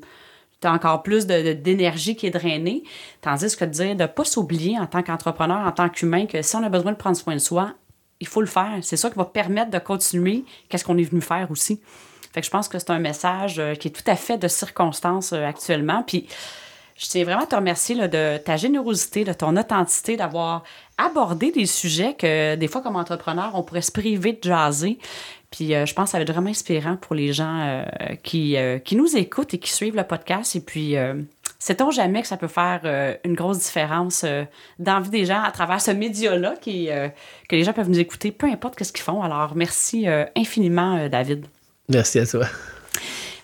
tu 0.60 0.68
as 0.68 0.72
encore 0.72 1.02
plus 1.02 1.26
de- 1.26 1.42
de- 1.42 1.52
d'énergie 1.52 2.14
qui 2.16 2.26
est 2.26 2.30
drainée. 2.30 2.84
Tandis 3.20 3.56
que 3.56 3.64
de 3.64 3.70
dire 3.70 3.96
de 3.96 4.02
ne 4.02 4.06
pas 4.06 4.24
s'oublier 4.24 4.78
en 4.78 4.86
tant 4.86 5.02
qu'entrepreneur, 5.02 5.66
en 5.66 5.72
tant 5.72 5.88
qu'humain, 5.88 6.26
que 6.26 6.40
si 6.42 6.56
on 6.56 6.62
a 6.62 6.68
besoin 6.68 6.92
de 6.92 6.96
prendre 6.96 7.16
soin 7.16 7.34
de 7.34 7.40
soi, 7.40 7.72
il 8.20 8.28
faut 8.28 8.40
le 8.40 8.46
faire. 8.46 8.78
C'est 8.82 8.96
ça 8.96 9.10
qui 9.10 9.16
va 9.16 9.24
permettre 9.24 9.70
de 9.70 9.78
continuer 9.78 10.44
qu'est-ce 10.68 10.84
qu'on 10.84 10.96
est 10.98 11.04
venu 11.04 11.20
faire 11.20 11.50
aussi. 11.50 11.80
Fait 12.34 12.40
que 12.40 12.46
je 12.46 12.50
pense 12.50 12.66
que 12.66 12.80
c'est 12.80 12.90
un 12.90 12.98
message 12.98 13.60
euh, 13.60 13.76
qui 13.76 13.88
est 13.88 13.90
tout 13.92 14.10
à 14.10 14.16
fait 14.16 14.38
de 14.38 14.48
circonstance 14.48 15.32
euh, 15.32 15.46
actuellement. 15.46 16.02
Puis 16.02 16.26
je 16.96 17.06
tiens 17.06 17.22
vraiment 17.22 17.42
à 17.42 17.46
te 17.46 17.54
remercier 17.54 17.94
là, 17.94 18.08
de 18.08 18.38
ta 18.38 18.56
générosité, 18.56 19.22
de 19.22 19.32
ton 19.32 19.56
authenticité, 19.56 20.16
d'avoir 20.16 20.64
abordé 20.98 21.52
des 21.52 21.66
sujets 21.66 22.14
que 22.14 22.56
des 22.56 22.66
fois, 22.66 22.80
comme 22.82 22.96
entrepreneur, 22.96 23.52
on 23.54 23.62
pourrait 23.62 23.82
se 23.82 23.92
priver 23.92 24.32
de 24.32 24.42
jaser. 24.42 24.98
Puis 25.52 25.76
euh, 25.76 25.86
je 25.86 25.94
pense 25.94 26.06
que 26.06 26.10
ça 26.10 26.18
va 26.18 26.22
être 26.22 26.32
vraiment 26.32 26.50
inspirant 26.50 26.96
pour 26.96 27.14
les 27.14 27.32
gens 27.32 27.84
qui, 28.24 28.56
qui 28.84 28.96
nous 28.96 29.16
écoutent 29.16 29.54
et 29.54 29.58
qui 29.58 29.70
suivent 29.70 29.94
le 29.94 30.02
podcast. 30.02 30.56
Et 30.56 30.60
puis, 30.60 30.96
sait-on 31.60 31.92
jamais 31.92 32.20
que 32.22 32.26
ça 32.26 32.36
peut 32.36 32.48
faire 32.48 32.80
une 33.22 33.34
grosse 33.34 33.58
différence 33.58 34.24
dans 34.80 34.94
la 34.94 35.00
vie 35.00 35.10
des 35.10 35.24
gens 35.24 35.40
à 35.40 35.52
travers 35.52 35.80
ce 35.80 35.92
média-là 35.92 36.56
qui, 36.60 36.88
que 37.48 37.54
les 37.54 37.62
gens 37.62 37.72
peuvent 37.72 37.90
nous 37.90 38.00
écouter, 38.00 38.32
peu 38.32 38.48
importe 38.48 38.82
ce 38.82 38.92
qu'ils 38.92 39.04
font. 39.04 39.22
Alors, 39.22 39.54
merci 39.54 40.08
infiniment, 40.34 41.08
David. 41.08 41.46
Merci 41.88 42.18
à 42.18 42.26
toi. 42.26 42.46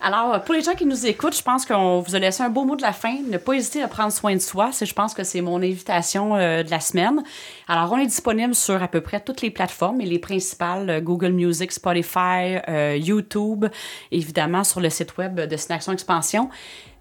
Alors, 0.02 0.42
pour 0.44 0.54
les 0.54 0.62
gens 0.62 0.74
qui 0.74 0.86
nous 0.86 1.06
écoutent, 1.06 1.36
je 1.36 1.42
pense 1.42 1.66
qu'on 1.66 2.00
vous 2.00 2.14
a 2.14 2.18
laissé 2.18 2.42
un 2.42 2.48
beau 2.48 2.64
mot 2.64 2.74
de 2.74 2.80
la 2.80 2.92
fin. 2.92 3.18
Ne 3.30 3.36
pas 3.36 3.52
hésiter 3.52 3.82
à 3.82 3.88
prendre 3.88 4.10
soin 4.10 4.34
de 4.34 4.40
soi. 4.40 4.70
Je 4.70 4.92
pense 4.94 5.12
que 5.12 5.24
c'est 5.24 5.42
mon 5.42 5.58
invitation 5.58 6.36
euh, 6.36 6.62
de 6.62 6.70
la 6.70 6.80
semaine. 6.80 7.22
Alors, 7.68 7.92
on 7.92 7.98
est 7.98 8.06
disponible 8.06 8.54
sur 8.54 8.82
à 8.82 8.88
peu 8.88 9.02
près 9.02 9.20
toutes 9.20 9.42
les 9.42 9.50
plateformes 9.50 10.00
et 10.00 10.06
les 10.06 10.18
principales 10.18 10.88
euh, 10.88 11.00
Google 11.02 11.32
Music, 11.32 11.70
Spotify, 11.70 12.56
euh, 12.66 12.96
YouTube, 12.96 13.66
évidemment 14.10 14.64
sur 14.64 14.80
le 14.80 14.88
site 14.88 15.18
web 15.18 15.38
de 15.38 15.56
Synaction 15.58 15.92
Expansion. 15.92 16.48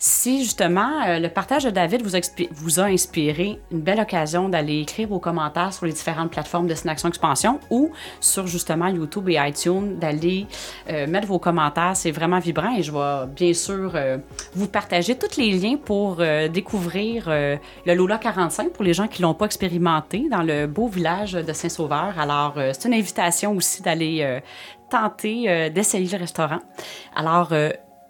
Si 0.02 0.46
justement 0.46 1.02
euh, 1.06 1.20
le 1.20 1.28
partage 1.28 1.66
de 1.66 1.72
David 1.72 2.04
vous 2.04 2.80
a, 2.80 2.84
inspiré, 2.86 3.60
une 3.70 3.82
belle 3.82 4.00
occasion 4.00 4.48
d'aller 4.48 4.80
écrire 4.80 5.10
vos 5.10 5.20
commentaires 5.20 5.74
sur 5.74 5.86
les 5.86 5.92
différentes 5.92 6.32
plateformes 6.32 6.68
de 6.68 6.74
Synaction 6.74 7.10
Expansion 7.10 7.60
ou 7.70 7.92
sur 8.22 8.48
justement 8.48 8.88
YouTube 8.88 9.28
et 9.28 9.36
iTunes, 9.36 10.00
d'aller 10.00 10.48
euh, 10.90 11.06
mettre 11.06 11.28
vos 11.28 11.38
commentaires. 11.38 11.98
C'est 11.98 12.12
vraiment 12.12 12.40
vibrant 12.40 12.78
et 12.78 12.82
je 12.82 12.94
vais 12.94 13.28
bien 13.36 13.54
sûr 13.54 13.92
euh, 13.96 14.18
vous 14.56 14.70
partager 14.70 15.18
tous 15.18 15.36
les 15.38 15.52
liens 15.52 15.76
pour 15.76 16.24
découvrir 16.54 17.28
le 17.28 17.94
Lola 17.94 18.18
45 18.18 18.72
pour 18.72 18.86
les 18.86 18.94
gens 18.94 19.10
qui 19.10 19.22
l'ont 19.22 19.34
pas 19.34 19.46
expérimenté 19.46 20.30
dans 20.32 20.44
le 20.44 20.66
beau 20.66 20.88
village 20.88 21.34
de 21.34 21.54
Saint-Sauveur. 21.54 22.18
Alors, 22.18 22.54
c'est 22.56 22.88
une 22.88 22.94
invitation 22.94 23.54
aussi 23.54 23.82
d'aller 23.82 24.40
tenter 24.90 25.70
d'essayer 25.72 26.08
le 26.10 26.18
restaurant. 26.18 26.60
Alors, 27.16 27.52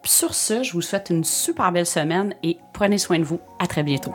sur 0.04 0.34
ce, 0.34 0.64
je 0.64 0.74
vous 0.74 0.82
souhaite 0.82 1.10
une 1.10 1.24
super 1.24 1.72
belle 1.72 1.86
semaine 1.86 2.34
et 2.44 2.58
prenez 2.74 2.98
soin 2.98 3.20
de 3.20 3.24
vous. 3.24 3.40
À 3.60 3.68
très 3.68 3.84
bientôt. 3.84 4.14